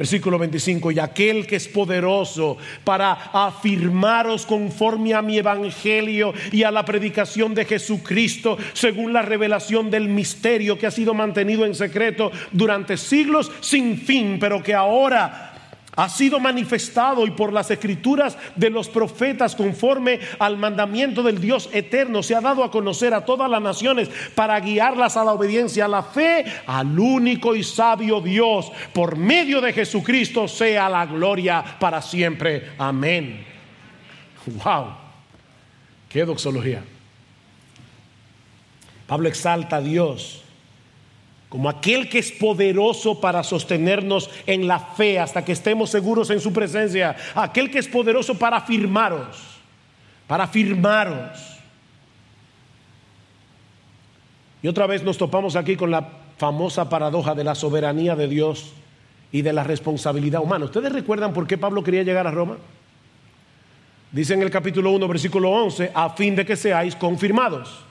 Versículo 0.01 0.39
25, 0.39 0.93
y 0.93 0.99
aquel 0.99 1.45
que 1.45 1.57
es 1.57 1.67
poderoso 1.67 2.57
para 2.83 3.11
afirmaros 3.33 4.47
conforme 4.47 5.13
a 5.13 5.21
mi 5.21 5.37
evangelio 5.37 6.33
y 6.51 6.63
a 6.63 6.71
la 6.71 6.83
predicación 6.83 7.53
de 7.53 7.65
Jesucristo, 7.65 8.57
según 8.73 9.13
la 9.13 9.21
revelación 9.21 9.91
del 9.91 10.07
misterio 10.07 10.75
que 10.79 10.87
ha 10.87 10.91
sido 10.91 11.13
mantenido 11.13 11.67
en 11.67 11.75
secreto 11.75 12.31
durante 12.51 12.97
siglos 12.97 13.51
sin 13.59 13.95
fin, 13.95 14.37
pero 14.39 14.63
que 14.63 14.73
ahora 14.73 15.50
ha 16.01 16.09
sido 16.09 16.39
manifestado 16.39 17.27
y 17.27 17.31
por 17.31 17.53
las 17.53 17.69
escrituras 17.69 18.35
de 18.55 18.71
los 18.71 18.89
profetas 18.89 19.55
conforme 19.55 20.19
al 20.39 20.57
mandamiento 20.57 21.21
del 21.21 21.39
Dios 21.39 21.69
eterno 21.71 22.23
se 22.23 22.33
ha 22.33 22.41
dado 22.41 22.63
a 22.63 22.71
conocer 22.71 23.13
a 23.13 23.23
todas 23.23 23.47
las 23.47 23.61
naciones 23.61 24.09
para 24.33 24.59
guiarlas 24.59 25.15
a 25.15 25.23
la 25.23 25.33
obediencia, 25.33 25.85
a 25.85 25.87
la 25.87 26.01
fe, 26.01 26.43
al 26.65 26.97
único 26.97 27.53
y 27.53 27.63
sabio 27.63 28.19
Dios. 28.19 28.71
Por 28.93 29.15
medio 29.15 29.61
de 29.61 29.73
Jesucristo 29.73 30.47
sea 30.47 30.89
la 30.89 31.05
gloria 31.05 31.63
para 31.79 32.01
siempre. 32.01 32.71
Amén. 32.79 33.45
Wow. 34.47 34.95
Qué 36.09 36.25
doxología. 36.25 36.83
Pablo 39.05 39.27
exalta 39.27 39.75
a 39.75 39.81
Dios 39.81 40.40
como 41.51 41.67
aquel 41.67 42.07
que 42.07 42.19
es 42.19 42.31
poderoso 42.31 43.19
para 43.19 43.43
sostenernos 43.43 44.29
en 44.47 44.69
la 44.69 44.79
fe 44.79 45.19
hasta 45.19 45.43
que 45.43 45.51
estemos 45.51 45.89
seguros 45.89 46.29
en 46.29 46.39
su 46.39 46.53
presencia, 46.53 47.13
aquel 47.35 47.69
que 47.69 47.79
es 47.79 47.89
poderoso 47.89 48.39
para 48.39 48.55
afirmaros, 48.55 49.37
para 50.27 50.45
afirmaros. 50.45 51.37
Y 54.63 54.69
otra 54.69 54.87
vez 54.87 55.03
nos 55.03 55.17
topamos 55.17 55.57
aquí 55.57 55.75
con 55.75 55.91
la 55.91 56.07
famosa 56.37 56.87
paradoja 56.87 57.35
de 57.35 57.43
la 57.43 57.53
soberanía 57.53 58.15
de 58.15 58.29
Dios 58.29 58.71
y 59.33 59.41
de 59.41 59.51
la 59.51 59.65
responsabilidad 59.65 60.41
humana. 60.41 60.63
¿Ustedes 60.63 60.93
recuerdan 60.93 61.33
por 61.33 61.47
qué 61.47 61.57
Pablo 61.57 61.83
quería 61.83 62.03
llegar 62.03 62.27
a 62.27 62.31
Roma? 62.31 62.59
Dice 64.09 64.35
en 64.35 64.41
el 64.41 64.51
capítulo 64.51 64.89
1, 64.91 65.05
versículo 65.05 65.49
11, 65.49 65.91
a 65.93 66.11
fin 66.11 66.33
de 66.33 66.45
que 66.45 66.55
seáis 66.55 66.95
confirmados. 66.95 67.90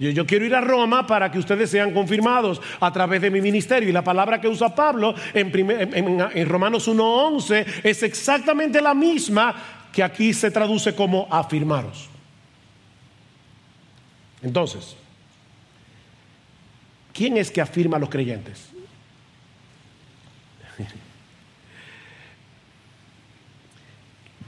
Yo, 0.00 0.24
quiero 0.26 0.46
ir 0.46 0.54
a 0.54 0.62
Roma 0.62 1.06
para 1.06 1.30
que 1.30 1.38
ustedes 1.38 1.68
sean 1.68 1.92
confirmados 1.92 2.58
a 2.80 2.90
través 2.90 3.20
de 3.20 3.30
mi 3.30 3.42
ministerio. 3.42 3.86
Y 3.86 3.92
la 3.92 4.02
palabra 4.02 4.40
que 4.40 4.48
usa 4.48 4.74
Pablo 4.74 5.14
en, 5.34 5.54
en, 5.94 6.26
en 6.32 6.48
Romanos 6.48 6.88
1.11 6.88 7.66
es 7.84 8.02
exactamente 8.02 8.80
la 8.80 8.94
misma 8.94 9.54
que 9.92 10.02
aquí 10.02 10.32
se 10.32 10.50
traduce 10.50 10.94
como 10.94 11.28
afirmaros. 11.30 12.08
Entonces, 14.40 14.96
¿quién 17.12 17.36
es 17.36 17.50
que 17.50 17.60
afirma 17.60 17.98
a 17.98 18.00
los 18.00 18.08
creyentes? 18.08 18.70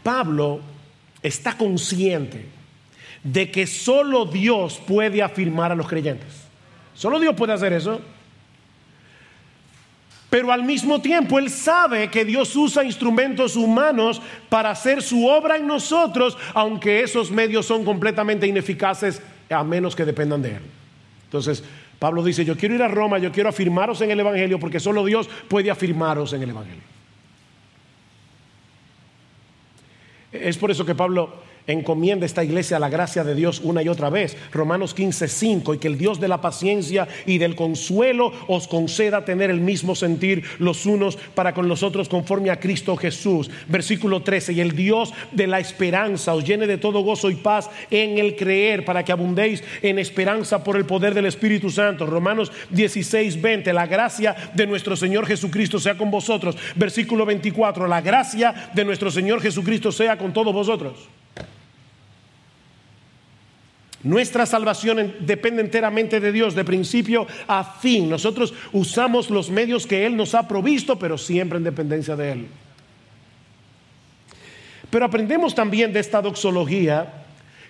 Pablo 0.03 0.63
está 1.23 1.59
consciente 1.59 2.62
de 3.23 3.51
que 3.51 3.67
solo 3.67 4.25
Dios 4.25 4.81
puede 4.87 5.23
afirmar 5.23 5.73
a 5.73 5.75
los 5.75 5.89
creyentes. 5.89 6.43
Solo 6.95 7.21
Dios 7.21 7.35
puede 7.35 7.53
hacer 7.53 7.73
eso. 7.73 8.01
Pero 10.29 10.51
al 10.51 10.63
mismo 10.65 11.01
tiempo 11.01 11.39
Él 11.39 11.51
sabe 11.51 12.09
que 12.09 12.25
Dios 12.25 12.57
usa 12.57 12.83
instrumentos 12.83 13.55
humanos 13.55 14.23
para 14.49 14.71
hacer 14.71 15.03
su 15.03 15.27
obra 15.27 15.57
en 15.57 15.67
nosotros, 15.67 16.39
aunque 16.55 17.03
esos 17.03 17.31
medios 17.31 17.67
son 17.67 17.85
completamente 17.85 18.47
ineficaces 18.47 19.23
a 19.51 19.63
menos 19.63 19.95
que 19.95 20.07
dependan 20.07 20.41
de 20.41 20.57
Él. 20.57 20.63
Entonces, 21.25 21.63
Pablo 21.99 22.25
dice, 22.25 22.45
yo 22.45 22.57
quiero 22.57 22.75
ir 22.75 22.83
a 22.83 22.89
Roma, 22.89 23.19
yo 23.19 23.31
quiero 23.31 23.51
afirmaros 23.51 24.01
en 24.01 24.11
el 24.11 24.21
Evangelio, 24.21 24.59
porque 24.59 24.81
solo 24.81 25.05
Dios 25.05 25.29
puede 25.49 25.71
afirmaros 25.71 26.33
en 26.33 26.43
el 26.43 26.51
Evangelio. 26.51 26.83
Es 30.33 30.57
por 30.57 30.71
eso 30.71 30.87
que 30.87 30.95
Pablo 30.95 31.43
encomienda 31.67 32.27
esta 32.27 32.45
iglesia 32.45 32.77
a 32.77 32.81
la 32.81 32.89
gracia 32.89 33.25
de 33.25 33.35
Dios 33.35 33.61
una 33.63 33.83
y 33.83 33.89
otra 33.89 34.11
vez. 34.11 34.37
Romanos 34.53 34.95
15, 34.95 35.29
5, 35.29 35.75
y 35.75 35.79
que 35.79 35.89
el 35.89 35.99
Dios 35.99 36.21
de 36.21 36.29
la 36.29 36.41
paciencia 36.41 37.09
y 37.27 37.39
del 37.39 37.55
consuelo 37.55 38.33
os 38.49 38.69
conceda 38.69 39.25
tener 39.25 39.51
el 39.51 39.61
mismo 39.61 39.95
sentir 39.95 40.45
los 40.59 40.87
unos 40.87 41.17
para 41.35 41.55
con 41.55 41.69
los 41.69 41.83
otros 41.83 42.09
conforme 42.09 42.51
a 42.51 42.61
Cristo 42.61 42.97
Jesús. 42.97 43.51
Versículo 43.69 44.23
13, 44.23 44.53
y 44.55 44.61
el 44.61 44.75
Dios 44.75 45.13
de 45.33 45.47
la 45.47 45.61
esperanza 45.61 46.35
os 46.35 46.45
llene 46.45 46.67
de 46.67 46.79
todo 46.79 47.01
gozo 47.01 47.31
y 47.31 47.37
paz 47.37 47.71
en 47.91 48.19
el 48.19 48.37
creer 48.37 48.85
para 48.85 49.05
que 49.05 49.13
abundéis 49.13 49.63
en 49.83 49.99
esperanza 49.99 50.63
por 50.65 50.77
el 50.77 50.85
poder 50.85 51.15
del 51.15 51.27
Espíritu 51.27 51.71
Santo. 51.71 52.07
Romanos 52.07 52.53
16, 52.71 53.41
20, 53.41 53.73
la 53.73 53.87
gracia 53.87 54.35
de 54.55 54.67
nuestro 54.67 54.97
Señor 54.97 55.27
Jesucristo 55.27 55.79
sea 55.79 55.97
con 55.97 56.11
vosotros. 56.11 56.57
Versículo 56.75 57.27
24, 57.27 57.87
la 57.87 58.01
gracia 58.01 58.71
de 58.75 58.85
nuestro 58.85 59.11
Señor 59.11 59.41
Jesucristo 59.41 59.93
sea 59.93 60.17
con 60.19 60.33
todos 60.33 60.53
vosotros. 60.53 61.09
Nuestra 64.05 64.47
salvación 64.47 65.15
depende 65.21 65.63
enteramente 65.63 66.19
de 66.19 66.33
Dios, 66.33 66.55
de 66.55 66.65
principio 66.65 67.27
a 67.47 67.63
fin. 67.63 68.11
Nosotros 68.11 68.53
usamos 68.73 69.31
los 69.31 69.49
medios 69.51 69.87
que 69.87 70.07
Él 70.07 70.17
nos 70.17 70.35
ha 70.35 70.49
provisto, 70.49 70.99
pero 70.99 71.17
siempre 71.17 71.59
en 71.59 71.65
dependencia 71.65 72.17
de 72.17 72.33
Él. 72.33 72.47
Pero 74.91 75.05
aprendemos 75.05 75.55
también 75.55 75.93
de 75.93 76.01
esta 76.01 76.21
doxología 76.21 77.22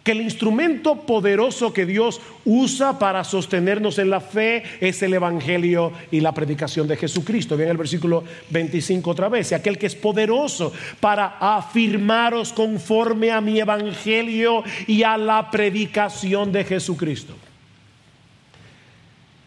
que 0.02 0.12
el 0.12 0.20
instrumento 0.20 0.96
poderoso 1.02 1.72
que 1.72 1.86
Dios 1.86 2.20
usa 2.44 2.98
para 2.98 3.24
sostenernos 3.24 3.98
en 3.98 4.10
la 4.10 4.20
fe 4.20 4.64
es 4.80 5.02
el 5.02 5.14
Evangelio 5.14 5.92
y 6.10 6.20
la 6.20 6.32
predicación 6.32 6.88
de 6.88 6.96
Jesucristo. 6.96 7.56
Ven 7.56 7.68
el 7.68 7.76
versículo 7.76 8.24
25 8.50 9.10
otra 9.10 9.28
vez. 9.28 9.52
Aquel 9.52 9.78
que 9.78 9.86
es 9.86 9.94
poderoso 9.94 10.72
para 11.00 11.36
afirmaros 11.38 12.52
conforme 12.52 13.30
a 13.30 13.40
mi 13.40 13.60
Evangelio 13.60 14.64
y 14.86 15.02
a 15.02 15.16
la 15.16 15.50
predicación 15.50 16.52
de 16.52 16.64
Jesucristo. 16.64 17.34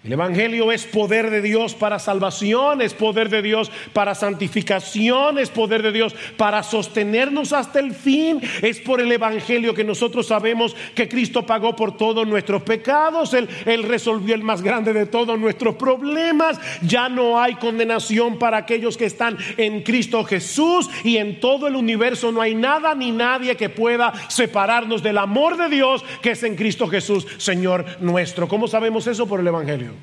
El 0.05 0.13
Evangelio 0.13 0.71
es 0.71 0.85
poder 0.85 1.31
de 1.31 1.41
Dios 1.41 1.73
para 1.73 1.97
salvación, 1.97 2.79
es 2.79 2.93
poder 2.93 3.29
de 3.29 3.41
Dios 3.41 3.71
para 3.91 4.13
santificación, 4.13 5.39
es 5.39 5.49
poder 5.49 5.81
de 5.81 5.91
Dios 5.91 6.15
para 6.37 6.61
sostenernos 6.61 7.53
hasta 7.53 7.79
el 7.79 7.91
fin. 7.91 8.39
Es 8.61 8.79
por 8.79 9.01
el 9.01 9.11
Evangelio 9.11 9.73
que 9.73 9.83
nosotros 9.83 10.27
sabemos 10.27 10.75
que 10.93 11.09
Cristo 11.09 11.47
pagó 11.47 11.75
por 11.75 11.97
todos 11.97 12.27
nuestros 12.27 12.61
pecados, 12.61 13.33
Él, 13.33 13.49
Él 13.65 13.81
resolvió 13.81 14.35
el 14.35 14.43
más 14.43 14.61
grande 14.61 14.93
de 14.93 15.07
todos 15.07 15.39
nuestros 15.39 15.73
problemas. 15.73 16.59
Ya 16.83 17.09
no 17.09 17.41
hay 17.41 17.55
condenación 17.55 18.37
para 18.37 18.57
aquellos 18.57 18.97
que 18.97 19.05
están 19.05 19.39
en 19.57 19.81
Cristo 19.81 20.23
Jesús 20.23 20.87
y 21.03 21.17
en 21.17 21.39
todo 21.39 21.65
el 21.65 21.75
universo 21.75 22.31
no 22.31 22.41
hay 22.41 22.53
nada 22.53 22.93
ni 22.93 23.11
nadie 23.11 23.57
que 23.57 23.69
pueda 23.69 24.13
separarnos 24.27 25.01
del 25.01 25.17
amor 25.17 25.57
de 25.57 25.67
Dios 25.67 26.05
que 26.21 26.31
es 26.31 26.43
en 26.43 26.55
Cristo 26.55 26.87
Jesús, 26.87 27.25
Señor 27.37 27.83
nuestro. 28.01 28.47
¿Cómo 28.47 28.67
sabemos 28.67 29.07
eso? 29.07 29.25
Por 29.25 29.39
el 29.39 29.47
Evangelio. 29.47 29.94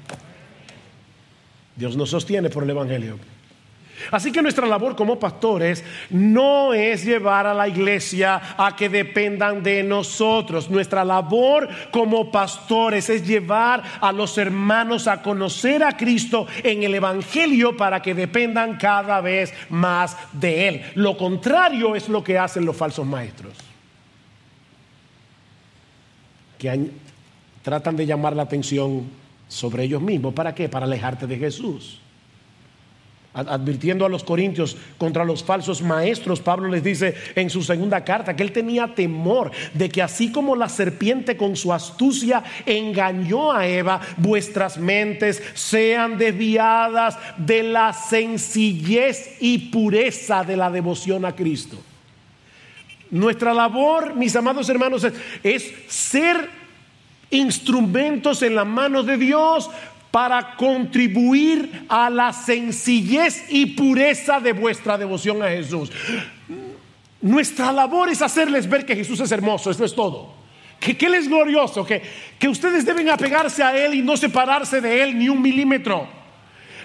Dios 1.76 1.97
nos 1.97 2.11
sostiene 2.11 2.51
por 2.51 2.64
el 2.64 2.70
Evangelio. 2.70 3.18
Así 4.11 4.32
que 4.32 4.43
nuestra 4.43 4.66
labor 4.66 4.97
como 4.97 5.18
pastores 5.18 5.84
no 6.11 6.74
es 6.74 7.05
llevar 7.05 7.47
a 7.47 7.55
la 7.55 7.68
iglesia 7.68 8.40
a 8.57 8.74
que 8.74 8.88
dependan 8.88 9.62
de 9.62 9.82
nosotros. 9.82 10.70
Nuestra 10.70 11.05
labor 11.05 11.68
como 11.90 12.30
pastores 12.30 13.09
es 13.09 13.26
llevar 13.26 13.82
a 14.01 14.12
los 14.12 14.36
hermanos 14.38 15.07
a 15.07 15.22
conocer 15.22 15.84
a 15.84 15.97
Cristo 15.97 16.47
en 16.62 16.82
el 16.82 16.95
Evangelio 16.95 17.76
para 17.76 18.03
que 18.03 18.14
dependan 18.14 18.76
cada 18.76 19.20
vez 19.20 19.53
más 19.70 20.16
de 20.32 20.68
Él. 20.68 20.82
Lo 20.95 21.16
contrario 21.16 21.95
es 21.95 22.09
lo 22.09 22.24
que 22.24 22.38
hacen 22.38 22.64
los 22.64 22.76
falsos 22.76 23.07
maestros. 23.07 23.57
Que 26.59 26.90
tratan 27.62 27.97
de 27.97 28.07
llamar 28.07 28.34
la 28.34 28.43
atención 28.43 29.22
sobre 29.53 29.84
ellos 29.84 30.00
mismos. 30.00 30.32
¿Para 30.32 30.55
qué? 30.55 30.68
Para 30.68 30.86
alejarte 30.86 31.26
de 31.26 31.36
Jesús. 31.36 32.00
Advirtiendo 33.34 34.05
a 34.05 34.11
los 34.11 34.24
corintios 34.24 34.76
contra 34.98 35.24
los 35.24 35.42
falsos 35.42 35.80
maestros, 35.80 36.40
Pablo 36.40 36.68
les 36.68 36.84
dice 36.84 37.14
en 37.34 37.48
su 37.48 37.62
segunda 37.62 38.05
carta 38.05 38.36
que 38.36 38.42
él 38.42 38.53
tenía 38.53 38.94
temor 38.94 39.50
de 39.72 39.88
que 39.88 40.03
así 40.03 40.30
como 40.30 40.55
la 40.55 40.68
serpiente 40.68 41.38
con 41.38 41.57
su 41.57 41.72
astucia 41.72 42.42
engañó 42.66 43.53
a 43.53 43.66
Eva, 43.66 44.03
vuestras 44.18 44.76
mentes 44.76 45.42
sean 45.55 46.18
desviadas 46.18 47.16
de 47.38 47.62
la 47.62 47.94
sencillez 47.94 49.36
y 49.40 49.70
pureza 49.70 50.44
de 50.44 50.57
la 50.59 50.70
devoción 50.70 51.24
a 51.24 51.34
Cristo. 51.34 51.78
Nuestra 53.11 53.55
labor, 53.55 54.14
mis 54.14 54.36
amados 54.36 54.68
hermanos, 54.68 55.07
es, 55.42 55.72
ser 55.86 56.61
instrumentos 57.33 58.43
en 58.43 58.55
las 58.55 58.66
manos 58.66 59.07
de 59.07 59.16
Dios 59.16 59.68
para 60.12 60.55
contribuir 60.57 61.87
a 61.89 62.11
la 62.11 62.33
sencillez 62.33 63.47
y 63.49 63.66
pureza 63.66 64.39
de 64.39 64.53
vuestra 64.53 64.99
devoción 64.99 65.43
a 65.43 65.49
Jesús. 65.49 65.91
Nuestra 67.22 67.72
labor 67.72 68.11
es 68.11 68.20
hacerles 68.20 68.68
ver 68.68 68.85
que 68.85 68.95
Jesús 68.95 69.18
es 69.20 69.33
hermoso, 69.33 69.70
eso 69.70 69.85
es 69.85 69.95
todo. 69.95 70.35
Que, 70.78 70.97
Él 71.01 71.14
es 71.14 71.28
glorioso, 71.28 71.85
que, 71.87 72.03
que 72.39 72.49
ustedes 72.49 72.85
deben 72.85 73.09
apegarse 73.09 73.62
a 73.62 73.76
Él 73.76 73.95
y 73.95 74.03
no 74.03 74.16
separarse 74.16 74.80
de 74.80 75.03
Él 75.03 75.18
ni 75.18 75.28
un 75.28 75.41
milímetro. 75.41 76.07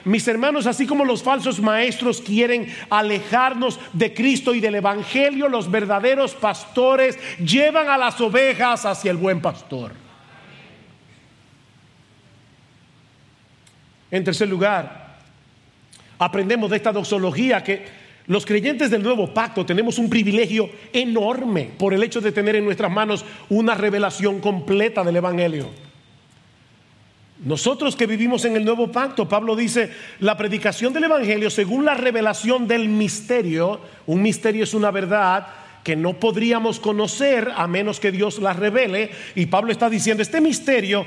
Mis 0.06 0.26
hermanos, 0.28 0.68
así 0.68 0.88
como 0.88 1.04
los 1.04 1.22
falsos 1.22 1.60
maestros 1.60 2.22
quieren 2.22 2.74
alejarnos 2.90 3.78
de 3.92 4.14
Cristo 4.14 4.54
y 4.54 4.62
del 4.62 4.76
Evangelio, 4.76 5.50
los 5.50 5.70
verdaderos 5.70 6.34
pastores 6.34 7.20
llevan 7.40 7.90
a 7.90 7.98
las 7.98 8.22
ovejas 8.22 8.86
hacia 8.86 9.12
el 9.12 9.18
buen 9.18 9.42
pastor. 9.42 10.07
En 14.10 14.24
tercer 14.24 14.48
lugar, 14.48 15.18
aprendemos 16.20 16.70
de 16.70 16.78
esta 16.78 16.92
doxología 16.92 17.64
que 17.64 18.08
Los 18.28 18.46
creyentes 18.46 18.92
del 18.92 19.04
nuevo 19.04 19.34
pacto 19.34 19.66
tenemos 19.66 19.98
un 19.98 20.10
privilegio 20.10 20.70
enorme 20.92 21.72
por 21.78 21.94
el 21.94 22.04
hecho 22.04 22.20
de 22.20 22.34
tener 22.34 22.58
en 22.58 22.66
nuestras 22.66 22.92
manos 22.92 23.24
una 23.50 23.74
revelación 23.74 24.42
completa 24.42 25.02
del 25.02 25.16
Evangelio. 25.16 25.70
Nosotros 27.46 27.96
que 27.96 28.06
vivimos 28.06 28.44
en 28.44 28.58
el 28.58 28.66
nuevo 28.66 28.92
pacto, 28.92 29.30
Pablo 29.30 29.56
dice, 29.56 29.92
la 30.20 30.36
predicación 30.36 30.92
del 30.92 31.06
Evangelio 31.06 31.50
según 31.50 31.86
la 31.86 31.94
revelación 31.94 32.68
del 32.68 32.90
misterio, 32.90 33.80
un 34.08 34.22
misterio 34.22 34.66
es 34.66 34.74
una 34.74 34.92
verdad 34.92 35.48
que 35.86 35.96
no 35.96 36.20
podríamos 36.20 36.82
conocer 36.82 37.50
a 37.56 37.66
menos 37.66 38.02
que 38.02 38.12
Dios 38.12 38.40
la 38.40 38.52
revele, 38.52 39.10
y 39.36 39.46
Pablo 39.46 39.72
está 39.72 39.90
diciendo, 39.90 40.22
este 40.22 40.42
misterio 40.42 41.06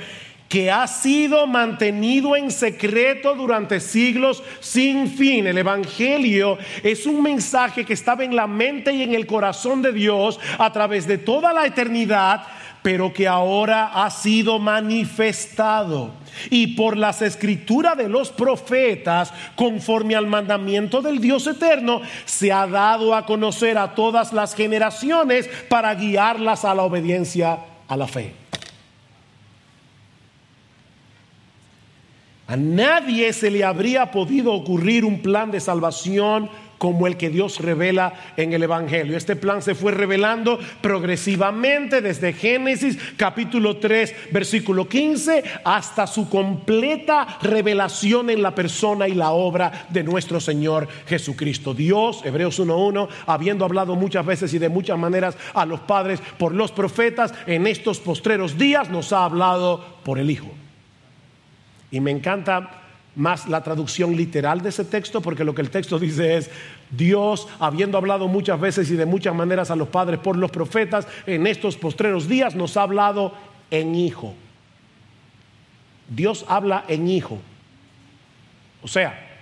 que 0.51 0.69
ha 0.69 0.89
sido 0.89 1.47
mantenido 1.47 2.35
en 2.35 2.51
secreto 2.51 3.37
durante 3.37 3.79
siglos 3.79 4.43
sin 4.59 5.09
fin. 5.09 5.47
El 5.47 5.57
Evangelio 5.59 6.59
es 6.83 7.07
un 7.07 7.23
mensaje 7.23 7.85
que 7.85 7.93
estaba 7.93 8.25
en 8.25 8.35
la 8.35 8.49
mente 8.49 8.93
y 8.93 9.05
en 9.05 9.15
el 9.15 9.29
corazón 9.29 9.81
de 9.81 9.93
Dios 9.93 10.41
a 10.59 10.73
través 10.73 11.07
de 11.07 11.19
toda 11.19 11.53
la 11.53 11.67
eternidad, 11.67 12.43
pero 12.83 13.13
que 13.13 13.29
ahora 13.29 13.93
ha 13.95 14.11
sido 14.11 14.59
manifestado. 14.59 16.11
Y 16.51 16.75
por 16.75 16.97
las 16.97 17.23
escrituras 17.23 17.97
de 17.97 18.09
los 18.09 18.31
profetas, 18.31 19.33
conforme 19.55 20.17
al 20.17 20.27
mandamiento 20.27 21.01
del 21.01 21.21
Dios 21.21 21.47
eterno, 21.47 22.03
se 22.25 22.51
ha 22.51 22.67
dado 22.67 23.15
a 23.15 23.25
conocer 23.25 23.79
a 23.79 23.95
todas 23.95 24.33
las 24.33 24.57
generaciones 24.57 25.49
para 25.69 25.95
guiarlas 25.95 26.65
a 26.65 26.75
la 26.75 26.83
obediencia 26.83 27.61
a 27.87 27.97
la 27.97 28.09
fe. 28.09 28.40
A 32.51 32.57
nadie 32.57 33.33
se 33.33 33.49
le 33.49 33.63
habría 33.63 34.11
podido 34.11 34.53
ocurrir 34.53 35.05
un 35.05 35.21
plan 35.23 35.53
de 35.53 35.61
salvación 35.61 36.51
como 36.79 37.07
el 37.07 37.17
que 37.17 37.31
Dios 37.31 37.61
revela 37.61 38.13
en 38.37 38.53
el 38.53 38.65
Evangelio. 38.65 39.17
Este 39.17 39.37
plan 39.37 39.63
se 39.63 39.77
fue 39.77 39.93
revelando 39.93 40.59
progresivamente 40.81 42.01
desde 42.01 42.33
Génesis 42.33 42.99
capítulo 43.17 43.77
3 43.77 44.33
versículo 44.33 44.89
15 44.89 45.45
hasta 45.63 46.09
su 46.09 46.29
completa 46.29 47.39
revelación 47.41 48.31
en 48.31 48.43
la 48.43 48.53
persona 48.53 49.07
y 49.07 49.15
la 49.15 49.31
obra 49.31 49.87
de 49.89 50.03
nuestro 50.03 50.41
Señor 50.41 50.89
Jesucristo. 51.07 51.73
Dios, 51.73 52.21
Hebreos 52.25 52.59
1.1, 52.59 53.07
habiendo 53.27 53.65
hablado 53.65 53.95
muchas 53.95 54.27
veces 54.27 54.53
y 54.55 54.59
de 54.59 54.69
muchas 54.69 54.99
maneras 54.99 55.37
a 55.55 55.65
los 55.65 55.79
padres 55.79 56.21
por 56.37 56.53
los 56.53 56.73
profetas, 56.73 57.33
en 57.47 57.69
estos 57.69 58.01
postreros 58.01 58.59
días 58.59 58.91
nos 58.91 59.13
ha 59.13 59.25
hablado 59.25 59.85
por 60.03 60.19
el 60.19 60.29
Hijo. 60.33 60.51
Y 61.91 62.01
me 62.01 62.11
encanta 62.11 62.81
más 63.17 63.49
la 63.49 63.63
traducción 63.63 64.17
literal 64.17 64.61
de 64.63 64.69
ese 64.69 64.85
texto, 64.85 65.21
porque 65.21 65.45
lo 65.45 65.55
que 65.55 65.63
el 65.63 65.71
texto 65.71 65.99
dice 65.99 66.37
es, 66.37 66.51
Dios, 66.91 67.49
habiendo 67.59 67.99
hablado 67.99 68.29
muchas 68.29 68.61
veces 68.61 68.91
y 68.91 68.97
de 68.97 69.07
muchas 69.07 69.35
maneras 69.35 69.71
a 69.71 69.77
los 69.77 69.89
padres 69.89 70.21
por 70.21 70.37
los 70.37 70.51
profetas, 70.51 71.07
en 71.27 71.47
estos 71.47 71.77
postreros 71.77 72.29
días 72.29 72.55
nos 72.55 72.77
ha 72.77 72.83
hablado 72.83 73.35
en 73.71 73.95
hijo. 73.95 74.35
Dios 76.09 76.45
habla 76.49 76.85
en 76.89 77.09
hijo. 77.09 77.39
O 78.83 78.89
sea, 78.89 79.39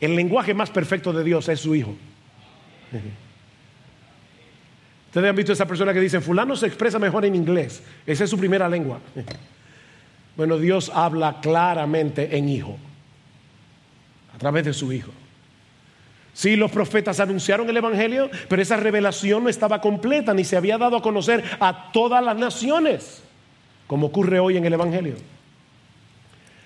el 0.00 0.16
lenguaje 0.16 0.54
más 0.54 0.70
perfecto 0.70 1.12
de 1.12 1.24
Dios 1.24 1.48
es 1.48 1.60
su 1.60 1.74
hijo. 1.74 1.94
Ustedes 5.06 5.30
han 5.30 5.36
visto 5.36 5.52
esa 5.52 5.66
persona 5.66 5.92
que 5.92 6.00
dice, 6.00 6.20
fulano 6.20 6.56
se 6.56 6.66
expresa 6.66 6.98
mejor 6.98 7.24
en 7.24 7.34
inglés. 7.36 7.82
Esa 8.06 8.24
es 8.24 8.30
su 8.30 8.38
primera 8.38 8.68
lengua. 8.68 9.00
Bueno, 10.36 10.58
Dios 10.58 10.90
habla 10.92 11.40
claramente 11.40 12.36
en 12.36 12.48
Hijo, 12.48 12.76
a 14.34 14.38
través 14.38 14.64
de 14.64 14.72
su 14.72 14.92
Hijo. 14.92 15.12
Sí, 16.32 16.56
los 16.56 16.72
profetas 16.72 17.20
anunciaron 17.20 17.70
el 17.70 17.76
Evangelio, 17.76 18.28
pero 18.48 18.60
esa 18.60 18.76
revelación 18.76 19.44
no 19.44 19.48
estaba 19.48 19.80
completa 19.80 20.34
ni 20.34 20.42
se 20.42 20.56
había 20.56 20.76
dado 20.76 20.96
a 20.96 21.02
conocer 21.02 21.44
a 21.60 21.92
todas 21.92 22.24
las 22.24 22.36
naciones, 22.36 23.22
como 23.86 24.08
ocurre 24.08 24.40
hoy 24.40 24.56
en 24.56 24.64
el 24.64 24.72
Evangelio. 24.72 25.14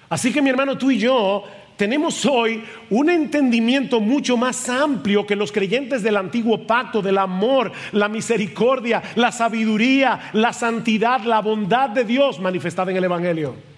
Así 0.08 0.32
que 0.32 0.40
mi 0.40 0.48
hermano, 0.48 0.78
tú 0.78 0.90
y 0.90 0.98
yo 0.98 1.44
tenemos 1.78 2.26
hoy 2.26 2.62
un 2.90 3.08
entendimiento 3.08 4.00
mucho 4.00 4.36
más 4.36 4.68
amplio 4.68 5.24
que 5.24 5.36
los 5.36 5.52
creyentes 5.52 6.02
del 6.02 6.16
antiguo 6.16 6.66
pacto, 6.66 7.00
del 7.00 7.16
amor, 7.16 7.72
la 7.92 8.08
misericordia, 8.08 9.00
la 9.14 9.30
sabiduría, 9.30 10.30
la 10.32 10.52
santidad, 10.52 11.22
la 11.22 11.40
bondad 11.40 11.88
de 11.90 12.04
Dios 12.04 12.40
manifestada 12.40 12.90
en 12.90 12.96
el 12.96 13.04
Evangelio. 13.04 13.77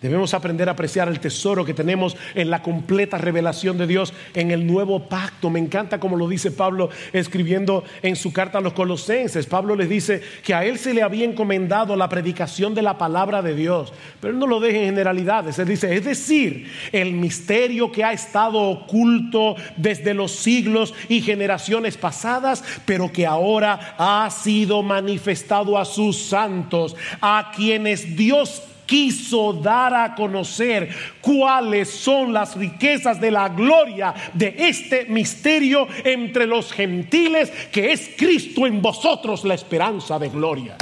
Debemos 0.00 0.32
aprender 0.32 0.68
a 0.68 0.72
apreciar 0.72 1.08
el 1.08 1.18
tesoro 1.18 1.64
que 1.64 1.74
tenemos 1.74 2.16
en 2.36 2.50
la 2.50 2.62
completa 2.62 3.18
revelación 3.18 3.76
de 3.78 3.88
Dios 3.88 4.14
en 4.32 4.52
el 4.52 4.64
nuevo 4.64 5.08
pacto. 5.08 5.50
Me 5.50 5.58
encanta 5.58 5.98
como 5.98 6.16
lo 6.16 6.28
dice 6.28 6.52
Pablo 6.52 6.88
escribiendo 7.12 7.82
en 8.02 8.14
su 8.14 8.32
carta 8.32 8.58
a 8.58 8.60
los 8.60 8.74
colosenses. 8.74 9.46
Pablo 9.46 9.74
les 9.74 9.88
dice 9.88 10.22
que 10.44 10.54
a 10.54 10.64
él 10.64 10.78
se 10.78 10.94
le 10.94 11.02
había 11.02 11.24
encomendado 11.24 11.96
la 11.96 12.08
predicación 12.08 12.76
de 12.76 12.82
la 12.82 12.96
palabra 12.96 13.42
de 13.42 13.56
Dios. 13.56 13.92
Pero 14.20 14.34
él 14.34 14.38
no 14.38 14.46
lo 14.46 14.60
deja 14.60 14.78
en 14.78 14.84
generalidades. 14.84 15.58
Él 15.58 15.66
dice, 15.66 15.92
es 15.92 16.04
decir, 16.04 16.70
el 16.92 17.14
misterio 17.14 17.90
que 17.90 18.04
ha 18.04 18.12
estado 18.12 18.60
oculto 18.60 19.56
desde 19.76 20.14
los 20.14 20.30
siglos 20.30 20.94
y 21.08 21.22
generaciones 21.22 21.96
pasadas, 21.96 22.62
pero 22.86 23.10
que 23.10 23.26
ahora 23.26 23.96
ha 23.98 24.30
sido 24.30 24.84
manifestado 24.84 25.76
a 25.76 25.84
sus 25.84 26.22
santos, 26.22 26.94
a 27.20 27.50
quienes 27.56 28.16
Dios 28.16 28.62
quiso 28.88 29.52
dar 29.52 29.92
a 29.94 30.14
conocer 30.14 30.88
cuáles 31.20 31.90
son 31.90 32.32
las 32.32 32.56
riquezas 32.56 33.20
de 33.20 33.30
la 33.30 33.50
gloria 33.50 34.14
de 34.32 34.54
este 34.56 35.04
misterio 35.04 35.86
entre 36.02 36.46
los 36.46 36.72
gentiles, 36.72 37.52
que 37.70 37.92
es 37.92 38.10
Cristo 38.16 38.66
en 38.66 38.80
vosotros 38.80 39.44
la 39.44 39.54
esperanza 39.54 40.18
de 40.18 40.30
gloria. 40.30 40.76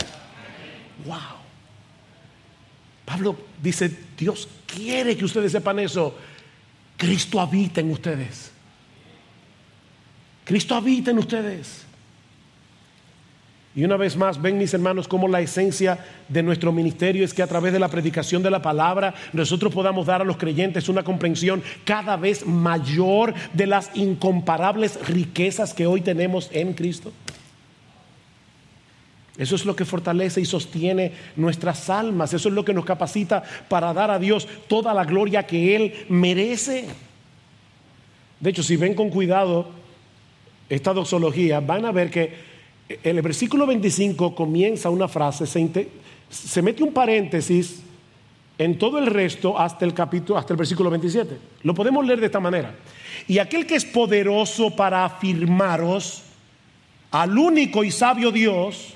Wow. 1.04 1.36
Pablo 3.04 3.36
dice, 3.61 3.90
Dios 4.16 4.48
quiere 4.66 5.16
que 5.16 5.24
ustedes 5.24 5.50
sepan 5.50 5.80
eso. 5.80 6.16
Cristo 6.96 7.40
habita 7.40 7.80
en 7.80 7.90
ustedes. 7.90 8.52
Cristo 10.44 10.76
habita 10.76 11.11
en 11.11 11.18
ustedes. 11.18 11.86
Y 13.77 13.85
una 13.85 13.99
vez 13.99 14.16
más, 14.16 14.41
ven 14.41 14.57
mis 14.57 14.72
hermanos, 14.72 15.07
como 15.07 15.29
la 15.29 15.43
esencia 15.43 15.99
de 16.31 16.43
nuestro 16.43 16.72
ministerio 16.72 17.27
es 17.27 17.35
que 17.35 17.43
a 17.43 17.47
través 17.47 17.74
de 17.74 17.79
la 17.79 17.89
predicación 17.89 18.43
de 18.43 18.51
la 18.51 18.62
palabra 18.62 19.14
nosotros 19.35 19.70
podamos 19.70 20.07
dar 20.07 20.22
a 20.22 20.24
los 20.24 20.39
creyentes 20.39 20.89
una 20.89 21.05
comprensión 21.05 21.62
cada 21.85 22.16
vez 22.16 22.47
mayor 22.47 23.35
de 23.53 23.66
las 23.66 23.91
incomparables 23.95 25.07
riquezas 25.07 25.74
que 25.74 25.87
hoy 25.87 26.01
tenemos 26.01 26.49
en 26.53 26.72
Cristo. 26.72 27.12
Eso 29.37 29.57
es 29.57 29.66
lo 29.66 29.77
que 29.77 29.85
fortalece 29.85 30.41
y 30.41 30.47
sostiene 30.47 31.12
nuestras 31.37 31.91
almas. 31.91 32.33
Eso 32.33 32.49
es 32.49 32.55
lo 32.55 32.64
que 32.64 32.72
nos 32.72 32.87
capacita 32.87 33.43
para 33.68 33.93
dar 33.93 34.11
a 34.11 34.18
Dios 34.18 34.49
toda 34.68 34.95
la 34.95 35.05
gloria 35.05 35.47
que 35.47 35.77
Él 35.77 36.07
merece. 36.09 36.87
De 38.41 38.49
hecho, 38.49 38.62
si 38.62 38.79
ven 38.79 38.95
con 38.95 39.11
cuidado 39.11 39.68
esta 40.70 40.95
doxología, 40.95 41.61
van 41.61 41.85
a 41.85 41.93
ver 41.93 42.11
que 42.11 42.55
el 42.89 43.22
versículo 43.22 43.66
25 43.66 44.34
comienza 44.34 44.91
una 44.91 45.09
frase, 45.09 45.47
se, 45.47 46.62
mete 46.62 46.82
un 46.82 46.93
paréntesis 46.93 47.82
en 48.59 48.78
todo 48.78 48.99
el 48.99 49.07
resto 49.07 49.59
hasta 49.59 49.84
el 49.84 49.93
capítulo, 49.93 50.39
hasta 50.39 50.53
el 50.53 50.57
versículo 50.57 50.91
27. 50.91 51.37
Lo 51.62 51.74
podemos 51.74 52.07
leer 52.07 52.20
de 52.20 52.26
esta 52.26 52.41
manera. 52.41 52.74
Y 53.26 53.39
aquel 53.39 53.66
que 53.66 53.74
es 53.74 53.84
poderoso 53.84 54.74
para 54.74 55.05
afirmaros 55.05 56.22
al 57.11 57.37
único 57.37 57.82
y 57.84 57.91
sabio 57.91 58.30
Dios, 58.30 58.95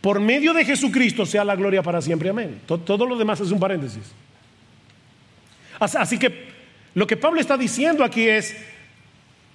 por 0.00 0.20
medio 0.20 0.52
de 0.52 0.64
Jesucristo 0.64 1.26
sea 1.26 1.44
la 1.44 1.56
gloria 1.56 1.82
para 1.82 2.00
siempre. 2.00 2.28
Amén. 2.28 2.60
Todo, 2.66 2.78
todo 2.78 3.06
lo 3.06 3.16
demás 3.16 3.40
es 3.40 3.50
un 3.50 3.58
paréntesis. 3.58 4.12
Así 5.78 6.18
que 6.18 6.54
lo 6.94 7.06
que 7.06 7.16
Pablo 7.16 7.40
está 7.40 7.56
diciendo 7.56 8.04
aquí 8.04 8.28
es, 8.28 8.54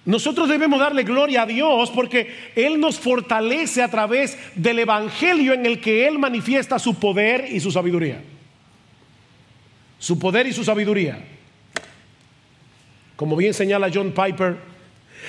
nosotros 0.09 0.49
debemos 0.49 0.79
darle 0.79 1.03
gloria 1.03 1.43
a 1.43 1.45
Dios 1.45 1.91
porque 1.91 2.35
Él 2.55 2.79
nos 2.79 2.97
fortalece 2.97 3.83
a 3.83 3.91
través 3.91 4.39
del 4.55 4.79
Evangelio 4.79 5.53
en 5.53 5.67
el 5.67 5.79
que 5.79 6.07
Él 6.07 6.17
manifiesta 6.17 6.79
su 6.79 6.95
poder 6.95 7.45
y 7.51 7.59
su 7.59 7.71
sabiduría. 7.71 8.19
Su 9.99 10.17
poder 10.17 10.47
y 10.47 10.53
su 10.53 10.63
sabiduría. 10.63 11.23
Como 13.15 13.35
bien 13.35 13.53
señala 13.53 13.91
John 13.93 14.11
Piper, 14.11 14.57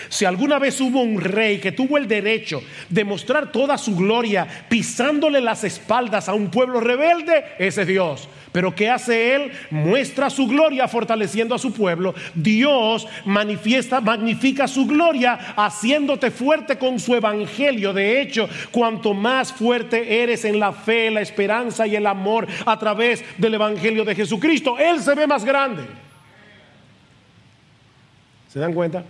si 0.08 0.24
alguna 0.24 0.58
vez 0.58 0.80
hubo 0.80 1.00
un 1.00 1.20
rey 1.20 1.58
que 1.58 1.72
tuvo 1.72 1.98
el 1.98 2.08
derecho 2.08 2.62
de 2.88 3.04
mostrar 3.04 3.52
toda 3.52 3.78
su 3.78 3.96
gloria 3.96 4.46
pisándole 4.68 5.40
las 5.40 5.64
espaldas 5.64 6.28
a 6.28 6.34
un 6.34 6.50
pueblo 6.50 6.80
rebelde, 6.80 7.44
ese 7.58 7.82
es 7.82 7.86
Dios. 7.86 8.28
Pero 8.52 8.74
¿qué 8.74 8.90
hace 8.90 9.34
Él? 9.34 9.52
Muestra 9.70 10.28
su 10.28 10.46
gloria 10.46 10.88
fortaleciendo 10.88 11.54
a 11.54 11.58
su 11.58 11.72
pueblo. 11.72 12.14
Dios 12.34 13.06
manifiesta, 13.24 14.00
magnifica 14.00 14.66
su 14.66 14.86
gloria 14.86 15.54
haciéndote 15.56 16.30
fuerte 16.30 16.76
con 16.76 16.98
su 16.98 17.14
evangelio. 17.14 17.92
De 17.92 18.20
hecho, 18.20 18.48
cuanto 18.72 19.14
más 19.14 19.52
fuerte 19.52 20.22
eres 20.22 20.44
en 20.44 20.58
la 20.58 20.72
fe, 20.72 21.10
la 21.10 21.20
esperanza 21.20 21.86
y 21.86 21.94
el 21.94 22.06
amor 22.06 22.46
a 22.66 22.78
través 22.78 23.24
del 23.38 23.54
evangelio 23.54 24.04
de 24.04 24.16
Jesucristo, 24.16 24.78
Él 24.78 25.00
se 25.00 25.14
ve 25.14 25.26
más 25.26 25.44
grande. 25.44 25.84
¿Se 28.48 28.58
dan 28.58 28.72
cuenta? 28.72 29.04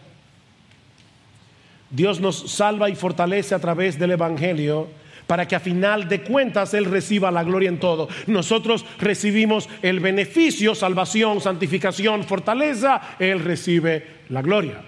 Dios 1.91 2.20
nos 2.20 2.51
salva 2.51 2.88
y 2.88 2.95
fortalece 2.95 3.55
a 3.55 3.59
través 3.59 3.99
del 3.99 4.12
Evangelio 4.12 4.88
para 5.26 5.47
que 5.47 5.55
a 5.55 5.61
final 5.61 6.09
de 6.09 6.22
cuentas 6.22 6.74
Él 6.74 6.86
reciba 6.86 7.30
la 7.30 7.45
gloria 7.45 7.68
en 7.68 7.78
todo. 7.78 8.09
Nosotros 8.26 8.84
recibimos 8.99 9.68
el 9.82 10.01
beneficio, 10.01 10.74
salvación, 10.74 11.41
santificación, 11.41 12.24
fortaleza, 12.24 13.01
Él 13.18 13.41
recibe 13.41 14.07
la 14.28 14.43
gloria. 14.43 14.82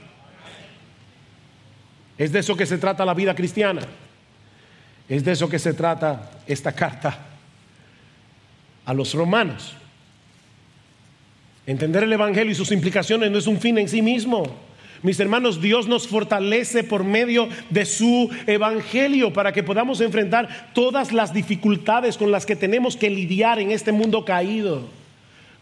Es 2.19 2.33
de 2.33 2.41
eso 2.41 2.57
que 2.57 2.67
se 2.67 2.79
trata 2.79 3.05
la 3.05 3.15
vida 3.15 3.35
cristiana. 3.35 3.83
Es 5.09 5.25
de 5.25 5.33
eso 5.33 5.49
que 5.49 5.59
se 5.59 5.75
trata 5.75 6.41
esta 6.47 6.73
carta 6.73 7.19
a 8.85 8.95
los 8.95 9.15
romanos. 9.15 9.75
Entender 11.67 12.03
el 12.03 12.13
Evangelio 12.13 12.53
y 12.53 12.57
sus 12.57 12.73
implicaciones 12.73 13.31
no 13.31 13.39
es 13.39 13.47
un 13.47 13.61
fin 13.61 13.79
en 13.79 13.89
sí 13.89 14.03
mismo. 14.03 14.72
Mis 15.03 15.19
hermanos, 15.19 15.61
Dios 15.61 15.89
nos 15.89 16.07
fortalece 16.07 16.85
por 16.85 17.03
medio 17.03 17.49
de 17.71 17.85
su 17.85 18.31
Evangelio 18.47 19.33
para 19.33 19.53
que 19.53 19.65
podamos 19.65 20.01
enfrentar 20.01 20.71
todas 20.75 21.13
las 21.13 21.35
dificultades 21.35 22.17
con 22.17 22.31
las 22.31 22.47
que 22.47 22.55
tenemos 22.55 22.97
que 22.97 23.11
lidiar 23.11 23.59
en 23.59 23.73
este 23.73 23.91
mundo 23.91 24.25
caído 24.25 25.02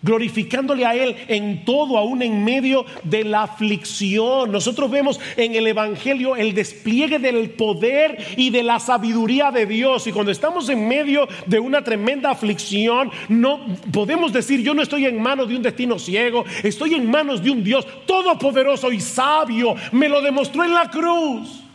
glorificándole 0.02 0.84
a 0.84 0.94
Él 0.94 1.16
en 1.28 1.64
todo, 1.64 1.98
aún 1.98 2.22
en 2.22 2.44
medio 2.44 2.84
de 3.04 3.24
la 3.24 3.42
aflicción. 3.42 4.50
Nosotros 4.52 4.90
vemos 4.90 5.20
en 5.36 5.54
el 5.54 5.66
Evangelio 5.66 6.36
el 6.36 6.54
despliegue 6.54 7.18
del 7.18 7.50
poder 7.50 8.18
y 8.36 8.50
de 8.50 8.62
la 8.62 8.78
sabiduría 8.80 9.50
de 9.50 9.66
Dios. 9.66 10.06
Y 10.06 10.12
cuando 10.12 10.32
estamos 10.32 10.68
en 10.68 10.86
medio 10.86 11.28
de 11.46 11.58
una 11.58 11.82
tremenda 11.82 12.30
aflicción, 12.30 13.10
no 13.28 13.60
podemos 13.92 14.32
decir, 14.32 14.62
yo 14.62 14.74
no 14.74 14.82
estoy 14.82 15.06
en 15.06 15.20
manos 15.20 15.48
de 15.48 15.56
un 15.56 15.62
destino 15.62 15.98
ciego, 15.98 16.44
estoy 16.62 16.94
en 16.94 17.10
manos 17.10 17.42
de 17.42 17.50
un 17.50 17.62
Dios 17.62 17.86
todopoderoso 18.06 18.92
y 18.92 19.00
sabio. 19.00 19.74
Me 19.92 20.08
lo 20.08 20.20
demostró 20.20 20.64
en 20.64 20.74
la 20.74 20.90
cruz. 20.90 21.69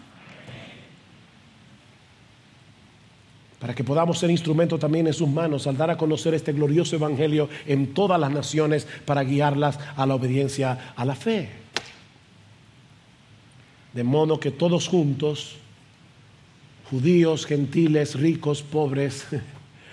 Para 3.65 3.73
que 3.73 3.83
podamos 3.83 4.19
ser 4.19 4.29
instrumento 4.29 4.77
también 4.77 5.07
en 5.07 5.13
sus 5.13 5.27
manos 5.27 5.65
al 5.65 5.75
dar 5.75 5.89
a 5.89 5.97
conocer 5.97 6.35
este 6.35 6.53
glorioso 6.53 6.97
evangelio 6.97 7.49
en 7.65 7.95
todas 7.95 8.19
las 8.19 8.29
naciones 8.29 8.85
para 9.05 9.23
guiarlas 9.23 9.79
a 9.95 10.05
la 10.05 10.13
obediencia 10.13 10.93
a 10.95 11.03
la 11.03 11.15
fe. 11.15 11.49
De 13.91 14.03
modo 14.03 14.39
que 14.39 14.51
todos 14.51 14.87
juntos, 14.87 15.55
judíos, 16.91 17.47
gentiles, 17.47 18.13
ricos, 18.13 18.61
pobres, 18.61 19.25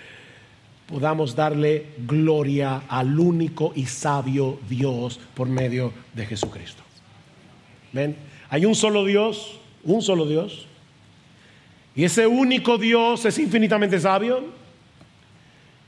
podamos 0.87 1.35
darle 1.35 1.93
gloria 1.97 2.83
al 2.87 3.19
único 3.19 3.73
y 3.75 3.87
sabio 3.87 4.59
Dios 4.69 5.19
por 5.33 5.49
medio 5.49 5.91
de 6.13 6.27
Jesucristo. 6.27 6.83
¿Ven? 7.91 8.17
Hay 8.51 8.65
un 8.65 8.75
solo 8.75 9.03
Dios, 9.03 9.59
un 9.83 10.03
solo 10.03 10.27
Dios 10.27 10.67
y 11.95 12.03
ese 12.03 12.25
único 12.25 12.77
Dios 12.77 13.25
es 13.25 13.37
infinitamente 13.37 13.99
sabio. 13.99 14.63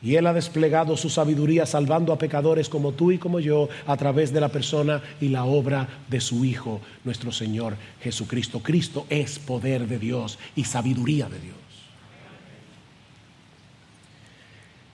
Y 0.02 0.16
Él 0.16 0.28
ha 0.28 0.34
desplegado 0.34 0.96
su 0.98 1.10
sabiduría 1.10 1.66
salvando 1.66 2.14
a 2.14 2.20
pecadores 2.20 2.70
como 2.70 2.92
tú 2.92 3.12
y 3.12 3.18
como 3.18 3.40
yo 3.40 3.70
a 3.88 3.98
través 3.98 4.32
de 4.32 4.40
la 4.40 4.50
persona 4.50 5.02
y 5.20 5.30
la 5.30 5.46
obra 5.46 5.88
de 6.08 6.22
su 6.22 6.46
Hijo, 6.46 6.80
nuestro 7.04 7.32
Señor 7.32 7.76
Jesucristo. 8.04 8.60
Cristo 8.62 9.08
es 9.10 9.40
poder 9.40 9.88
de 9.88 9.98
Dios 9.98 10.38
y 10.56 10.66
sabiduría 10.66 11.28
de 11.28 11.40
Dios. 11.40 11.56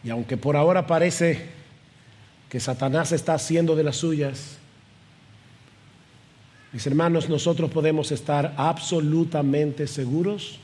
Y 0.05 0.11
aunque 0.11 0.37
por 0.37 0.55
ahora 0.55 0.87
parece 0.87 1.49
que 2.47 2.61
Satanás 2.61 3.11
está 3.11 3.33
haciendo 3.33 3.75
de 3.75 3.83
las 3.83 3.97
suyas, 3.97 4.59
mis 6.71 6.87
hermanos, 6.87 7.27
nosotros 7.27 7.69
podemos 7.69 8.13
estar 8.13 8.53
absolutamente 8.55 9.87
seguros 9.87 10.57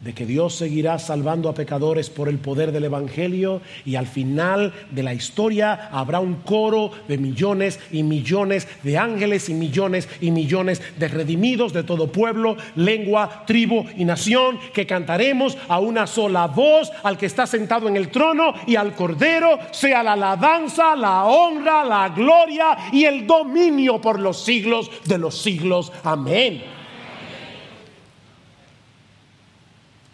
de 0.00 0.12
que 0.12 0.26
Dios 0.26 0.54
seguirá 0.54 0.98
salvando 0.98 1.48
a 1.48 1.54
pecadores 1.54 2.10
por 2.10 2.28
el 2.28 2.38
poder 2.38 2.70
del 2.70 2.84
Evangelio 2.84 3.62
y 3.84 3.96
al 3.96 4.06
final 4.06 4.74
de 4.90 5.02
la 5.02 5.14
historia 5.14 5.88
habrá 5.90 6.20
un 6.20 6.34
coro 6.36 6.90
de 7.08 7.16
millones 7.16 7.80
y 7.90 8.02
millones 8.02 8.68
de 8.82 8.98
ángeles 8.98 9.48
y 9.48 9.54
millones 9.54 10.08
y 10.20 10.30
millones 10.30 10.82
de 10.98 11.08
redimidos 11.08 11.72
de 11.72 11.82
todo 11.82 12.12
pueblo, 12.12 12.56
lengua, 12.74 13.44
tribu 13.46 13.86
y 13.96 14.04
nación 14.04 14.58
que 14.74 14.86
cantaremos 14.86 15.56
a 15.68 15.80
una 15.80 16.06
sola 16.06 16.46
voz 16.46 16.92
al 17.02 17.16
que 17.16 17.26
está 17.26 17.46
sentado 17.46 17.88
en 17.88 17.96
el 17.96 18.10
trono 18.10 18.52
y 18.66 18.76
al 18.76 18.94
Cordero 18.94 19.58
sea 19.70 20.02
la 20.02 20.12
alabanza, 20.12 20.94
la 20.94 21.24
honra, 21.24 21.84
la 21.84 22.10
gloria 22.10 22.76
y 22.92 23.04
el 23.04 23.26
dominio 23.26 24.00
por 24.00 24.20
los 24.20 24.44
siglos 24.44 24.90
de 25.06 25.18
los 25.18 25.40
siglos. 25.40 25.90
Amén. 26.04 26.75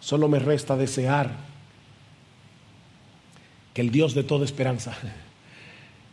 Solo 0.03 0.27
me 0.27 0.37
resta 0.37 0.75
desear 0.75 1.31
que 3.73 3.79
el 3.79 3.89
Dios 3.89 4.13
de 4.13 4.23
toda 4.23 4.43
esperanza 4.43 4.93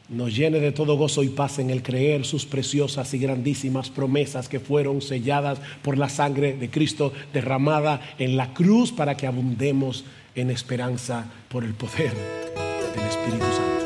nos 0.09 0.37
llene 0.37 0.61
de 0.61 0.71
todo 0.71 0.97
gozo 0.97 1.25
y 1.25 1.29
paz 1.29 1.59
en 1.59 1.71
el 1.71 1.83
creer 1.83 2.25
sus 2.25 2.47
preciosas 2.47 3.13
y 3.15 3.19
grandísimas 3.19 3.91
promesas 3.91 4.49
que 4.49 4.61
fueron 4.61 5.03
selladas 5.03 5.59
por 5.83 5.99
la 5.99 6.09
sangre 6.09 6.53
de 6.53 6.71
Cristo 6.71 7.13
derramada 7.33 8.01
en 8.21 8.37
la 8.37 8.55
cruz 8.55 8.93
para 8.93 9.17
que 9.17 9.27
abundemos 9.27 10.05
en 10.37 10.51
esperanza 10.51 11.27
por 11.49 11.65
el 11.65 11.75
poder 11.75 12.13
del 12.95 13.07
Espíritu 13.09 13.45
Santo. 13.45 13.80